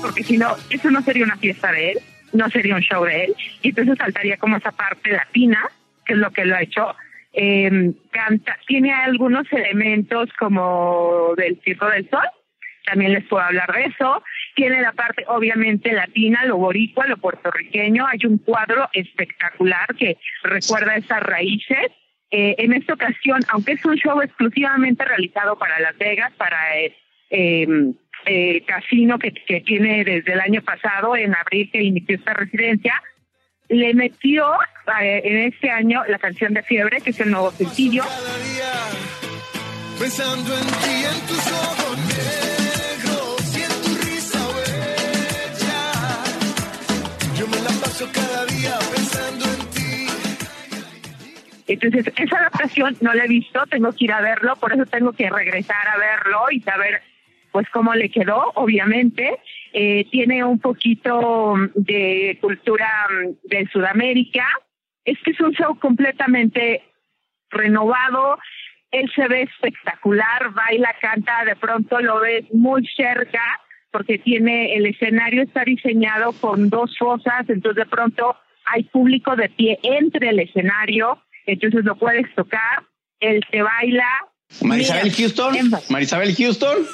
Porque 0.01 0.23
si 0.23 0.37
no, 0.37 0.55
eso 0.69 0.91
no 0.91 1.01
sería 1.01 1.23
una 1.25 1.37
fiesta 1.37 1.71
de 1.71 1.91
él 1.91 1.99
no 2.35 2.49
sería 2.49 2.75
un 2.75 2.81
show 2.81 3.03
de 3.03 3.25
él. 3.25 3.35
Y 3.61 3.69
entonces 3.69 3.97
saltaría 3.97 4.37
como 4.37 4.57
esa 4.57 4.71
parte 4.71 5.11
latina, 5.11 5.59
que 6.05 6.13
es 6.13 6.19
lo 6.19 6.31
que 6.31 6.45
lo 6.45 6.55
ha 6.55 6.61
hecho. 6.61 6.95
Eh, 7.33 7.91
canta, 8.11 8.57
tiene 8.67 8.93
algunos 8.93 9.51
elementos 9.51 10.29
como 10.37 11.33
del 11.35 11.59
Circo 11.63 11.87
del 11.87 12.09
Sol, 12.09 12.27
también 12.85 13.13
les 13.13 13.25
puedo 13.25 13.43
hablar 13.43 13.73
de 13.73 13.85
eso. 13.85 14.23
Tiene 14.55 14.81
la 14.81 14.93
parte 14.93 15.25
obviamente 15.27 15.91
latina, 15.91 16.45
lo 16.45 16.57
boricua, 16.57 17.05
lo 17.07 17.17
puertorriqueño. 17.17 18.07
Hay 18.07 18.19
un 18.25 18.37
cuadro 18.37 18.89
espectacular 18.93 19.87
que 19.97 20.17
recuerda 20.43 20.95
esas 20.95 21.21
raíces. 21.21 21.91
Eh, 22.31 22.55
en 22.57 22.73
esta 22.73 22.93
ocasión, 22.93 23.41
aunque 23.49 23.73
es 23.73 23.85
un 23.85 23.95
show 23.95 24.21
exclusivamente 24.21 25.05
realizado 25.05 25.57
para 25.57 25.79
Las 25.79 25.97
Vegas, 25.97 26.33
para 26.37 26.79
eh, 26.79 26.95
eh 27.29 27.67
eh, 28.25 28.63
casino 28.65 29.19
que, 29.19 29.31
que 29.31 29.61
tiene 29.61 30.03
desde 30.03 30.33
el 30.33 30.39
año 30.39 30.61
pasado, 30.61 31.15
en 31.15 31.35
abril 31.35 31.69
que 31.71 31.83
inició 31.83 32.15
esta 32.15 32.33
residencia, 32.33 32.93
le 33.69 33.93
metió 33.93 34.51
eh, 35.01 35.21
en 35.23 35.37
este 35.53 35.69
año 35.69 36.03
la 36.07 36.17
canción 36.17 36.53
de 36.53 36.63
Fiebre, 36.63 37.01
que 37.01 37.11
es 37.11 37.19
el 37.19 37.31
nuevo 37.31 37.51
sencillo. 37.51 38.03
Pensando 39.99 40.57
en 40.57 40.65
ti, 40.65 41.05
en 41.05 41.27
tus 41.27 41.51
ojos 41.51 42.44
cada 48.03 48.45
día 48.47 48.77
pensando 48.93 49.45
en 49.45 49.69
ti. 49.69 50.07
Entonces, 51.67 52.11
esa 52.17 52.37
adaptación 52.37 52.97
no 52.99 53.13
la 53.13 53.23
he 53.23 53.27
visto, 53.27 53.65
tengo 53.67 53.93
que 53.93 54.05
ir 54.05 54.11
a 54.11 54.19
verlo, 54.19 54.55
por 54.57 54.73
eso 54.73 54.85
tengo 54.85 55.13
que 55.13 55.29
regresar 55.29 55.87
a 55.87 55.97
verlo 55.97 56.45
y 56.51 56.59
saber 56.59 57.01
pues 57.51 57.69
cómo 57.69 57.93
le 57.93 58.09
quedó, 58.09 58.51
obviamente. 58.55 59.39
Eh, 59.71 60.05
tiene 60.11 60.43
un 60.43 60.59
poquito 60.59 61.55
de 61.75 62.37
cultura 62.41 63.07
mm, 63.09 63.47
de 63.47 63.67
Sudamérica. 63.71 64.45
Es 65.05 65.17
que 65.23 65.31
es 65.31 65.39
un 65.39 65.53
show 65.53 65.79
completamente 65.79 66.83
renovado. 67.49 68.39
Él 68.91 69.09
se 69.15 69.27
ve 69.29 69.43
espectacular, 69.43 70.51
baila, 70.53 70.93
canta, 70.99 71.45
de 71.45 71.55
pronto 71.55 72.01
lo 72.01 72.19
ves 72.19 72.43
muy 72.53 72.85
cerca 72.87 73.41
porque 73.95 74.17
tiene 74.17 74.75
el 74.75 74.87
escenario 74.87 75.43
está 75.43 75.63
diseñado 75.63 76.33
con 76.33 76.69
dos 76.69 76.97
fosas, 76.97 77.49
entonces 77.49 77.77
de 77.77 77.89
pronto 77.89 78.35
hay 78.65 78.83
público 78.83 79.37
de 79.37 79.47
pie 79.47 79.79
entre 79.83 80.31
el 80.31 80.39
escenario, 80.41 81.17
entonces 81.45 81.85
lo 81.85 81.95
puedes 81.95 82.27
tocar, 82.35 82.83
él 83.21 83.41
te 83.49 83.61
baila, 83.61 84.05
Marisabel 84.61 85.11
Houston. 85.11 85.71
Marisabel 85.89 86.35
Houston. 86.35 86.87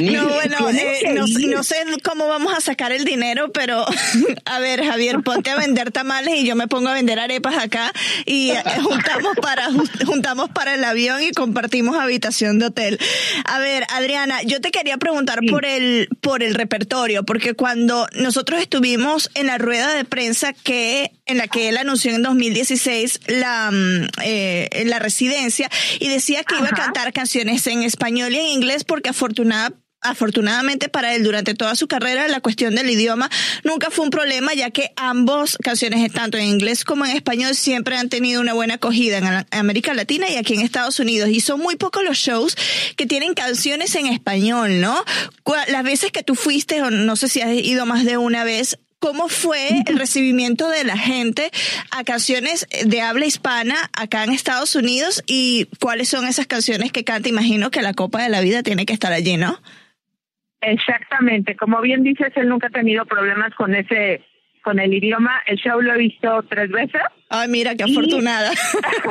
no, 0.00 0.28
bueno, 0.28 0.70
eh, 0.70 1.14
no, 1.14 1.62
sé 1.62 1.76
cómo 2.02 2.26
vamos 2.26 2.54
a 2.54 2.60
sacar 2.60 2.92
el 2.92 3.04
dinero, 3.04 3.52
pero 3.52 3.84
a 4.44 4.58
ver, 4.58 4.84
Javier, 4.84 5.20
ponte 5.22 5.50
a 5.50 5.56
vender 5.56 5.92
tamales 5.92 6.34
y 6.36 6.46
yo 6.46 6.56
me 6.56 6.68
pongo 6.68 6.88
a 6.88 6.94
vender 6.94 7.18
arepas 7.18 7.56
acá 7.56 7.92
y 8.26 8.50
eh, 8.50 8.62
juntamos 8.82 9.36
para 9.40 9.68
juntamos 10.06 10.50
para 10.50 10.74
el 10.74 10.84
avión 10.84 11.22
y 11.22 11.30
compartimos 11.32 11.96
habitación 11.96 12.58
de 12.58 12.66
hotel. 12.66 12.98
A 13.44 13.58
ver, 13.58 13.84
Adriana, 13.90 14.42
yo 14.42 14.60
te 14.60 14.70
quería 14.70 14.98
preguntar 14.98 15.40
por 15.48 15.64
el 15.64 16.08
por 16.20 16.42
el 16.42 16.54
repertorio, 16.54 17.24
porque 17.24 17.54
cuando 17.54 18.06
nosotros 18.14 18.60
estuvimos 18.60 19.30
en 19.34 19.46
la 19.46 19.58
rueda 19.58 19.94
de 19.94 20.04
prensa 20.04 20.52
que 20.52 21.12
en 21.26 21.38
la 21.38 21.48
que 21.48 21.68
él 21.68 21.78
anunció 21.78 22.14
en 22.14 22.22
2016 22.22 23.20
la 23.26 23.70
mm, 23.70 24.08
eh, 24.22 24.84
la 24.86 24.98
residencia 24.98 25.70
y 26.00 26.08
decía 26.14 26.44
que 26.44 26.56
iba 26.56 26.68
a 26.68 26.70
cantar 26.70 27.12
canciones 27.12 27.66
en 27.66 27.82
español 27.82 28.32
y 28.32 28.38
en 28.38 28.46
inglés 28.46 28.84
porque 28.84 29.10
afortunadamente 30.00 30.88
para 30.88 31.14
él 31.14 31.22
durante 31.24 31.54
toda 31.54 31.74
su 31.74 31.88
carrera 31.88 32.28
la 32.28 32.40
cuestión 32.40 32.74
del 32.74 32.90
idioma 32.90 33.30
nunca 33.64 33.90
fue 33.90 34.04
un 34.04 34.10
problema 34.10 34.54
ya 34.54 34.70
que 34.70 34.92
ambos 34.96 35.58
canciones 35.62 36.12
tanto 36.12 36.38
en 36.38 36.44
inglés 36.44 36.84
como 36.84 37.04
en 37.04 37.16
español 37.16 37.54
siempre 37.54 37.96
han 37.96 38.08
tenido 38.08 38.40
una 38.40 38.52
buena 38.52 38.74
acogida 38.74 39.18
en 39.18 39.46
América 39.50 39.94
Latina 39.94 40.28
y 40.28 40.36
aquí 40.36 40.54
en 40.54 40.60
Estados 40.60 41.00
Unidos 41.00 41.30
y 41.30 41.40
son 41.40 41.60
muy 41.60 41.76
pocos 41.76 42.04
los 42.04 42.16
shows 42.16 42.56
que 42.96 43.06
tienen 43.06 43.34
canciones 43.34 43.94
en 43.94 44.06
español, 44.06 44.80
¿no? 44.80 45.04
Las 45.68 45.82
veces 45.82 46.12
que 46.12 46.22
tú 46.22 46.34
fuiste 46.34 46.82
o 46.82 46.90
no 46.90 47.16
sé 47.16 47.28
si 47.28 47.40
has 47.40 47.52
ido 47.52 47.86
más 47.86 48.04
de 48.04 48.18
una 48.18 48.44
vez 48.44 48.78
¿Cómo 49.04 49.28
fue 49.28 49.82
el 49.86 49.98
recibimiento 49.98 50.70
de 50.70 50.82
la 50.82 50.96
gente 50.96 51.50
a 51.90 52.04
canciones 52.04 52.66
de 52.86 53.02
habla 53.02 53.26
hispana 53.26 53.74
acá 53.92 54.24
en 54.24 54.32
Estados 54.32 54.74
Unidos 54.76 55.22
y 55.26 55.68
cuáles 55.78 56.08
son 56.08 56.26
esas 56.26 56.46
canciones 56.46 56.90
que 56.90 57.04
canta? 57.04 57.28
Imagino 57.28 57.70
que 57.70 57.82
la 57.82 57.92
Copa 57.92 58.22
de 58.22 58.30
la 58.30 58.40
Vida 58.40 58.62
tiene 58.62 58.86
que 58.86 58.94
estar 58.94 59.12
allí, 59.12 59.36
¿no? 59.36 59.58
Exactamente, 60.62 61.54
como 61.54 61.82
bien 61.82 62.02
dices, 62.02 62.32
él 62.34 62.48
nunca 62.48 62.68
ha 62.68 62.70
tenido 62.70 63.04
problemas 63.04 63.54
con 63.56 63.74
ese, 63.74 64.24
con 64.62 64.78
el 64.78 64.94
idioma. 64.94 65.42
El 65.44 65.58
show 65.58 65.82
lo 65.82 65.92
he 65.92 65.98
visto 65.98 66.42
tres 66.48 66.70
veces. 66.70 67.02
Ay, 67.28 67.48
mira, 67.48 67.74
qué 67.74 67.84
afortunada. 67.84 68.52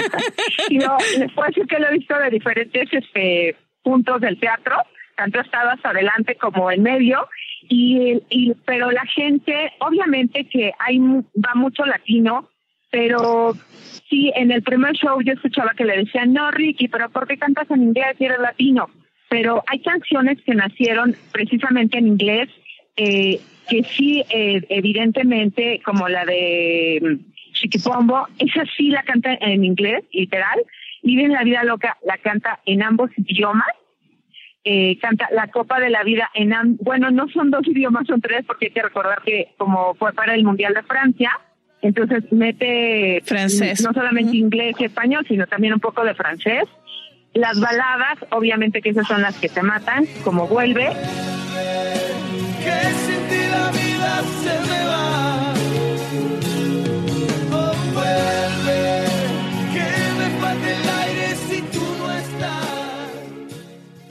y 0.70 0.80
no, 0.80 0.98
les 1.20 1.32
puedo 1.34 1.50
decir 1.50 1.68
que 1.68 1.78
lo 1.78 1.90
he 1.90 2.00
visto 2.00 2.18
de 2.18 2.32
diferentes 2.32 2.90
este, 2.92 3.56
puntos 3.84 4.20
del 4.22 4.40
teatro, 4.40 4.76
tanto 5.16 5.40
estado 5.40 5.70
hasta 5.70 5.90
adelante 5.90 6.36
como 6.36 6.72
en 6.72 6.82
medio. 6.82 7.28
Y, 7.70 8.22
y 8.30 8.54
pero 8.66 8.92
la 8.92 9.06
gente, 9.06 9.72
obviamente 9.80 10.46
que 10.46 10.72
hay 10.80 11.00
va 11.00 11.56
mucho 11.56 11.86
latino, 11.86 12.50
pero 12.92 13.54
sí, 14.10 14.32
en 14.36 14.52
el 14.52 14.62
primer 14.62 14.94
show 14.94 15.22
yo 15.22 15.34
escuchaba 15.34 15.74
que 15.76 15.86
le 15.86 15.98
decían, 15.98 16.34
no, 16.34 16.52
Ricky, 16.52 16.88
pero 16.88 17.10
¿por 17.10 17.28
qué 17.28 17.38
cantas 17.38 17.70
en 17.72 17.84
inglés 17.84 18.16
si 18.18 18.26
eres 18.26 18.40
latino? 18.40 18.90
pero 19.34 19.64
hay 19.66 19.80
canciones 19.80 20.38
que 20.46 20.54
nacieron 20.54 21.16
precisamente 21.32 21.98
en 21.98 22.06
inglés, 22.06 22.50
eh, 22.96 23.40
que 23.68 23.84
sí, 23.84 24.24
eh, 24.30 24.62
evidentemente, 24.70 25.82
como 25.84 26.08
la 26.08 26.24
de 26.24 27.02
mm, 27.02 27.54
Chiquipombo, 27.54 28.28
esa 28.38 28.64
sí 28.78 28.92
la 28.92 29.02
canta 29.02 29.34
en 29.42 29.66
inglés, 29.66 30.04
literal. 30.12 30.62
Vive 31.02 31.24
en 31.24 31.32
la 31.32 31.44
vida 31.44 31.64
loca, 31.64 31.98
la 32.06 32.20
canta 32.20 32.60
en 32.68 32.84
ambos 32.84 33.10
idiomas. 33.18 33.66
Eh, 34.66 34.98
canta 35.00 35.28
La 35.34 35.48
Copa 35.48 35.80
de 35.82 35.90
la 35.90 36.04
Vida 36.04 36.30
en, 36.34 36.54
bueno, 36.78 37.12
no 37.12 37.28
son 37.30 37.52
dos 37.52 37.68
idiomas, 37.68 38.08
son 38.08 38.22
tres, 38.22 38.46
porque 38.46 38.68
hay 38.68 38.72
que 38.72 38.82
recordar 38.82 39.22
que 39.24 39.54
como 39.58 39.94
fue 39.96 40.14
para 40.14 40.36
el 40.36 40.44
Mundial 40.44 40.74
de 40.74 40.84
Francia, 40.84 41.32
entonces 41.82 42.24
mete 42.32 43.22
francés. 43.26 43.84
no 43.84 43.92
solamente 43.92 44.38
inglés 44.38 44.76
y 44.80 44.86
español, 44.86 45.26
sino 45.28 45.48
también 45.48 45.74
un 45.74 45.82
poco 45.82 46.06
de 46.06 46.14
francés. 46.14 46.64
Las 47.34 47.60
baladas, 47.60 48.20
obviamente 48.30 48.82
que 48.82 48.90
esas 48.90 49.08
son 49.08 49.22
las 49.22 49.38
que 49.38 49.50
te 49.50 49.64
matan, 49.64 50.06
como 50.24 50.48
vuelve. 50.48 50.92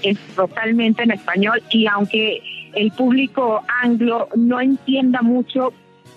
Es 0.03 0.18
totalmente 0.34 1.03
en 1.03 1.12
español 1.12 1.62
y 1.70 1.86
aunque 1.86 2.42
el 2.74 2.90
público 2.92 3.62
anglo 3.82 4.28
no 4.34 4.61
entienda 4.61 5.22
mucho, 5.22 5.72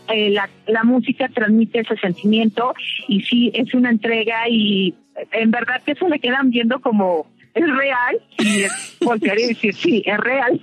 eh, 0.08 0.30
la, 0.30 0.50
la 0.68 0.84
música 0.84 1.28
transmite 1.30 1.80
ese 1.80 1.98
sentimiento 1.98 2.74
y 3.08 3.22
sí 3.22 3.52
es 3.54 3.74
una 3.74 3.90
entrega 3.90 4.48
y 4.48 4.94
en 5.32 5.52
verdad 5.52 5.82
que 5.84 5.94
eso 5.94 6.08
le 6.08 6.20
quedan 6.20 6.50
viendo 6.52 6.80
como 6.80 7.28
es 7.56 7.76
real 7.76 8.22
y 8.38 8.64
es 8.64 8.98
voltear 9.02 9.40
y 9.40 9.48
decir 9.48 9.74
sí 9.74 10.04
es 10.06 10.18
real 10.18 10.62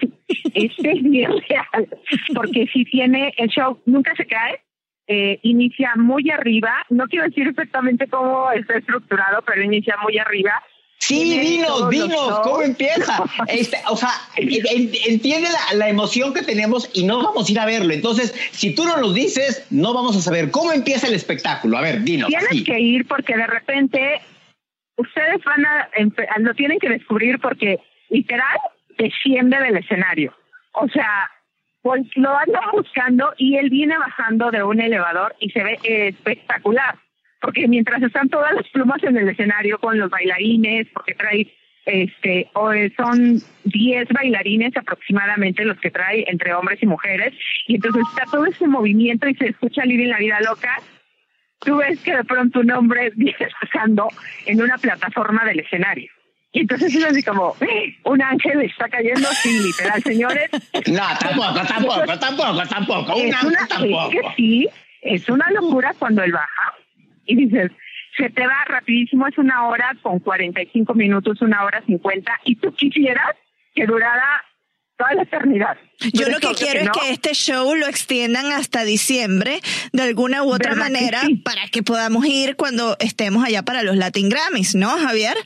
este 0.54 0.92
es 0.92 1.02
bien 1.02 1.32
real 1.48 1.88
porque 2.34 2.66
si 2.72 2.84
tiene 2.84 3.32
el 3.36 3.48
show 3.48 3.80
nunca 3.86 4.14
se 4.14 4.26
cae 4.26 4.60
eh, 5.08 5.40
inicia 5.42 5.94
muy 5.96 6.30
arriba 6.30 6.74
no 6.90 7.06
quiero 7.08 7.24
decir 7.24 7.48
exactamente 7.48 8.06
cómo 8.06 8.52
está 8.52 8.76
estructurado 8.76 9.42
pero 9.44 9.62
inicia 9.62 9.96
muy 10.02 10.18
arriba 10.18 10.62
Sí, 10.98 11.38
dinos, 11.40 11.90
dinos, 11.90 12.40
¿cómo 12.44 12.62
empieza? 12.62 13.24
Este, 13.48 13.76
o 13.88 13.96
sea, 13.96 14.10
entiende 14.36 15.48
la, 15.50 15.76
la, 15.76 15.88
emoción 15.88 16.32
que 16.32 16.42
tenemos 16.42 16.88
y 16.94 17.04
no 17.04 17.22
vamos 17.22 17.48
a 17.48 17.52
ir 17.52 17.58
a 17.58 17.66
verlo. 17.66 17.92
Entonces, 17.92 18.32
si 18.52 18.74
tú 18.74 18.84
no 18.84 18.96
nos 18.96 19.12
dices, 19.12 19.66
no 19.70 19.92
vamos 19.92 20.16
a 20.16 20.20
saber 20.20 20.50
cómo 20.50 20.72
empieza 20.72 21.08
el 21.08 21.14
espectáculo. 21.14 21.76
A 21.76 21.80
ver, 21.80 22.02
dinos. 22.02 22.28
Tienes 22.28 22.64
que 22.64 22.78
ir 22.78 23.06
porque 23.08 23.36
de 23.36 23.46
repente 23.46 24.20
ustedes 24.96 25.42
van 25.44 25.66
a, 25.66 25.88
lo 26.38 26.54
tienen 26.54 26.78
que 26.78 26.88
descubrir 26.88 27.38
porque 27.40 27.80
literal 28.10 28.58
desciende 28.98 29.58
del 29.58 29.76
escenario. 29.78 30.34
O 30.72 30.88
sea, 30.88 31.30
pues 31.82 32.02
lo 32.14 32.36
andan 32.36 32.70
buscando 32.72 33.34
y 33.36 33.56
él 33.56 33.70
viene 33.70 33.98
bajando 33.98 34.50
de 34.50 34.62
un 34.62 34.80
elevador 34.80 35.34
y 35.40 35.50
se 35.50 35.62
ve 35.62 35.78
espectacular. 35.82 36.96
Porque 37.42 37.66
mientras 37.66 38.00
están 38.00 38.28
todas 38.28 38.54
las 38.54 38.68
plumas 38.68 39.02
en 39.02 39.16
el 39.16 39.28
escenario 39.28 39.78
con 39.78 39.98
los 39.98 40.08
bailarines, 40.08 40.86
porque 40.94 41.14
trae, 41.14 41.52
este, 41.84 42.48
o 42.54 42.70
son 42.96 43.42
10 43.64 44.08
bailarines 44.10 44.76
aproximadamente 44.76 45.64
los 45.64 45.76
que 45.80 45.90
trae 45.90 46.24
entre 46.28 46.54
hombres 46.54 46.80
y 46.80 46.86
mujeres, 46.86 47.34
y 47.66 47.74
entonces 47.74 48.04
está 48.08 48.30
todo 48.30 48.46
ese 48.46 48.68
movimiento 48.68 49.28
y 49.28 49.34
se 49.34 49.48
escucha 49.48 49.84
Living 49.84 50.08
la 50.08 50.18
Vida 50.18 50.38
Loca, 50.40 50.80
tú 51.58 51.78
ves 51.78 51.98
que 52.00 52.16
de 52.16 52.24
pronto 52.24 52.60
un 52.60 52.70
hombre 52.70 53.10
viene 53.16 53.48
pasando 53.60 54.06
en 54.46 54.62
una 54.62 54.78
plataforma 54.78 55.44
del 55.44 55.60
escenario. 55.60 56.12
Y 56.52 56.60
entonces 56.60 56.94
es 56.94 57.04
así 57.04 57.22
como, 57.24 57.56
¡Eh! 57.60 57.96
un 58.04 58.22
ángel 58.22 58.60
está 58.60 58.88
cayendo, 58.88 59.26
sí, 59.42 59.58
literal, 59.64 60.00
señores. 60.02 60.48
No, 60.86 61.02
tampoco, 61.18 61.60
tampoco, 61.66 62.18
tampoco, 62.18 62.62
tampoco, 62.68 63.16
un 63.16 63.34
ángel 63.34 63.68
tampoco. 63.68 64.12
Es 64.12 64.20
que 64.20 64.34
sí, 64.36 64.68
es 65.00 65.28
una 65.28 65.50
locura 65.50 65.92
cuando 65.98 66.22
él 66.22 66.32
baja 66.32 66.71
y 67.26 67.36
dices, 67.36 67.70
se 68.16 68.30
te 68.30 68.46
va 68.46 68.64
rapidísimo, 68.66 69.26
es 69.26 69.38
una 69.38 69.66
hora 69.66 69.96
con 70.02 70.18
45 70.18 70.94
minutos, 70.94 71.40
una 71.42 71.64
hora 71.64 71.82
50, 71.86 72.32
y 72.44 72.56
tú 72.56 72.72
quisieras 72.74 73.36
que 73.74 73.86
durara 73.86 74.44
toda 74.96 75.14
la 75.14 75.22
eternidad. 75.22 75.76
Yo 76.12 76.28
lo 76.28 76.38
que 76.40 76.54
quiero 76.54 76.80
es 76.80 76.90
que 76.90 77.10
este 77.10 77.34
show 77.34 77.74
lo 77.74 77.86
extiendan 77.86 78.52
hasta 78.52 78.84
diciembre 78.84 79.60
de 79.92 80.02
alguna 80.02 80.42
u 80.42 80.52
otra 80.52 80.74
manera 80.74 81.22
para 81.44 81.68
que 81.68 81.82
podamos 81.82 82.26
ir 82.26 82.56
cuando 82.56 82.96
estemos 82.98 83.44
allá 83.44 83.62
para 83.62 83.82
los 83.82 83.96
Latin 83.96 84.28
Grammys, 84.28 84.74
¿no, 84.74 84.90
Javier? 84.90 85.36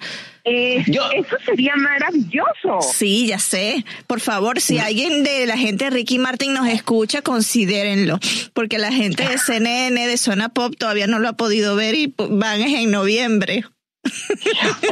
Eh, 0.49 0.84
eso 1.14 1.36
sería 1.44 1.74
maravilloso. 1.74 2.80
Sí, 2.80 3.26
ya 3.26 3.40
sé. 3.40 3.84
Por 4.07 4.20
favor, 4.20 4.61
si 4.61 4.78
alguien 4.78 5.24
de 5.24 5.44
la 5.44 5.59
gente 5.59 5.86
de 5.86 5.90
Ricky 5.90 6.18
Martin 6.18 6.55
nos 6.55 6.68
escucha, 6.68 7.20
considérenlo. 7.20 8.20
Porque 8.53 8.78
la 8.78 8.92
gente 8.92 9.28
de 9.28 9.38
CNN, 9.38 10.07
de 10.07 10.16
Zona 10.16 10.51
Pop, 10.51 10.74
todavía 10.78 11.09
no 11.09 11.18
lo 11.18 11.28
ha 11.28 11.32
podido 11.32 11.74
ver 11.74 11.97
y 11.97 12.14
van 12.16 12.61
en 12.61 12.92
noviembre. 12.92 13.64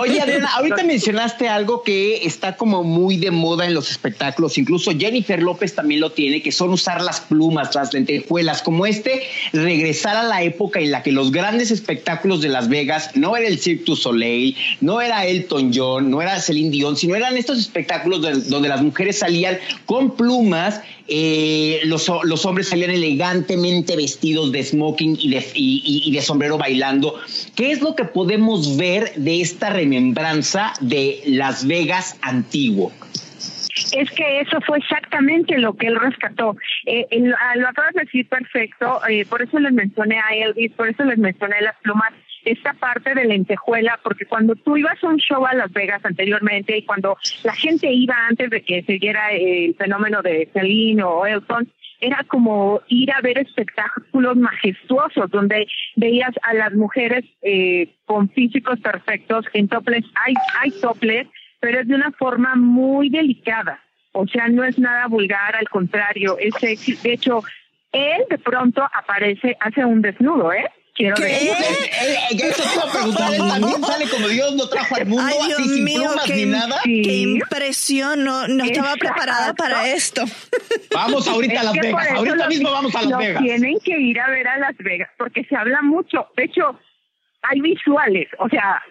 Oye, 0.00 0.20
Adriana, 0.20 0.48
ahorita 0.56 0.82
mencionaste 0.84 1.48
algo 1.48 1.82
que 1.82 2.26
está 2.26 2.56
como 2.56 2.82
muy 2.82 3.16
de 3.16 3.30
moda 3.30 3.66
en 3.66 3.74
los 3.74 3.90
espectáculos, 3.90 4.58
incluso 4.58 4.92
Jennifer 4.96 5.42
López 5.42 5.74
también 5.74 6.00
lo 6.00 6.12
tiene, 6.12 6.42
que 6.42 6.52
son 6.52 6.70
usar 6.70 7.02
las 7.02 7.20
plumas, 7.20 7.74
las 7.74 7.92
lentejuelas, 7.92 8.62
como 8.62 8.86
este, 8.86 9.22
regresar 9.52 10.16
a 10.16 10.22
la 10.22 10.42
época 10.42 10.80
en 10.80 10.90
la 10.90 11.02
que 11.02 11.12
los 11.12 11.30
grandes 11.30 11.70
espectáculos 11.70 12.40
de 12.40 12.48
Las 12.48 12.68
Vegas 12.68 13.10
no 13.14 13.36
era 13.36 13.46
el 13.46 13.58
Cirque 13.58 13.84
du 13.86 13.96
Soleil, 13.96 14.56
no 14.80 15.00
era 15.00 15.26
Elton 15.26 15.72
John, 15.74 16.10
no 16.10 16.22
era 16.22 16.40
Celine 16.40 16.70
Dion, 16.70 16.96
sino 16.96 17.14
eran 17.14 17.36
estos 17.36 17.58
espectáculos 17.58 18.48
donde 18.48 18.68
las 18.68 18.82
mujeres 18.82 19.18
salían 19.18 19.58
con 19.86 20.16
plumas 20.16 20.80
eh, 21.06 21.80
los, 21.84 22.10
los, 22.22 22.46
hombres 22.46 22.68
salían 22.68 22.90
elegantemente 22.90 23.94
vestidos 23.94 24.50
de 24.52 24.64
smoking 24.64 25.18
y 25.20 25.28
de, 25.28 25.46
y, 25.54 26.10
de, 26.10 26.22
sombrero 26.22 26.56
bailando. 26.56 27.16
¿Qué 27.54 27.72
es 27.72 27.82
lo 27.82 27.94
que 27.94 28.04
podemos 28.04 28.78
ver 28.78 29.03
de 29.16 29.40
esta 29.40 29.70
remembranza 29.70 30.72
de 30.80 31.20
Las 31.26 31.66
Vegas 31.66 32.18
antiguo? 32.22 32.92
Es 33.92 34.10
que 34.12 34.40
eso 34.40 34.60
fue 34.66 34.78
exactamente 34.78 35.58
lo 35.58 35.74
que 35.74 35.88
él 35.88 35.96
rescató. 35.98 36.56
Eh, 36.86 37.06
lo 37.56 37.68
acabas 37.68 37.94
de 37.94 38.02
decir 38.02 38.28
perfecto, 38.28 39.00
eh, 39.08 39.24
por 39.24 39.42
eso 39.42 39.58
les 39.58 39.72
mencioné 39.72 40.18
a 40.18 40.34
Elvis, 40.34 40.72
por 40.72 40.88
eso 40.88 41.04
les 41.04 41.18
mencioné 41.18 41.60
las 41.60 41.76
plumas 41.82 42.12
esta 42.44 42.74
parte 42.74 43.14
de 43.14 43.24
lentejuela, 43.24 43.98
porque 44.02 44.26
cuando 44.26 44.54
tú 44.54 44.76
ibas 44.76 45.02
a 45.02 45.08
un 45.08 45.16
show 45.16 45.44
a 45.46 45.54
Las 45.54 45.72
Vegas 45.72 46.04
anteriormente 46.04 46.76
y 46.76 46.84
cuando 46.84 47.16
la 47.42 47.54
gente 47.54 47.90
iba 47.90 48.14
antes 48.28 48.50
de 48.50 48.62
que 48.62 48.82
se 48.82 48.98
diera 48.98 49.32
el 49.32 49.74
fenómeno 49.76 50.22
de 50.22 50.48
Celine 50.52 51.02
o 51.02 51.26
Elton, 51.26 51.68
era 52.04 52.24
como 52.24 52.80
ir 52.88 53.10
a 53.12 53.20
ver 53.20 53.38
espectáculos 53.38 54.36
majestuosos 54.36 55.30
donde 55.30 55.66
veías 55.96 56.32
a 56.42 56.54
las 56.54 56.72
mujeres 56.74 57.24
eh, 57.42 57.94
con 58.04 58.28
físicos 58.30 58.80
perfectos 58.80 59.46
en 59.52 59.68
toples. 59.68 60.04
Hay, 60.24 60.34
hay 60.60 60.70
toples, 60.80 61.26
pero 61.60 61.80
es 61.80 61.88
de 61.88 61.94
una 61.94 62.12
forma 62.12 62.54
muy 62.56 63.08
delicada. 63.08 63.80
O 64.12 64.26
sea, 64.26 64.48
no 64.48 64.64
es 64.64 64.78
nada 64.78 65.06
vulgar, 65.08 65.56
al 65.56 65.68
contrario, 65.68 66.36
es 66.38 66.54
sexy. 66.60 66.94
De 67.02 67.14
hecho, 67.14 67.42
él 67.92 68.22
de 68.28 68.38
pronto 68.38 68.82
aparece, 68.82 69.56
hace 69.60 69.84
un 69.84 70.02
desnudo, 70.02 70.52
¿eh? 70.52 70.70
Quiero 70.94 71.16
¿Qué? 71.16 71.24
decir. 71.24 71.50
Eso 71.50 72.62
te 72.62 72.74
iba 72.74 72.82
a 72.84 72.92
preguntar, 72.92 73.34
él 73.34 73.38
también 73.38 73.84
sale 73.84 74.08
como 74.08 74.28
Dios 74.28 74.54
lo 74.54 74.68
trajo 74.68 74.94
al 74.96 75.06
mundo, 75.06 75.24
Ay, 75.26 75.46
Dios 75.46 75.60
así 75.60 75.74
sin 75.74 75.84
plumas 75.84 76.24
qué, 76.24 76.34
ni 76.34 76.46
nada. 76.46 76.80
Qué 76.84 77.16
impresión, 77.16 78.24
no, 78.24 78.48
no 78.48 78.64
estaba 78.64 78.94
preparada 78.94 79.54
para 79.54 79.88
esto. 79.88 80.24
Vamos 80.92 81.28
ahorita 81.28 81.60
a 81.60 81.64
Las 81.64 81.74
Vegas, 81.74 82.08
ahorita 82.12 82.48
mismo 82.48 82.70
vamos 82.70 82.94
a 82.94 83.02
Las 83.02 83.18
Vegas. 83.18 83.42
Tienen 83.42 83.78
que 83.80 83.98
ir 83.98 84.20
a 84.20 84.30
ver 84.30 84.46
a 84.48 84.58
Las 84.58 84.76
Vegas, 84.78 85.10
porque 85.18 85.44
se 85.44 85.56
habla 85.56 85.82
mucho. 85.82 86.28
De 86.36 86.44
hecho, 86.44 86.78
hay 87.42 87.60
visuales, 87.60 88.28
o 88.38 88.48
sea, 88.48 88.82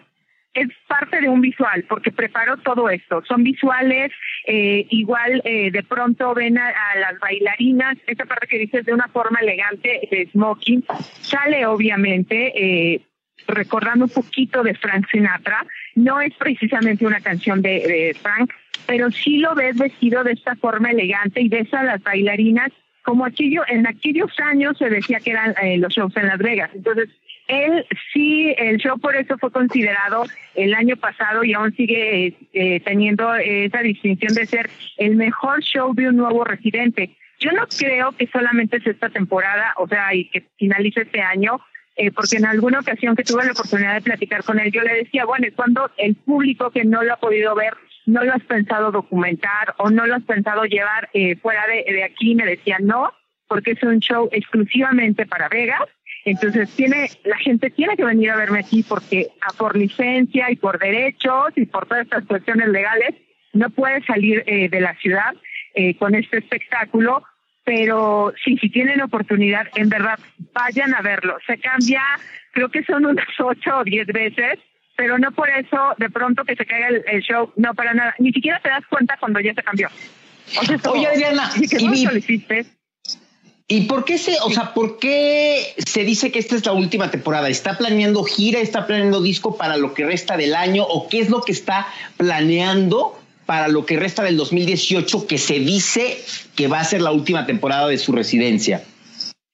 es 0.54 0.68
parte 0.86 1.20
de 1.20 1.28
un 1.28 1.40
visual, 1.40 1.84
porque 1.88 2.12
preparo 2.12 2.56
todo 2.58 2.88
esto. 2.88 3.22
Son 3.26 3.42
visuales, 3.42 4.12
eh, 4.46 4.86
igual 4.90 5.42
eh, 5.44 5.70
de 5.70 5.82
pronto 5.82 6.32
ven 6.32 6.58
a, 6.58 6.72
las 6.98 7.18
bailarinas, 7.18 7.96
esta 8.06 8.24
parte 8.24 8.46
que 8.46 8.58
dices 8.58 8.86
de 8.86 8.94
una 8.94 9.08
forma 9.08 9.40
elegante, 9.40 10.08
de 10.10 10.28
smoking, 10.30 10.84
sale 11.20 11.66
obviamente 11.66 12.52
eh, 12.54 13.02
recordando 13.48 14.04
un 14.04 14.10
poquito 14.10 14.62
de 14.62 14.74
Frank 14.74 15.06
Sinatra. 15.10 15.66
No 15.96 16.20
es 16.20 16.32
precisamente 16.34 17.06
una 17.06 17.20
canción 17.20 17.60
de, 17.60 18.16
Frank, 18.22 18.52
pero 18.86 19.10
sí 19.10 19.38
lo 19.38 19.54
ves 19.54 19.76
vestido 19.76 20.22
de 20.22 20.32
esta 20.32 20.54
forma 20.56 20.90
elegante 20.90 21.40
y 21.40 21.48
ves 21.48 21.72
a 21.74 21.82
las 21.82 22.02
bailarinas 22.02 22.70
como 23.02 23.26
aquello, 23.26 23.62
en 23.68 23.86
aquellos 23.86 24.32
años 24.40 24.78
se 24.78 24.88
decía 24.88 25.20
que 25.20 25.32
eran 25.32 25.54
eh, 25.62 25.76
los 25.76 25.92
shows 25.92 26.16
en 26.16 26.26
Las 26.26 26.38
Vegas. 26.38 26.70
Entonces, 26.74 27.10
él 27.48 27.86
sí, 28.12 28.54
el 28.56 28.78
show 28.78 28.98
por 28.98 29.16
eso 29.16 29.36
fue 29.38 29.50
considerado 29.50 30.24
el 30.54 30.74
año 30.74 30.96
pasado 30.96 31.44
y 31.44 31.52
aún 31.52 31.74
sigue 31.74 32.34
eh, 32.52 32.80
teniendo 32.80 33.34
esa 33.34 33.80
distinción 33.80 34.34
de 34.34 34.46
ser 34.46 34.70
el 34.96 35.16
mejor 35.16 35.62
show 35.62 35.94
de 35.94 36.08
un 36.08 36.16
nuevo 36.16 36.44
residente. 36.44 37.16
Yo 37.40 37.52
no 37.52 37.66
creo 37.66 38.12
que 38.12 38.26
solamente 38.28 38.78
es 38.78 38.86
esta 38.86 39.10
temporada, 39.10 39.74
o 39.76 39.86
sea, 39.86 40.14
y 40.14 40.30
que 40.30 40.46
finalice 40.56 41.02
este 41.02 41.20
año, 41.20 41.60
eh, 41.96 42.10
porque 42.10 42.36
en 42.36 42.46
alguna 42.46 42.80
ocasión 42.80 43.14
que 43.14 43.24
tuve 43.24 43.44
la 43.44 43.52
oportunidad 43.52 43.94
de 43.94 44.00
platicar 44.00 44.42
con 44.42 44.58
él, 44.58 44.72
yo 44.72 44.82
le 44.82 44.94
decía, 44.94 45.26
bueno, 45.26 45.46
cuando 45.54 45.90
el 45.98 46.14
público 46.14 46.70
que 46.70 46.84
no 46.84 47.02
lo 47.02 47.12
ha 47.12 47.18
podido 47.18 47.54
ver, 47.54 47.74
no 48.06 48.24
lo 48.24 48.32
has 48.32 48.42
pensado 48.44 48.90
documentar 48.90 49.74
o 49.78 49.90
no 49.90 50.06
lo 50.06 50.14
has 50.14 50.22
pensado 50.22 50.64
llevar 50.64 51.10
eh, 51.12 51.36
fuera 51.36 51.66
de 51.66 52.04
aquí? 52.04 52.34
Me 52.34 52.46
decía, 52.46 52.78
no, 52.80 53.12
porque 53.48 53.72
es 53.72 53.82
un 53.82 54.00
show 54.00 54.28
exclusivamente 54.32 55.26
para 55.26 55.48
Vegas. 55.48 55.82
Entonces 56.24 56.70
tiene, 56.70 57.10
la 57.24 57.36
gente 57.36 57.70
tiene 57.70 57.96
que 57.96 58.04
venir 58.04 58.30
a 58.30 58.36
verme 58.36 58.60
aquí 58.60 58.82
porque 58.82 59.28
a 59.40 59.52
por 59.52 59.76
licencia 59.76 60.50
y 60.50 60.56
por 60.56 60.78
derechos 60.78 61.52
y 61.56 61.66
por 61.66 61.86
todas 61.86 62.04
estas 62.04 62.24
cuestiones 62.24 62.68
legales 62.68 63.14
no 63.52 63.70
puede 63.70 64.02
salir 64.04 64.42
eh, 64.46 64.68
de 64.68 64.80
la 64.80 64.94
ciudad 64.96 65.34
eh, 65.74 65.96
con 65.96 66.14
este 66.14 66.38
espectáculo 66.38 67.22
pero 67.64 68.32
sí, 68.44 68.58
si 68.58 68.68
tienen 68.68 69.00
oportunidad, 69.00 69.66
en 69.74 69.88
verdad, 69.88 70.18
vayan 70.52 70.94
a 70.94 71.00
verlo. 71.00 71.36
Se 71.46 71.58
cambia, 71.58 72.02
creo 72.52 72.68
que 72.68 72.84
son 72.84 73.06
unas 73.06 73.26
ocho 73.38 73.78
o 73.78 73.84
diez 73.84 74.06
veces, 74.06 74.58
pero 74.96 75.18
no 75.18 75.32
por 75.32 75.48
eso 75.48 75.94
de 75.98 76.10
pronto 76.10 76.44
que 76.44 76.56
se 76.56 76.66
caiga 76.66 76.88
el, 76.88 77.22
show, 77.22 77.52
no 77.56 77.74
para 77.74 77.94
nada. 77.94 78.14
Ni 78.18 78.32
siquiera 78.32 78.60
te 78.60 78.68
das 78.68 78.84
cuenta 78.88 79.16
cuando 79.18 79.40
ya 79.40 79.54
se 79.54 79.62
cambió. 79.62 79.88
Oye, 80.60 81.06
Adriana, 81.06 81.50
y, 81.56 81.64
¿y 82.34 82.38
por 83.88 84.04
qué 84.04 84.18
se, 84.18 84.36
o 84.42 84.50
sea, 84.50 84.74
por 84.74 84.98
qué 84.98 85.74
se 85.78 86.04
dice 86.04 86.30
que 86.30 86.38
esta 86.38 86.54
es 86.54 86.66
la 86.66 86.72
última 86.72 87.10
temporada? 87.10 87.48
¿Está 87.48 87.78
planeando 87.78 88.22
gira, 88.24 88.60
está 88.60 88.86
planeando 88.86 89.22
disco 89.22 89.56
para 89.56 89.76
lo 89.76 89.94
que 89.94 90.04
resta 90.04 90.36
del 90.36 90.54
año 90.54 90.84
o 90.84 91.08
qué 91.08 91.20
es 91.20 91.30
lo 91.30 91.40
que 91.42 91.52
está 91.52 91.86
planeando 92.16 93.18
para 93.46 93.68
lo 93.68 93.84
que 93.86 93.98
resta 93.98 94.22
del 94.22 94.36
2018 94.36 95.26
que 95.26 95.38
se 95.38 95.58
dice 95.58 96.18
que 96.56 96.68
va 96.68 96.80
a 96.80 96.84
ser 96.84 97.00
la 97.00 97.12
última 97.12 97.46
temporada 97.46 97.88
de 97.88 97.98
su 97.98 98.12
residencia? 98.12 98.82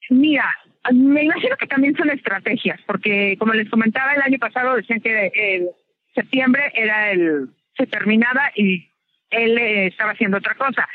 Mira, 0.09 0.45
me 0.91 1.23
imagino 1.23 1.55
que 1.57 1.67
también 1.67 1.95
son 1.95 2.09
estrategias, 2.09 2.79
porque 2.85 3.35
como 3.37 3.53
les 3.53 3.69
comentaba 3.69 4.13
el 4.13 4.21
año 4.21 4.39
pasado 4.39 4.75
decían 4.75 4.99
que 4.99 5.31
el 5.35 5.69
septiembre 6.13 6.71
era 6.75 7.11
el 7.11 7.49
se 7.77 7.87
terminaba 7.87 8.51
y 8.55 8.89
él 9.29 9.57
eh, 9.57 9.87
estaba 9.87 10.11
haciendo 10.11 10.37
otra 10.37 10.55
cosa. 10.55 10.87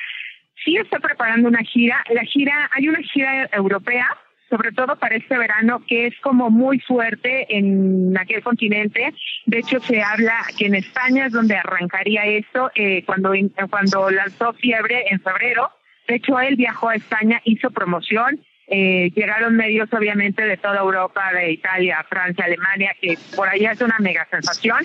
Sí 0.66 0.76
está 0.76 0.98
preparando 0.98 1.48
una 1.48 1.62
gira, 1.62 2.04
la 2.12 2.24
gira 2.24 2.68
hay 2.74 2.88
una 2.88 2.98
gira 2.98 3.48
europea 3.52 4.08
sobre 4.48 4.72
todo 4.72 4.96
para 4.96 5.16
este 5.16 5.36
verano, 5.36 5.82
que 5.86 6.06
es 6.06 6.14
como 6.20 6.50
muy 6.50 6.78
fuerte 6.80 7.46
en 7.56 8.16
aquel 8.16 8.42
continente. 8.42 9.12
De 9.46 9.58
hecho, 9.58 9.80
se 9.80 10.02
habla 10.02 10.34
que 10.56 10.66
en 10.66 10.76
España 10.76 11.26
es 11.26 11.32
donde 11.32 11.56
arrancaría 11.56 12.24
esto, 12.26 12.70
eh, 12.74 13.02
cuando, 13.04 13.32
cuando 13.70 14.10
lanzó 14.10 14.52
Fiebre 14.54 15.04
en 15.10 15.20
febrero. 15.20 15.70
De 16.06 16.16
hecho, 16.16 16.38
él 16.38 16.54
viajó 16.54 16.90
a 16.90 16.94
España, 16.94 17.40
hizo 17.44 17.70
promoción. 17.70 18.40
Eh, 18.68 19.12
llegaron 19.14 19.56
medios 19.56 19.88
obviamente 19.92 20.42
de 20.42 20.56
toda 20.56 20.80
Europa, 20.80 21.32
de 21.32 21.52
Italia, 21.52 22.04
Francia, 22.08 22.44
Alemania, 22.44 22.96
que 23.00 23.16
por 23.36 23.48
allá 23.48 23.72
es 23.72 23.80
una 23.80 23.98
mega 24.00 24.26
sensación. 24.30 24.78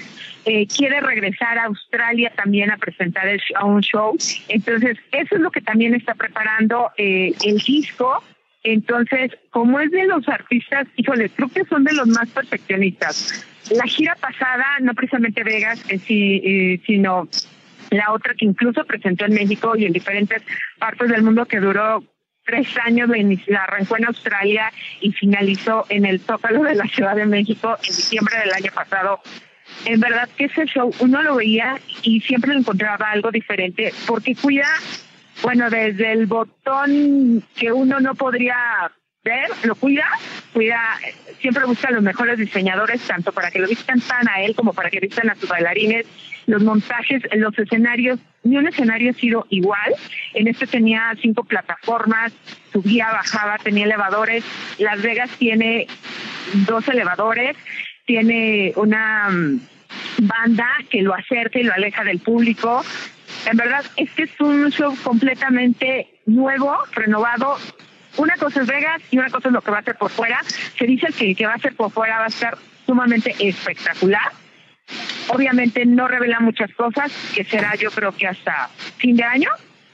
Eh, 0.46 0.68
quiere 0.68 1.02
regresar 1.02 1.58
a 1.58 1.66
Australia 1.66 2.32
también 2.36 2.72
a 2.72 2.78
presentar 2.78 3.28
el, 3.28 3.42
a 3.56 3.66
un 3.66 3.82
show. 3.82 4.16
Entonces, 4.50 4.98
eso 5.12 5.36
es 5.36 5.42
lo 5.42 5.52
que 5.52 5.62
también 5.62 5.96
está 5.96 6.14
preparando 6.14 6.92
eh, 6.98 7.34
el 7.44 7.58
disco. 7.58 8.24
Entonces, 8.64 9.32
como 9.50 9.80
es 9.80 9.90
de 9.92 10.06
los 10.06 10.28
artistas, 10.30 10.88
híjole, 10.96 11.30
creo 11.30 11.50
que 11.50 11.66
son 11.66 11.84
de 11.84 11.94
los 11.94 12.08
más 12.08 12.30
perfeccionistas. 12.30 13.48
La 13.72 13.86
gira 13.86 14.16
pasada, 14.16 14.66
no 14.82 14.94
precisamente 14.94 15.44
Vegas, 15.44 15.84
eh, 15.90 16.00
eh, 16.08 16.82
sino 16.86 17.28
la 17.90 18.12
otra 18.12 18.34
que 18.36 18.46
incluso 18.46 18.86
presentó 18.86 19.26
en 19.26 19.34
México 19.34 19.76
y 19.76 19.86
en 19.86 19.94
diferentes 19.94 20.42
partes 20.78 21.10
del 21.10 21.24
mundo 21.24 21.46
que 21.46 21.60
duró 21.60 22.04
tres 22.46 22.68
años, 22.84 23.10
la 23.48 23.64
arrancó 23.64 23.98
en 23.98 24.06
Australia 24.06 24.72
y 25.00 25.12
finalizó 25.12 25.86
en 25.90 26.06
el 26.06 26.20
Zócalo 26.20 26.64
de 26.64 26.76
la 26.76 26.86
Ciudad 26.86 27.16
de 27.16 27.26
México 27.26 27.78
en 27.84 27.96
diciembre 27.96 28.38
del 28.40 28.54
año 28.54 28.72
pasado. 28.74 29.22
En 29.86 30.00
verdad 30.00 30.30
que 30.38 30.46
ese 30.46 30.66
show 30.66 30.94
uno 31.00 31.22
lo 31.22 31.36
veía 31.38 31.80
y 32.04 32.20
siempre 32.22 32.54
encontraba 32.54 33.12
algo 33.12 33.32
diferente 33.32 33.94
porque 34.06 34.36
cuida 34.36 34.68
bueno, 35.42 35.70
desde 35.70 36.12
el 36.12 36.28
botón 36.28 37.44
que 37.56 37.72
uno 37.72 38.00
no 38.00 38.14
podría 38.14 38.92
ver, 39.24 39.50
lo 39.64 39.76
cuida, 39.76 40.08
cuida, 40.54 41.00
siempre 41.40 41.66
busca 41.66 41.92
los 41.92 42.04
mejores 42.04 42.38
diseñadores, 42.38 43.02
tanto 43.02 43.32
para 43.32 43.50
que 43.50 43.60
lo 43.60 43.68
vistan 43.68 44.00
tan 44.02 44.28
a 44.30 44.42
él 44.42 44.56
como 44.56 44.74
para 44.74 44.90
que 44.90 45.00
vistan 45.00 45.30
a 45.30 45.36
sus 45.36 45.50
bailarines, 45.50 46.06
los 46.48 46.64
montajes, 46.64 47.24
los 47.34 47.58
escenarios, 47.58 48.20
ni 48.44 48.58
un 48.58 48.68
escenario 48.68 49.12
ha 49.12 49.14
sido 49.14 49.46
igual. 49.50 49.94
En 50.34 50.48
este 50.48 50.68
tenía 50.68 51.14
cinco 51.22 51.44
plataformas, 51.44 52.34
subía, 52.72 53.12
bajaba, 53.12 53.58
tenía 53.58 53.86
elevadores. 53.86 54.44
Las 54.80 55.02
Vegas 55.02 55.30
tiene 55.38 55.88
dos 56.68 56.88
elevadores, 56.88 57.56
tiene 58.06 58.74
una 58.76 59.30
mm, 59.30 59.60
banda 60.20 60.68
que 60.90 61.02
lo 61.02 61.14
acerca 61.14 61.60
y 61.60 61.64
lo 61.64 61.74
aleja 61.74 62.04
del 62.04 62.20
público, 62.20 62.84
en 63.50 63.58
verdad, 63.58 63.84
este 63.98 64.24
es 64.24 64.40
un 64.40 64.70
show 64.72 64.96
completamente 65.04 66.08
nuevo, 66.26 66.78
renovado. 66.92 67.58
Una 68.18 68.36
cosa 68.36 68.62
es 68.62 68.68
Vegas 68.68 69.02
y 69.10 69.18
una 69.18 69.30
cosa 69.30 69.48
es 69.48 69.54
lo 69.54 69.62
que 69.62 69.72
va 69.72 69.80
a 69.80 69.84
ser 69.84 69.98
por 69.98 70.12
fuera. 70.12 70.40
Se 70.78 70.86
dice 70.86 71.08
que 71.18 71.32
el 71.32 71.36
que 71.36 71.46
va 71.46 71.54
a 71.54 71.60
ser 71.60 71.76
por 71.76 71.92
fuera 71.92 72.20
va 72.20 72.26
a 72.26 72.28
estar 72.28 72.58
sumamente 72.86 73.34
espectacular. 73.40 74.32
Obviamente 75.28 75.86
no 75.86 76.08
revela 76.08 76.40
muchas 76.40 76.74
cosas, 76.74 77.12
que 77.34 77.44
será 77.44 77.76
yo 77.76 77.92
creo 77.92 78.12
que 78.12 78.28
hasta 78.28 78.70
fin 78.98 79.16
de 79.16 79.24
año 79.24 79.50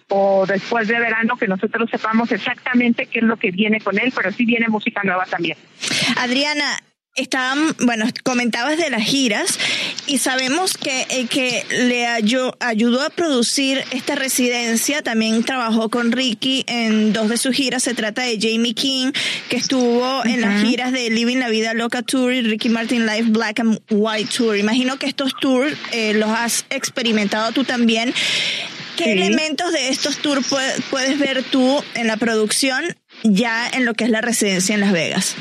o 0.10 0.46
después 0.46 0.88
de 0.88 1.00
verano 1.00 1.36
que 1.38 1.48
nosotros 1.48 1.90
sepamos 1.90 2.32
exactamente 2.32 3.08
qué 3.08 3.20
es 3.20 3.26
lo 3.26 3.38
que 3.38 3.52
viene 3.52 3.82
con 3.82 4.00
él, 4.00 4.14
pero 4.16 4.32
sí 4.32 4.46
viene 4.46 4.68
música 4.70 5.02
nueva 5.04 5.26
también. 5.26 5.58
Adriana, 6.18 6.80
estaban, 7.18 7.76
bueno, 7.80 8.06
comentabas 8.24 8.78
de 8.78 8.90
las 8.90 9.02
giras 9.02 9.60
y 10.06 10.20
sabemos 10.20 10.78
que 10.78 11.06
el 11.10 11.28
que 11.28 11.66
le 11.70 12.06
ayudó 12.08 13.02
a 13.02 13.10
producir 13.10 13.84
esta 13.92 14.16
residencia 14.16 15.02
también 15.02 15.44
trabajó 15.44 15.90
con 15.90 16.12
Ricky 16.12 16.64
en 16.68 17.14
dos 17.14 17.28
de 17.30 17.38
sus 17.38 17.56
giras. 17.56 17.84
Se 17.84 17.94
trata 17.94 18.22
de 18.22 18.38
Jamie 18.40 18.74
King, 18.74 19.12
que 19.50 19.58
estuvo 19.58 20.24
en 20.26 20.42
las 20.42 20.64
giras 20.64 20.92
de 20.92 21.10
Living 21.10 21.38
la 21.38 21.50
Vida 21.50 21.74
Loca 21.74 22.04
Tour 22.04 22.34
y 22.34 22.42
Ricky 22.42 22.70
Martin 22.70 23.06
Live 23.06 23.30
Black 23.30 23.60
and 23.60 23.80
White 23.90 24.30
Tour. 24.36 24.58
Imagino 24.58 24.98
que 24.98 25.08
estos 25.08 25.34
tours 25.40 25.76
eh, 25.92 26.14
los 26.14 26.30
has 26.30 26.66
experimentado 26.70 27.52
tú 27.52 27.64
también. 27.64 28.14
¿Qué 28.96 29.12
elementos 29.12 29.72
de 29.74 29.90
estos 29.90 30.18
tours 30.18 30.48
puedes 30.90 31.20
ver 31.20 31.44
tú 31.44 31.84
en 31.94 32.08
la 32.08 32.18
producción 32.18 32.84
ya 33.24 33.70
en 33.70 33.86
lo 33.86 33.94
que 33.94 34.06
es 34.06 34.10
la 34.10 34.22
residencia 34.22 34.74
en 34.74 34.82
Las 34.82 34.92
Vegas? 34.92 35.36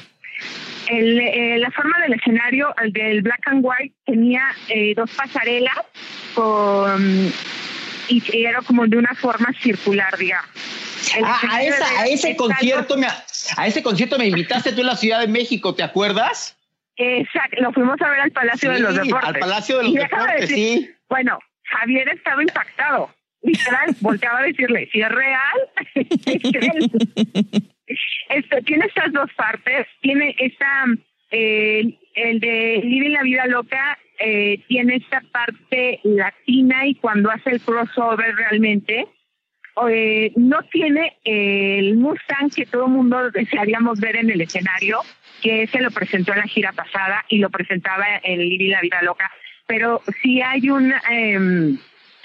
El, 0.89 1.19
eh, 1.19 1.59
la 1.59 1.71
forma 1.71 1.99
del 2.01 2.15
escenario, 2.15 2.75
el 2.83 2.93
del 2.93 3.23
black 3.23 3.41
and 3.47 3.61
white, 3.63 3.95
tenía 4.05 4.43
eh, 4.69 4.95
dos 4.95 5.11
pasarelas 5.11 5.79
con, 6.35 7.33
y, 8.09 8.23
era 8.45 8.63
como 8.63 8.87
de 8.87 8.97
una 8.97 9.15
forma 9.15 9.53
circular, 9.61 10.17
digamos. 10.17 10.51
Ah, 11.25 11.41
a, 11.51 11.63
esa, 11.63 12.01
a 12.01 12.07
ese 12.07 12.37
concierto 12.37 12.97
me, 12.97 13.07
a 13.07 13.67
ese 13.67 13.83
concierto 13.83 14.19
me 14.19 14.27
invitaste 14.27 14.73
tú 14.73 14.81
en 14.81 14.89
la 14.89 14.97
Ciudad 14.97 15.21
de 15.21 15.29
México, 15.29 15.75
¿te 15.75 15.83
acuerdas? 15.83 16.57
Exacto, 16.97 17.63
lo 17.63 17.73
fuimos 17.73 18.01
a 18.01 18.09
ver 18.09 18.21
al 18.21 18.31
Palacio 18.33 18.73
de 18.73 18.81
los 18.81 18.95
Deportes. 18.95 19.29
Al 19.29 19.39
Palacio 19.39 19.79
de 19.79 19.83
los 19.85 19.95
Deportes, 19.95 20.49
sí. 20.49 20.91
Bueno, 21.09 21.39
Javier 21.65 22.09
estaba 22.09 22.43
impactado. 22.43 23.11
Literal, 23.43 23.95
volteaba 24.01 24.41
a 24.41 24.43
decirle, 24.43 24.89
si 24.91 25.01
es 25.01 25.09
real, 25.09 25.71
Esto, 27.87 28.57
tiene 28.65 28.87
estas 28.87 29.13
dos 29.13 29.33
partes, 29.35 29.87
tiene 30.01 30.35
esta, 30.39 30.85
eh, 31.31 31.97
el 32.15 32.41
de 32.41 32.81
Living 32.83 33.13
la 33.13 33.23
Vida 33.23 33.47
Loca, 33.47 33.99
eh, 34.19 34.61
tiene 34.67 34.97
esta 34.97 35.21
parte 35.33 36.01
latina 36.03 36.87
y 36.87 36.95
cuando 36.95 37.31
hace 37.31 37.51
el 37.51 37.61
crossover 37.61 38.35
realmente, 38.35 39.07
eh, 39.89 40.33
no 40.37 40.63
tiene 40.73 41.19
el 41.25 41.97
Mustang 41.97 42.51
que 42.55 42.65
todo 42.65 42.87
el 42.87 42.93
mundo 42.93 43.31
desearíamos 43.31 44.01
ver 44.01 44.17
en 44.17 44.31
el 44.31 44.41
escenario, 44.41 45.01
que 45.43 45.67
se 45.67 45.81
lo 45.81 45.91
presentó 45.91 46.33
en 46.33 46.39
la 46.39 46.47
gira 46.47 46.73
pasada 46.73 47.25
y 47.29 47.39
lo 47.39 47.51
presentaba 47.51 48.07
en 48.23 48.41
Living 48.41 48.71
la 48.71 48.81
Vida 48.81 49.03
Loca, 49.03 49.31
pero 49.67 50.01
sí 50.23 50.41
hay 50.41 50.71
un, 50.71 50.95
em, 51.11 51.79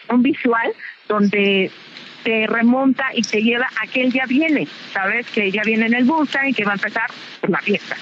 un 0.10 0.24
visual 0.24 0.72
donde 1.10 1.70
te 2.24 2.48
remonta 2.48 3.06
y 3.14 3.22
te 3.22 3.42
lleva 3.42 3.68
a 3.82 3.88
que 3.88 4.02
él 4.02 4.12
ya 4.12 4.26
viene, 4.26 4.68
¿sabes? 4.94 5.26
Que 5.28 5.52
ya 5.52 5.64
viene 5.64 5.88
en 5.88 5.94
el 5.94 6.10
y 6.48 6.54
que 6.54 6.66
va 6.66 6.72
a 6.72 6.76
empezar 6.76 7.10
la 7.48 7.60
fiesta. 7.60 7.96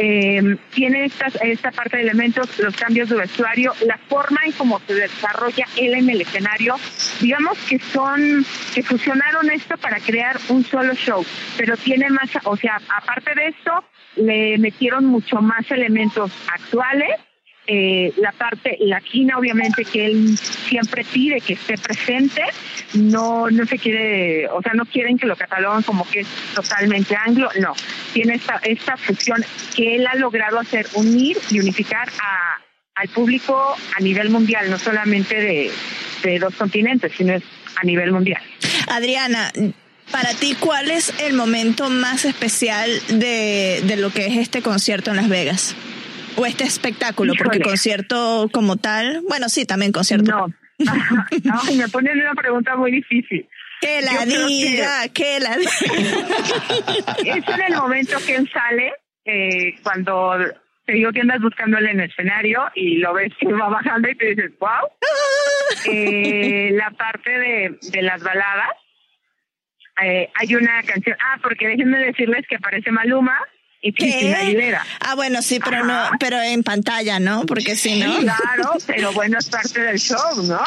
Eh, 0.00 0.56
tiene 0.72 1.06
estas, 1.06 1.34
esta 1.42 1.72
parte 1.72 1.96
de 1.96 2.04
elementos, 2.04 2.56
los 2.60 2.76
cambios 2.76 3.08
de 3.08 3.16
vestuario, 3.16 3.72
la 3.84 3.98
forma 3.98 4.38
en 4.44 4.52
cómo 4.52 4.80
se 4.86 4.94
desarrolla 4.94 5.66
él 5.76 5.94
en 5.94 6.08
el 6.08 6.20
escenario, 6.20 6.76
digamos 7.20 7.58
que 7.68 7.80
son, 7.80 8.46
que 8.74 8.82
fusionaron 8.84 9.50
esto 9.50 9.76
para 9.78 9.98
crear 9.98 10.38
un 10.50 10.64
solo 10.64 10.94
show, 10.94 11.24
pero 11.56 11.76
tiene 11.76 12.08
más, 12.10 12.30
o 12.44 12.56
sea, 12.56 12.80
aparte 12.96 13.34
de 13.34 13.48
esto, 13.48 13.84
le 14.16 14.58
metieron 14.58 15.04
mucho 15.04 15.40
más 15.40 15.68
elementos 15.70 16.30
actuales 16.46 17.16
eh, 17.70 18.14
la 18.16 18.32
parte 18.32 18.78
latina, 18.80 19.36
obviamente 19.36 19.84
que 19.84 20.06
él 20.06 20.38
siempre 20.38 21.04
pide 21.04 21.42
que 21.42 21.52
esté 21.52 21.76
presente, 21.76 22.42
no 22.94 23.50
no 23.50 23.66
se 23.66 23.78
quiere, 23.78 24.48
o 24.48 24.62
sea, 24.62 24.72
no 24.72 24.86
quieren 24.86 25.18
que 25.18 25.26
lo 25.26 25.36
cataloguen 25.36 25.82
como 25.82 26.08
que 26.08 26.20
es 26.20 26.26
totalmente 26.54 27.14
anglo, 27.14 27.50
no, 27.60 27.74
tiene 28.14 28.36
esta, 28.36 28.56
esta 28.64 28.96
fusión 28.96 29.44
que 29.76 29.96
él 29.96 30.06
ha 30.06 30.14
logrado 30.14 30.58
hacer, 30.58 30.86
unir 30.94 31.36
y 31.50 31.60
unificar 31.60 32.08
a, 32.22 32.58
al 32.94 33.08
público 33.08 33.76
a 33.94 34.00
nivel 34.00 34.30
mundial, 34.30 34.70
no 34.70 34.78
solamente 34.78 35.38
de, 35.38 35.70
de 36.22 36.38
dos 36.38 36.54
continentes, 36.54 37.12
sino 37.18 37.34
es 37.34 37.42
a 37.76 37.84
nivel 37.84 38.12
mundial. 38.12 38.40
Adriana, 38.88 39.52
para 40.10 40.32
ti, 40.32 40.56
¿cuál 40.58 40.90
es 40.90 41.12
el 41.20 41.34
momento 41.34 41.90
más 41.90 42.24
especial 42.24 42.90
de, 43.08 43.82
de 43.84 43.96
lo 43.98 44.08
que 44.08 44.24
es 44.24 44.38
este 44.38 44.62
concierto 44.62 45.10
en 45.10 45.16
Las 45.16 45.28
Vegas? 45.28 45.76
O 46.36 46.46
este 46.46 46.64
espectáculo, 46.64 47.34
porque 47.36 47.60
concierto 47.60 48.48
como 48.52 48.76
tal, 48.76 49.22
bueno, 49.28 49.48
sí, 49.48 49.64
también 49.64 49.92
concierto. 49.92 50.30
No, 50.30 50.46
Ay, 51.68 51.76
me 51.76 51.88
ponen 51.88 52.20
una 52.20 52.34
pregunta 52.34 52.76
muy 52.76 52.92
difícil. 52.92 53.48
Que 53.80 54.00
la 54.02 54.24
diga, 54.24 55.08
que... 55.08 55.40
la 55.40 55.56
diga. 55.56 55.72
es 57.18 57.48
en 57.48 57.60
el 57.68 57.76
momento 57.76 58.16
que 58.26 58.36
él 58.36 58.50
sale, 58.52 58.92
eh, 59.24 59.74
cuando 59.82 60.36
te 60.84 60.94
digo 60.94 61.12
que 61.12 61.20
andas 61.20 61.40
buscándole 61.40 61.90
en 61.90 62.00
el 62.00 62.10
escenario 62.10 62.64
y 62.74 62.96
lo 62.96 63.12
ves 63.14 63.32
que 63.38 63.52
va 63.52 63.68
bajando 63.68 64.08
y 64.08 64.16
te 64.16 64.34
dices, 64.34 64.52
wow. 64.58 64.88
Eh, 65.84 66.70
la 66.72 66.90
parte 66.90 67.30
de, 67.30 67.78
de 67.92 68.02
las 68.02 68.22
baladas, 68.22 68.70
eh, 70.02 70.28
hay 70.34 70.54
una 70.54 70.82
canción, 70.82 71.16
ah, 71.20 71.38
porque 71.42 71.68
déjenme 71.68 71.98
decirles 71.98 72.46
que 72.48 72.56
aparece 72.56 72.90
Maluma, 72.90 73.38
y 73.80 73.92
Cristina 73.92 74.38
Aguilera. 74.40 74.84
Ah, 75.00 75.14
bueno, 75.14 75.40
sí, 75.40 75.60
pero 75.64 75.84
no, 75.84 76.10
pero 76.18 76.40
en 76.40 76.64
pantalla, 76.64 77.20
¿no? 77.20 77.46
Porque 77.46 77.76
si 77.76 78.00
no. 78.00 78.18
Claro, 78.18 78.72
pero 78.86 79.12
bueno, 79.12 79.38
es 79.38 79.48
parte 79.48 79.80
del 79.80 79.98
show, 79.98 80.42
¿no? 80.44 80.60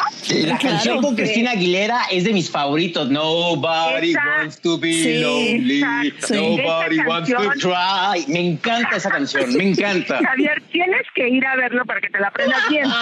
La 0.46 0.58
canción 0.58 1.02
con 1.02 1.14
Cristina 1.14 1.50
Aguilera 1.50 2.04
es 2.10 2.24
de 2.24 2.32
mis 2.32 2.50
favoritos. 2.50 3.10
Nobody 3.10 4.14
wants 4.14 4.60
to 4.62 4.78
be 4.78 5.20
lonely. 5.20 5.82
Nobody 6.30 7.00
wants 7.00 7.30
to 7.30 7.50
try. 7.58 8.24
Me 8.28 8.40
encanta 8.40 8.96
esa 8.96 9.10
canción, 9.10 9.54
me 9.56 9.70
encanta. 9.70 10.18
Javier, 10.24 10.62
tienes 10.70 11.02
que 11.14 11.28
ir 11.28 11.46
a 11.46 11.56
verlo 11.56 11.84
para 11.84 12.00
que 12.00 12.08
te 12.08 12.18
la 12.18 12.28
aprendas 12.28 12.66
bien. 12.70 12.86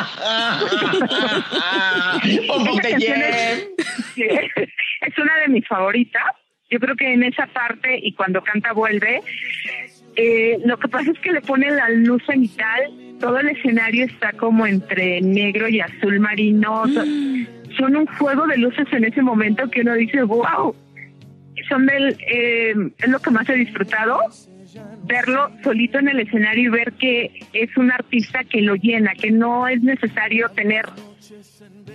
es 5.00 5.18
una 5.18 5.36
de 5.36 5.48
mis 5.48 5.66
favoritas. 5.68 6.22
Yo 6.70 6.78
creo 6.78 6.94
que 6.94 7.12
en 7.12 7.24
esa 7.24 7.46
parte 7.46 7.98
y 8.00 8.14
cuando 8.14 8.42
canta 8.42 8.72
vuelve, 8.72 9.20
eh, 10.16 10.58
lo 10.64 10.78
que 10.78 10.88
pasa 10.88 11.10
es 11.10 11.18
que 11.20 11.32
le 11.32 11.40
pone 11.40 11.70
la 11.70 11.88
luz 11.90 12.22
cenital, 12.26 12.90
todo 13.20 13.38
el 13.38 13.48
escenario 13.50 14.06
está 14.06 14.32
como 14.32 14.66
entre 14.66 15.20
negro 15.20 15.68
y 15.68 15.80
azul 15.80 16.18
marino. 16.20 16.84
Mm. 16.86 17.46
Son, 17.76 17.96
un 17.96 18.06
juego 18.06 18.46
de 18.46 18.58
luces 18.58 18.86
en 18.92 19.04
ese 19.04 19.22
momento 19.22 19.70
que 19.70 19.82
uno 19.82 19.94
dice, 19.94 20.22
wow. 20.22 20.74
Son 21.68 21.86
del, 21.86 22.16
eh, 22.26 22.74
es 22.98 23.08
lo 23.08 23.20
que 23.20 23.30
más 23.30 23.48
he 23.48 23.54
disfrutado, 23.54 24.18
verlo 25.04 25.50
solito 25.62 25.98
en 25.98 26.08
el 26.08 26.20
escenario 26.20 26.64
y 26.64 26.68
ver 26.68 26.92
que 26.94 27.30
es 27.52 27.76
un 27.76 27.92
artista 27.92 28.42
que 28.44 28.62
lo 28.62 28.74
llena, 28.74 29.14
que 29.14 29.30
no 29.30 29.68
es 29.68 29.82
necesario 29.82 30.48
tener 30.50 30.86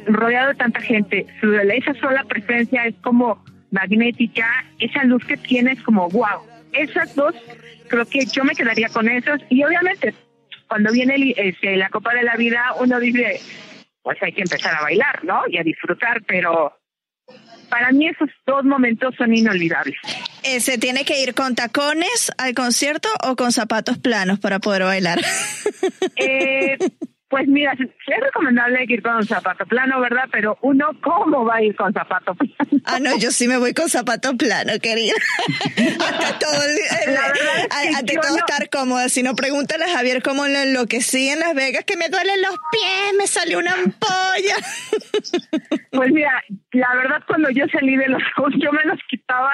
rodeado 0.08 0.50
de 0.50 0.56
tanta 0.56 0.80
gente. 0.82 1.26
Su, 1.42 1.54
esa 1.56 1.94
sola 1.96 2.24
presencia 2.24 2.86
es 2.86 2.96
como 3.02 3.44
magnética, 3.72 4.48
esa 4.80 5.04
luz 5.04 5.26
que 5.26 5.38
tiene 5.38 5.74
es 5.74 5.82
como 5.82 6.08
wow. 6.10 6.42
Esas 6.72 7.16
dos 7.16 7.34
creo 7.88 8.06
que 8.06 8.26
yo 8.26 8.44
me 8.44 8.56
quedaría 8.56 8.90
con 8.90 9.10
esos 9.10 9.40
y 9.50 9.64
obviamente 9.64 10.14
cuando 10.68 10.92
viene 10.92 11.34
este, 11.38 11.78
la 11.78 11.90
Copa 11.90 12.14
de 12.14 12.24
la 12.24 12.36
Vida 12.36 12.74
uno 12.80 13.00
dice, 13.00 13.40
pues 14.02 14.18
hay 14.22 14.34
que 14.34 14.42
empezar 14.42 14.76
a 14.76 14.82
bailar, 14.82 15.24
¿no? 15.24 15.44
Y 15.48 15.58
a 15.58 15.64
disfrutar, 15.64 16.24
pero 16.28 16.78
para 17.70 17.92
mí 17.92 18.08
esos 18.08 18.30
dos 18.46 18.64
momentos 18.64 19.16
son 19.18 19.36
inolvidables. 19.36 19.98
Eh, 20.44 20.60
¿Se 20.60 20.78
tiene 20.78 21.06
que 21.06 21.22
ir 21.22 21.34
con 21.34 21.56
tacones 21.56 22.32
al 22.38 22.54
concierto 22.54 23.10
o 23.24 23.36
con 23.36 23.52
zapatos 23.52 23.98
planos 23.98 24.40
para 24.40 24.60
poder 24.60 24.84
bailar? 24.84 25.20
Eh, 26.16 26.78
pues 27.28 27.48
mira, 27.48 27.74
es 27.74 28.24
recomendable 28.24 28.86
ir 28.88 29.02
con 29.02 29.26
zapato 29.26 29.66
plano, 29.66 30.00
¿verdad? 30.00 30.26
Pero 30.32 30.58
uno, 30.62 30.92
¿cómo 31.02 31.44
va 31.44 31.56
a 31.56 31.64
ir 31.64 31.76
con 31.76 31.92
zapato 31.92 32.36
plano? 32.36 32.82
Ah, 32.86 33.00
no, 33.00 33.18
yo 33.18 33.32
sí 33.32 33.48
me 33.48 33.58
voy 33.58 33.74
con 33.74 33.90
zapato 33.90 34.38
plano, 34.38 34.74
querida. 34.82 35.16
Hasta 36.00 36.40
todo, 36.40 36.62
ante 37.98 38.14
todo 38.16 38.38
estar 38.38 38.70
cómoda. 38.70 39.10
Si 39.10 39.24
no, 39.24 39.36
pregúntale 39.36 39.86
a 39.86 39.90
Javier 39.90 40.22
cómo 40.22 40.48
lo 40.48 40.60
enloquecí 40.60 41.30
en 41.30 41.40
Las 41.40 41.56
Vegas, 41.56 41.84
que 41.84 41.98
me 41.98 42.10
duelen 42.10 42.42
los 42.42 42.56
pies, 42.72 43.14
me 43.18 43.28
salió 43.28 43.60
una 43.60 43.74
ampolla. 43.74 44.56
Pues 45.92 46.12
mira, 46.12 46.44
la 46.74 46.94
verdad, 46.96 47.24
cuando 47.26 47.50
yo 47.50 47.66
salí 47.72 47.96
de 47.98 48.08
los 48.08 48.22
yo 48.60 48.72
me 48.72 48.84
los 48.84 49.00
quitaba 49.10 49.52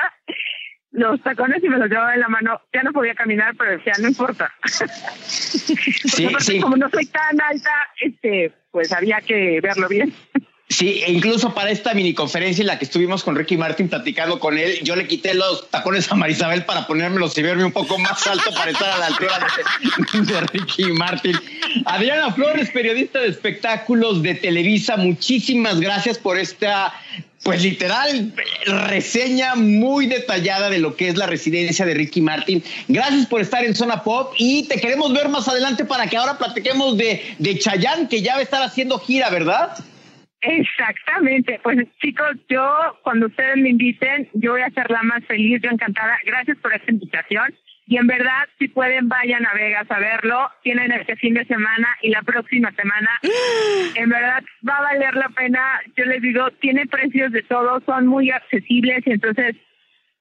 los 0.91 1.21
tacones 1.21 1.63
y 1.63 1.69
me 1.69 1.77
los 1.77 1.89
llevaba 1.89 2.13
en 2.13 2.19
la 2.19 2.27
mano. 2.27 2.61
Ya 2.73 2.83
no 2.83 2.91
podía 2.91 3.15
caminar, 3.15 3.55
pero 3.57 3.71
decía, 3.71 3.93
no 3.99 4.07
importa. 4.07 4.51
sí, 5.25 6.27
sí. 6.39 6.59
Como 6.59 6.77
no 6.77 6.89
soy 6.89 7.05
tan 7.07 7.39
alta, 7.41 7.71
este, 8.01 8.53
pues 8.71 8.91
había 8.91 9.21
que 9.21 9.59
verlo 9.61 9.87
bien. 9.87 10.13
Sí, 10.71 11.03
e 11.05 11.11
incluso 11.11 11.53
para 11.53 11.69
esta 11.69 11.93
mini 11.93 12.13
conferencia 12.13 12.61
en 12.61 12.67
la 12.67 12.79
que 12.79 12.85
estuvimos 12.85 13.25
con 13.25 13.35
Ricky 13.35 13.57
Martin 13.57 13.89
platicando 13.89 14.39
con 14.39 14.57
él, 14.57 14.79
yo 14.83 14.95
le 14.95 15.05
quité 15.05 15.33
los 15.33 15.69
tacones 15.69 16.09
a 16.09 16.15
Marisabel 16.15 16.63
para 16.63 16.87
ponérmelos 16.87 17.37
y 17.37 17.41
verme 17.41 17.65
un 17.65 17.73
poco 17.73 17.97
más 17.97 18.25
alto 18.25 18.53
para 18.53 18.71
estar 18.71 18.89
a 18.89 18.97
la 18.99 19.07
altura 19.07 19.37
de, 20.13 20.21
de 20.33 20.39
Ricky 20.39 20.93
Martin. 20.93 21.37
Adriana 21.83 22.31
Flores, 22.31 22.71
periodista 22.71 23.19
de 23.19 23.27
espectáculos 23.27 24.23
de 24.23 24.35
Televisa, 24.35 24.95
muchísimas 24.95 25.81
gracias 25.81 26.17
por 26.17 26.37
esta 26.37 26.93
pues 27.43 27.63
literal, 27.63 28.33
reseña 28.87 29.55
muy 29.55 30.05
detallada 30.05 30.69
de 30.69 30.79
lo 30.79 30.95
que 30.95 31.07
es 31.07 31.17
la 31.17 31.25
residencia 31.25 31.85
de 31.85 31.93
Ricky 31.93 32.21
Martin. 32.21 32.63
Gracias 32.87 33.25
por 33.25 33.41
estar 33.41 33.63
en 33.63 33.75
Zona 33.75 34.03
Pop 34.03 34.33
y 34.37 34.67
te 34.67 34.79
queremos 34.79 35.11
ver 35.13 35.27
más 35.29 35.47
adelante 35.47 35.85
para 35.85 36.07
que 36.07 36.17
ahora 36.17 36.37
platiquemos 36.37 36.97
de, 36.97 37.35
de 37.39 37.57
Chayanne, 37.57 38.07
que 38.07 38.21
ya 38.21 38.33
va 38.33 38.39
a 38.39 38.43
estar 38.43 38.61
haciendo 38.61 38.99
gira, 38.99 39.29
¿verdad? 39.29 39.73
Exactamente. 40.41 41.59
Pues 41.63 41.77
chicos, 42.01 42.37
yo 42.49 42.63
cuando 43.03 43.27
ustedes 43.27 43.57
me 43.57 43.69
inviten, 43.69 44.27
yo 44.33 44.51
voy 44.51 44.61
a 44.61 44.69
ser 44.71 44.89
la 44.89 45.01
más 45.03 45.23
feliz, 45.25 45.61
yo 45.61 45.69
encantada. 45.69 46.17
Gracias 46.25 46.57
por 46.57 46.73
esta 46.73 46.91
invitación. 46.91 47.53
Y 47.91 47.97
en 47.97 48.07
verdad, 48.07 48.47
si 48.57 48.69
pueden, 48.69 49.09
vayan 49.09 49.45
a 49.45 49.53
Vegas 49.53 49.85
a 49.91 49.99
verlo. 49.99 50.49
Tienen 50.63 50.93
este 50.93 51.17
fin 51.17 51.33
de 51.33 51.43
semana 51.43 51.89
y 52.01 52.09
la 52.09 52.21
próxima 52.21 52.71
semana. 52.71 53.09
En 53.95 54.09
verdad, 54.09 54.41
va 54.65 54.77
a 54.77 54.81
valer 54.81 55.13
la 55.13 55.27
pena. 55.27 55.59
Yo 55.97 56.05
les 56.05 56.21
digo, 56.21 56.49
tiene 56.61 56.87
precios 56.87 57.33
de 57.33 57.43
todo, 57.43 57.81
son 57.85 58.07
muy 58.07 58.31
accesibles 58.31 59.05
y 59.05 59.11
entonces 59.11 59.57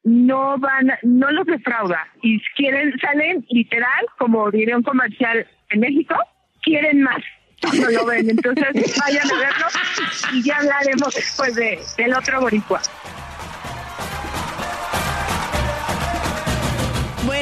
no 0.02 0.58
van, 0.58 0.90
no 1.04 1.30
los 1.30 1.46
defrauda. 1.46 2.08
Y 2.22 2.40
quieren, 2.56 2.92
salen 2.98 3.46
literal, 3.50 4.04
como 4.18 4.50
diría 4.50 4.76
un 4.76 4.82
comercial 4.82 5.46
en 5.68 5.78
México, 5.78 6.16
quieren 6.62 7.02
más 7.02 7.22
cuando 7.62 7.88
lo 7.88 8.04
ven. 8.04 8.30
Entonces, 8.30 8.98
vayan 8.98 9.30
a 9.30 9.38
verlo 9.38 9.66
y 10.32 10.42
ya 10.42 10.56
hablaremos 10.56 11.14
después 11.14 11.54
de, 11.54 11.78
del 11.96 12.14
otro 12.14 12.40
boricua. 12.40 12.80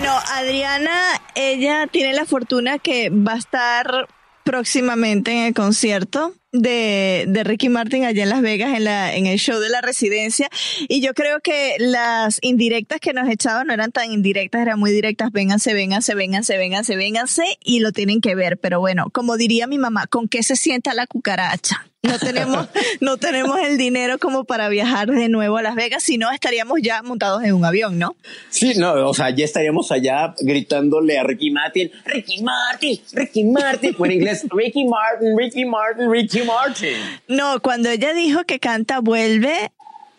Bueno, 0.01 0.15
Adriana, 0.33 1.21
ella 1.35 1.89
tiene 1.89 2.13
la 2.13 2.25
fortuna 2.25 2.79
que 2.79 3.11
va 3.11 3.33
a 3.33 3.39
estar 3.39 4.07
próximamente 4.45 5.33
en 5.33 5.47
el 5.47 5.55
concierto 5.55 6.35
de, 6.53 7.27
de, 7.29 7.45
Ricky 7.45 7.69
Martin 7.69 8.05
allá 8.05 8.23
en 8.23 8.29
Las 8.31 8.41
Vegas 8.43 8.75
en, 8.77 8.85
la, 8.85 9.15
en 9.15 9.27
el 9.27 9.39
show 9.39 9.61
de 9.61 9.69
la 9.69 9.81
residencia 9.81 10.49
y 10.89 11.01
yo 11.01 11.13
creo 11.15 11.41
que 11.41 11.77
las 11.79 12.39
indirectas 12.43 13.01
que 13.01 13.13
nos 13.13 13.29
echaban 13.29 13.67
no 13.67 13.75
eran 13.75 13.93
tan 13.93 14.11
indirectas, 14.11 14.63
eran 14.63 14.79
muy 14.79 14.91
directas, 14.91 15.31
vénganse, 15.31 15.75
vénganse, 15.75 16.15
vénganse, 16.15 16.57
vénganse, 16.57 16.97
vénganse 16.97 17.45
y 17.63 17.81
lo 17.81 17.93
tienen 17.93 18.21
que 18.21 18.35
ver, 18.35 18.59
pero 18.59 18.81
bueno, 18.81 19.11
como 19.13 19.37
diría 19.37 19.67
mi 19.67 19.79
mamá, 19.79 20.07
¿con 20.07 20.29
qué 20.29 20.43
se 20.43 20.57
sienta 20.57 20.95
la 20.95 21.07
cucaracha? 21.07 21.89
No 22.03 22.17
tenemos, 22.17 22.69
no 23.01 23.17
tenemos 23.17 23.59
el 23.59 23.77
dinero 23.77 24.19
como 24.19 24.45
para 24.45 24.69
viajar 24.69 25.09
de 25.09 25.29
nuevo 25.29 25.57
a 25.57 25.63
Las 25.63 25.75
Vegas, 25.75 26.05
si 26.05 26.17
no 26.17 26.31
estaríamos 26.31 26.79
ya 26.81 27.03
montados 27.03 27.43
en 27.43 27.55
un 27.55 27.65
avión, 27.65 27.99
¿no? 27.99 28.15
Sí, 28.51 28.75
no, 28.77 29.09
o 29.09 29.15
sea, 29.15 29.31
ya 29.31 29.45
estaríamos 29.45 29.91
allá 29.91 30.33
gritándole 30.39 31.19
a 31.19 31.25
Ricky 31.25 31.51
Martin, 31.51 31.91
Ricky 32.05 32.43
Martin, 32.43 33.01
Ricky 33.13 33.45
Martin, 33.45 33.97
o 33.99 34.07
en 34.07 34.13
inglés, 34.13 34.47
Ricky 34.49 34.85
Martin, 34.87 35.37
Ricky 35.37 35.65
Martin, 35.65 36.11
Ricky 36.11 36.38
Martin. 36.45 36.97
No, 37.29 37.61
cuando 37.61 37.89
ella 37.91 38.13
dijo 38.15 38.45
que 38.45 38.59
canta 38.61 39.01
vuelve, 39.01 39.71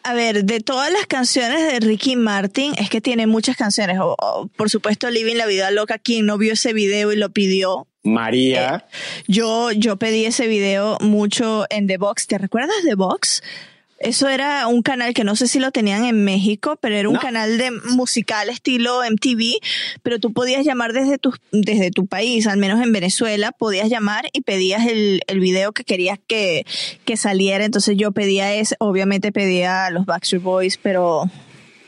A 0.04 0.14
ver, 0.14 0.46
de 0.46 0.62
todas 0.62 0.92
las 0.92 1.06
canciones 1.08 1.72
de 1.72 1.80
Ricky 1.82 2.16
Martin, 2.16 2.74
es 2.78 2.90
que 2.90 3.02
tiene 3.02 3.28
muchas 3.28 3.58
canciones. 3.58 3.98
por 4.56 4.70
supuesto, 4.70 5.10
Living 5.10 5.36
la 5.36 5.46
Vida 5.46 5.72
Loca, 5.72 5.98
quien 6.00 6.26
no 6.26 6.38
vio 6.38 6.54
ese 6.54 6.72
video 6.74 7.12
y 7.12 7.18
lo 7.18 7.32
pidió. 7.32 7.86
María. 8.04 8.86
Eh, 8.88 9.24
yo, 9.28 9.72
yo 9.74 9.98
pedí 9.98 10.26
ese 10.26 10.48
video 10.48 10.98
mucho 11.02 11.66
en 11.70 11.86
The 11.88 11.98
Box. 11.98 12.28
¿Te 12.28 12.38
recuerdas 12.38 12.82
de 12.86 12.96
Box? 12.96 13.44
Eso 14.00 14.30
era 14.30 14.68
un 14.68 14.82
canal 14.82 15.14
que 15.14 15.26
no 15.26 15.36
sé 15.36 15.48
si 15.48 15.60
lo 15.60 15.72
tenían 15.72 16.06
en 16.06 16.24
México, 16.24 16.78
pero 16.82 16.96
era 16.96 17.10
un 17.10 17.18
canal 17.18 17.58
de 17.58 17.72
musical 17.72 18.50
estilo 18.50 19.02
MTV, 19.04 19.60
pero 20.04 20.20
tú 20.20 20.32
podías 20.32 20.66
llamar 20.66 20.94
desde 20.94 21.18
tu, 21.18 21.34
desde 21.52 21.92
tu 21.92 22.08
país, 22.08 22.48
al 22.48 22.58
menos 22.58 22.82
en 22.82 22.94
Venezuela, 22.94 23.52
podías 23.52 23.90
llamar 23.90 24.30
y 24.32 24.42
pedías 24.42 24.88
el, 24.88 25.22
el 25.28 25.40
video 25.42 25.74
que 25.74 25.84
querías 25.84 26.18
que, 26.28 26.66
que 27.04 27.18
saliera. 27.18 27.66
Entonces 27.66 27.98
yo 27.98 28.12
pedía 28.14 28.54
ese, 28.54 28.76
obviamente 28.80 29.34
pedía 29.34 29.88
a 29.88 29.92
los 29.92 30.06
Backstreet 30.06 30.44
Boys, 30.44 30.78
pero 30.78 31.30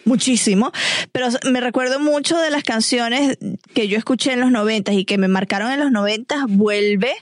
muchísimo, 0.03 0.71
pero 1.11 1.27
me 1.49 1.61
recuerdo 1.61 1.99
mucho 1.99 2.37
de 2.39 2.49
las 2.49 2.63
canciones 2.63 3.37
que 3.73 3.87
yo 3.87 3.97
escuché 3.97 4.33
en 4.33 4.41
los 4.41 4.51
noventas 4.51 4.95
y 4.95 5.05
que 5.05 5.17
me 5.17 5.27
marcaron 5.27 5.71
en 5.71 5.79
los 5.79 5.91
noventas, 5.91 6.39
Vuelve, 6.47 7.13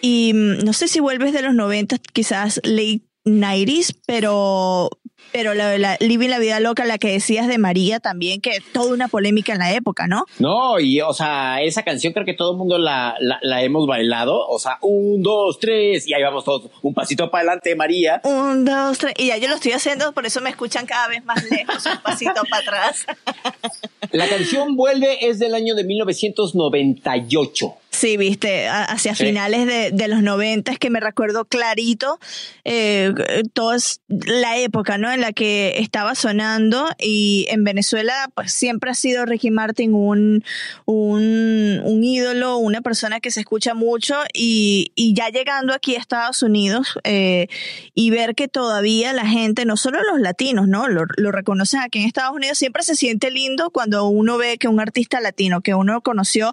y 0.00 0.32
mm, 0.34 0.64
no 0.64 0.72
sé 0.72 0.88
si 0.88 1.00
vuelves 1.00 1.32
de 1.32 1.42
los 1.42 1.54
noventas, 1.54 2.00
quizás 2.12 2.60
late 2.64 3.02
Nairis, 3.26 3.92
pero, 4.06 4.88
pero 5.32 5.52
la, 5.52 5.76
la, 5.78 5.96
Living 5.98 6.28
la 6.28 6.38
Vida 6.38 6.60
Loca, 6.60 6.84
la 6.84 6.96
que 6.96 7.10
decías 7.10 7.48
de 7.48 7.58
María 7.58 7.98
también, 7.98 8.40
que 8.40 8.62
toda 8.72 8.94
una 8.94 9.08
polémica 9.08 9.52
en 9.52 9.58
la 9.58 9.74
época, 9.74 10.06
¿no? 10.06 10.24
No, 10.38 10.78
y 10.78 11.00
o 11.00 11.12
sea, 11.12 11.60
esa 11.60 11.82
canción 11.82 12.12
creo 12.12 12.24
que 12.24 12.34
todo 12.34 12.52
el 12.52 12.56
mundo 12.56 12.78
la, 12.78 13.16
la, 13.20 13.62
hemos 13.62 13.88
bailado. 13.88 14.46
O 14.48 14.60
sea, 14.60 14.78
un, 14.80 15.22
dos, 15.22 15.58
tres, 15.58 16.06
y 16.06 16.14
ahí 16.14 16.22
vamos 16.22 16.44
todos. 16.44 16.70
Un 16.82 16.94
pasito 16.94 17.28
para 17.28 17.42
adelante, 17.42 17.74
María. 17.74 18.20
Un, 18.22 18.64
dos, 18.64 18.98
tres. 18.98 19.14
Y 19.18 19.26
ya 19.26 19.38
yo 19.38 19.48
lo 19.48 19.56
estoy 19.56 19.72
haciendo, 19.72 20.12
por 20.12 20.24
eso 20.24 20.40
me 20.40 20.50
escuchan 20.50 20.86
cada 20.86 21.08
vez 21.08 21.24
más 21.24 21.42
lejos, 21.50 21.84
un 21.84 21.98
pasito 22.02 22.42
para 22.48 22.62
atrás. 22.62 23.06
La 24.12 24.28
canción 24.28 24.76
Vuelve 24.76 25.28
es 25.28 25.40
del 25.40 25.54
año 25.54 25.74
de 25.74 25.82
1998. 25.82 27.74
Sí, 27.96 28.18
viste, 28.18 28.68
hacia 28.68 29.14
finales 29.14 29.66
de, 29.66 29.90
de, 29.90 30.08
los 30.08 30.22
90 30.22 30.70
es 30.70 30.78
que 30.78 30.90
me 30.90 31.00
recuerdo 31.00 31.46
clarito 31.46 32.18
eh, 32.62 33.14
toda 33.54 33.78
la 34.08 34.58
época, 34.58 34.98
¿no? 34.98 35.10
En 35.10 35.22
la 35.22 35.32
que 35.32 35.78
estaba 35.78 36.14
sonando 36.14 36.90
y 36.98 37.46
en 37.48 37.64
Venezuela 37.64 38.30
pues 38.34 38.52
siempre 38.52 38.90
ha 38.90 38.94
sido 38.94 39.24
Ricky 39.24 39.50
Martin 39.50 39.94
un, 39.94 40.44
un, 40.84 41.80
un 41.84 42.04
ídolo, 42.04 42.58
una 42.58 42.82
persona 42.82 43.20
que 43.20 43.30
se 43.30 43.40
escucha 43.40 43.72
mucho 43.72 44.14
y, 44.34 44.92
y 44.94 45.14
ya 45.14 45.30
llegando 45.30 45.72
aquí 45.72 45.96
a 45.96 45.98
Estados 45.98 46.42
Unidos 46.42 46.98
eh, 47.02 47.46
y 47.94 48.10
ver 48.10 48.34
que 48.34 48.46
todavía 48.46 49.14
la 49.14 49.26
gente, 49.26 49.64
no 49.64 49.78
solo 49.78 50.02
los 50.02 50.20
latinos, 50.20 50.68
¿no? 50.68 50.86
Lo, 50.86 51.06
lo 51.16 51.32
reconocen 51.32 51.80
aquí 51.80 52.00
en 52.00 52.04
Estados 52.04 52.36
Unidos, 52.36 52.58
siempre 52.58 52.82
se 52.82 52.94
siente 52.94 53.30
lindo 53.30 53.70
cuando 53.70 54.06
uno 54.06 54.36
ve 54.36 54.58
que 54.58 54.68
un 54.68 54.80
artista 54.80 55.18
latino 55.22 55.62
que 55.62 55.72
uno 55.72 56.02
conoció 56.02 56.52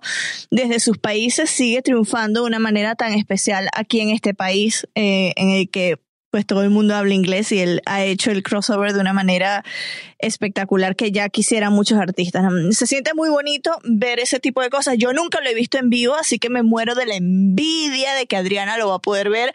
desde 0.49 0.79
sus 0.79 0.97
países 0.97 1.32
sigue 1.33 1.81
triunfando 1.81 2.41
de 2.41 2.47
una 2.47 2.59
manera 2.59 2.95
tan 2.95 3.13
especial 3.13 3.69
aquí 3.75 3.99
en 3.99 4.09
este 4.09 4.33
país 4.33 4.87
eh, 4.95 5.33
en 5.35 5.49
el 5.49 5.69
que 5.69 5.99
pues 6.33 6.47
todo 6.47 6.63
el 6.63 6.71
mundo 6.71 6.95
habla 6.95 7.13
inglés 7.13 7.51
y 7.51 7.59
él 7.59 7.81
ha 7.85 8.03
hecho 8.03 8.31
el 8.31 8.41
crossover 8.41 8.91
de 8.91 8.99
una 8.99 9.13
manera 9.13 9.63
espectacular 10.17 10.95
que 10.95 11.11
ya 11.11 11.29
quisieran 11.29 11.73
muchos 11.73 11.99
artistas. 11.99 12.43
Se 12.71 12.87
siente 12.87 13.13
muy 13.13 13.29
bonito 13.29 13.77
ver 13.83 14.19
ese 14.19 14.39
tipo 14.39 14.59
de 14.63 14.71
cosas. 14.71 14.95
Yo 14.97 15.13
nunca 15.13 15.41
lo 15.41 15.49
he 15.51 15.53
visto 15.53 15.77
en 15.77 15.91
vivo, 15.91 16.15
así 16.15 16.39
que 16.39 16.49
me 16.49 16.63
muero 16.63 16.95
de 16.95 17.05
la 17.05 17.15
envidia 17.15 18.15
de 18.15 18.25
que 18.25 18.35
Adriana 18.35 18.79
lo 18.79 18.87
va 18.87 18.95
a 18.95 18.99
poder 18.99 19.29
ver 19.29 19.53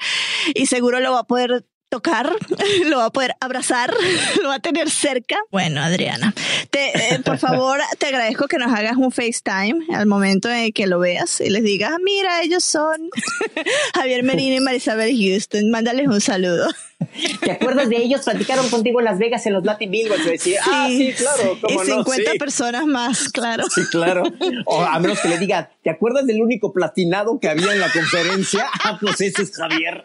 y 0.55 0.67
seguro 0.67 1.01
lo 1.01 1.11
va 1.11 1.21
a 1.21 1.27
poder 1.27 1.67
tocar, 1.89 2.31
lo 2.87 2.99
va 2.99 3.07
a 3.07 3.11
poder 3.11 3.35
abrazar, 3.41 3.95
lo 4.43 4.49
va 4.49 4.57
a 4.57 4.61
tener 4.61 4.91
cerca. 4.91 5.37
Bueno, 5.51 5.81
Adriana, 5.81 6.35
te, 6.71 7.15
eh, 7.15 7.21
por 7.25 7.39
favor, 7.39 7.81
te 7.99 8.07
agradezco 8.07 8.47
que 8.47 8.59
nos 8.59 8.73
hagas 8.73 8.97
un 8.97 9.11
FaceTime 9.11 9.87
al 9.95 10.07
momento 10.07 10.51
en 10.51 10.73
que 10.73 10.87
lo 10.87 10.99
veas 10.99 11.41
y 11.41 11.51
les 11.51 11.63
digas, 11.63 11.93
mira, 12.03 12.43
ellos 12.43 12.65
son 12.65 13.11
Javier 13.95 14.23
Merino 14.23 14.57
y 14.57 14.61
Marisabel 14.61 15.17
Houston, 15.17 15.71
mándales 15.71 16.09
un 16.09 16.21
saludo. 16.21 16.69
¿Te 17.41 17.53
acuerdas 17.53 17.89
de 17.89 17.97
ellos? 17.97 18.23
Platicaron 18.25 18.69
contigo 18.69 19.01
en 19.01 19.05
Las 19.05 19.19
Vegas 19.19 19.47
en 19.47 19.53
los 19.53 19.65
Latin 19.65 19.91
Billboards. 19.91 20.25
Decía, 20.25 20.63
sí, 20.63 20.71
ah, 20.73 20.87
sí, 20.89 21.13
claro. 21.13 21.59
y 21.69 21.79
50 21.87 22.33
personas 22.39 22.87
más, 22.87 23.29
claro. 23.29 23.65
Sí, 23.73 23.83
claro. 23.91 24.25
O 24.65 24.83
a 24.83 24.99
menos 24.99 25.21
que 25.21 25.29
le 25.29 25.39
diga, 25.39 25.71
¿te 25.83 25.91
acuerdas 25.91 26.27
del 26.27 26.43
único 26.43 26.73
platinado 26.73 27.39
que 27.39 27.49
había 27.49 27.73
en 27.73 27.81
la 27.81 27.91
conferencia? 27.91 28.67
Ah, 28.85 28.97
pues 29.01 29.21
ese 29.21 29.43
es 29.43 29.55
Javier. 29.55 30.03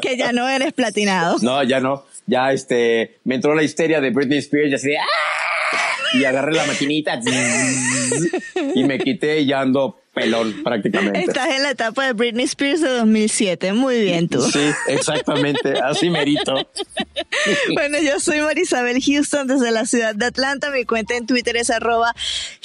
que 0.00 0.16
ya 0.16 0.32
no 0.32 0.48
eres 0.48 0.72
platinado. 0.72 1.36
No, 1.42 1.62
ya 1.62 1.80
no. 1.80 2.04
Ya 2.26 2.52
este, 2.52 3.18
me 3.24 3.34
entró 3.34 3.54
la 3.54 3.62
histeria 3.62 4.00
de 4.00 4.10
Britney 4.10 4.38
Spears 4.38 4.70
y 4.70 4.74
así 4.74 4.88
de, 4.88 4.98
¡ah! 4.98 6.14
Y 6.14 6.24
agarré 6.24 6.52
la 6.52 6.64
maquinita 6.66 7.20
y 8.74 8.84
me 8.84 8.98
quité 8.98 9.40
y 9.40 9.46
ya 9.46 9.60
ando 9.60 10.01
pelón 10.12 10.62
prácticamente. 10.62 11.20
Estás 11.20 11.48
en 11.50 11.62
la 11.62 11.70
etapa 11.70 12.06
de 12.06 12.12
Britney 12.12 12.44
Spears 12.44 12.80
de 12.80 12.88
2007. 12.88 13.72
Muy 13.72 14.02
bien 14.02 14.28
tú. 14.28 14.42
Sí, 14.42 14.60
exactamente. 14.88 15.80
Así 15.80 16.10
merito. 16.10 16.54
bueno, 17.74 17.98
yo 18.00 18.20
soy 18.20 18.40
Marisabel 18.40 19.02
Houston 19.02 19.46
desde 19.46 19.70
la 19.70 19.86
ciudad 19.86 20.14
de 20.14 20.26
Atlanta. 20.26 20.70
Mi 20.70 20.84
cuenta 20.84 21.16
en 21.16 21.26
Twitter 21.26 21.56
es 21.56 21.70
arroba 21.70 22.14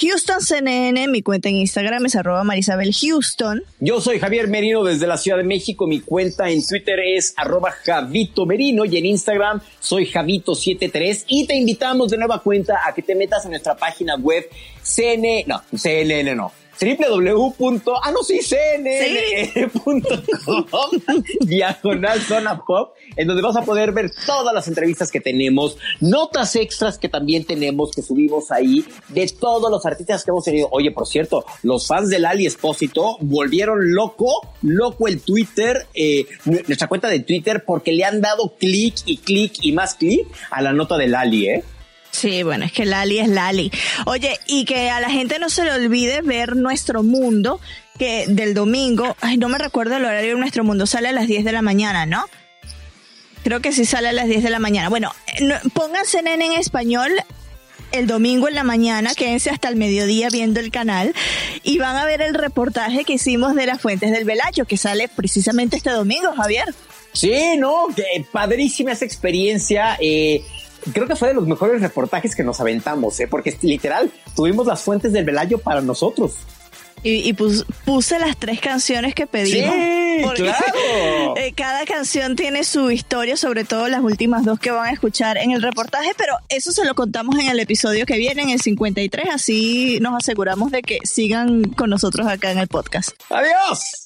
HoustonCNN. 0.00 1.10
Mi 1.10 1.22
cuenta 1.22 1.48
en 1.48 1.56
Instagram 1.56 2.06
es 2.06 2.16
arroba 2.16 2.44
Marisabel 2.44 2.94
Houston. 2.94 3.62
Yo 3.80 4.00
soy 4.00 4.18
Javier 4.18 4.48
Merino 4.48 4.84
desde 4.84 5.06
la 5.06 5.16
Ciudad 5.16 5.38
de 5.38 5.44
México. 5.44 5.86
Mi 5.86 6.00
cuenta 6.00 6.50
en 6.50 6.64
Twitter 6.66 6.98
es 7.00 7.32
arroba 7.36 7.70
Javito 7.70 8.44
Merino 8.44 8.84
y 8.84 8.98
en 8.98 9.06
Instagram 9.06 9.60
soy 9.80 10.06
Javito73 10.06 11.24
y 11.26 11.46
te 11.46 11.56
invitamos 11.56 12.10
de 12.10 12.18
nueva 12.18 12.42
cuenta 12.42 12.80
a 12.86 12.94
que 12.94 13.02
te 13.02 13.14
metas 13.14 13.44
en 13.44 13.52
nuestra 13.52 13.76
página 13.76 14.16
web 14.16 14.44
CNN, 14.82 15.44
no, 15.46 15.62
CNN 15.76 16.34
no, 16.34 16.52
www. 16.80 17.82
Ah, 18.02 18.10
no, 18.10 18.22
sí, 18.22 18.40
cnn.com 18.40 19.94
diagonal 21.40 22.20
zona 22.20 22.62
pop, 22.64 22.94
en 23.16 23.26
donde 23.26 23.42
vas 23.42 23.56
a 23.56 23.62
poder 23.62 23.92
ver 23.92 24.10
todas 24.26 24.54
las 24.54 24.68
entrevistas 24.68 25.10
que 25.10 25.20
tenemos, 25.20 25.76
notas 26.00 26.54
extras 26.56 26.98
que 26.98 27.08
también 27.08 27.44
tenemos, 27.44 27.90
que 27.90 28.02
subimos 28.02 28.50
ahí, 28.50 28.84
de 29.08 29.26
todos 29.28 29.70
los 29.70 29.84
artistas 29.86 30.24
que 30.24 30.30
hemos 30.30 30.44
tenido. 30.44 30.68
Oye, 30.70 30.90
por 30.90 31.06
cierto, 31.06 31.44
los 31.62 31.86
fans 31.86 32.08
del 32.08 32.24
Ali 32.24 32.46
Espósito 32.46 33.16
volvieron 33.20 33.94
loco, 33.94 34.48
loco 34.62 35.08
el 35.08 35.20
Twitter, 35.20 35.86
eh, 35.94 36.26
nuestra 36.44 36.88
cuenta 36.88 37.08
de 37.08 37.20
Twitter, 37.20 37.64
porque 37.66 37.92
le 37.92 38.04
han 38.04 38.20
dado 38.20 38.54
clic 38.58 38.96
y 39.04 39.18
clic 39.18 39.54
y 39.62 39.72
más 39.72 39.94
clic 39.94 40.26
a 40.50 40.62
la 40.62 40.72
nota 40.72 40.96
del 40.96 41.14
Ali, 41.14 41.48
¿eh? 41.48 41.64
Sí, 42.10 42.42
bueno, 42.42 42.64
es 42.64 42.72
que 42.72 42.84
Lali 42.84 43.18
es 43.18 43.28
Lali. 43.28 43.70
Oye, 44.06 44.38
y 44.46 44.64
que 44.64 44.90
a 44.90 45.00
la 45.00 45.10
gente 45.10 45.38
no 45.38 45.50
se 45.50 45.64
le 45.64 45.72
olvide 45.72 46.22
ver 46.22 46.56
nuestro 46.56 47.02
mundo, 47.02 47.60
que 47.98 48.26
del 48.28 48.54
domingo, 48.54 49.16
ay, 49.20 49.36
no 49.36 49.48
me 49.48 49.58
recuerdo 49.58 49.96
el 49.96 50.04
horario 50.04 50.34
de 50.34 50.40
nuestro 50.40 50.64
mundo, 50.64 50.86
sale 50.86 51.08
a 51.08 51.12
las 51.12 51.26
10 51.26 51.44
de 51.44 51.52
la 51.52 51.62
mañana, 51.62 52.06
¿no? 52.06 52.24
Creo 53.44 53.60
que 53.60 53.72
sí 53.72 53.84
sale 53.84 54.08
a 54.08 54.12
las 54.12 54.26
10 54.26 54.42
de 54.42 54.50
la 54.50 54.58
mañana. 54.58 54.88
Bueno, 54.88 55.14
eh, 55.38 55.48
pónganse 55.72 56.18
en 56.18 56.52
español 56.52 57.12
el 57.92 58.06
domingo 58.06 58.48
en 58.48 58.54
la 58.54 58.64
mañana, 58.64 59.14
quédense 59.14 59.50
hasta 59.50 59.68
el 59.68 59.76
mediodía 59.76 60.28
viendo 60.30 60.60
el 60.60 60.70
canal 60.70 61.14
y 61.62 61.78
van 61.78 61.96
a 61.96 62.04
ver 62.04 62.20
el 62.20 62.34
reportaje 62.34 63.04
que 63.04 63.14
hicimos 63.14 63.54
de 63.54 63.66
las 63.66 63.80
fuentes 63.80 64.10
del 64.10 64.24
Velacho, 64.24 64.64
que 64.66 64.76
sale 64.76 65.08
precisamente 65.08 65.76
este 65.76 65.90
domingo, 65.90 66.32
Javier. 66.36 66.74
Sí, 67.12 67.56
no, 67.56 67.86
padrísima 68.32 68.92
esa 68.92 69.04
experiencia. 69.04 69.96
Eh, 70.00 70.42
creo 70.92 71.06
que 71.06 71.16
fue 71.16 71.28
de 71.28 71.34
los 71.34 71.46
mejores 71.46 71.80
reportajes 71.80 72.34
que 72.34 72.44
nos 72.44 72.60
aventamos, 72.60 73.18
¿eh? 73.20 73.28
porque 73.28 73.56
literal 73.62 74.10
tuvimos 74.34 74.66
las 74.66 74.80
fuentes 74.80 75.12
del 75.12 75.24
Velayo 75.24 75.58
para 75.58 75.80
nosotros. 75.80 76.36
Y, 77.02 77.32
puse 77.32 78.18
las 78.18 78.36
tres 78.36 78.60
canciones 78.60 79.14
que 79.14 79.26
pedimos. 79.26 79.72
Sí, 79.72 80.42
claro. 80.42 80.64
Eh, 81.36 81.52
cada 81.52 81.84
canción 81.84 82.34
tiene 82.34 82.64
su 82.64 82.90
historia, 82.90 83.36
sobre 83.36 83.64
todo 83.64 83.86
las 83.88 84.00
últimas 84.00 84.44
dos 84.44 84.58
que 84.58 84.72
van 84.72 84.88
a 84.88 84.90
escuchar 84.90 85.36
en 85.36 85.52
el 85.52 85.62
reportaje, 85.62 86.12
pero 86.16 86.34
eso 86.48 86.72
se 86.72 86.84
lo 86.84 86.94
contamos 86.96 87.38
en 87.38 87.46
el 87.46 87.60
episodio 87.60 88.06
que 88.06 88.16
viene, 88.16 88.42
en 88.42 88.50
el 88.50 88.60
53, 88.60 89.26
así 89.32 89.98
nos 90.00 90.16
aseguramos 90.16 90.72
de 90.72 90.82
que 90.82 90.98
sigan 91.04 91.62
con 91.64 91.90
nosotros 91.90 92.26
acá 92.26 92.50
en 92.50 92.58
el 92.58 92.66
podcast. 92.66 93.10
¡Adiós! 93.30 94.04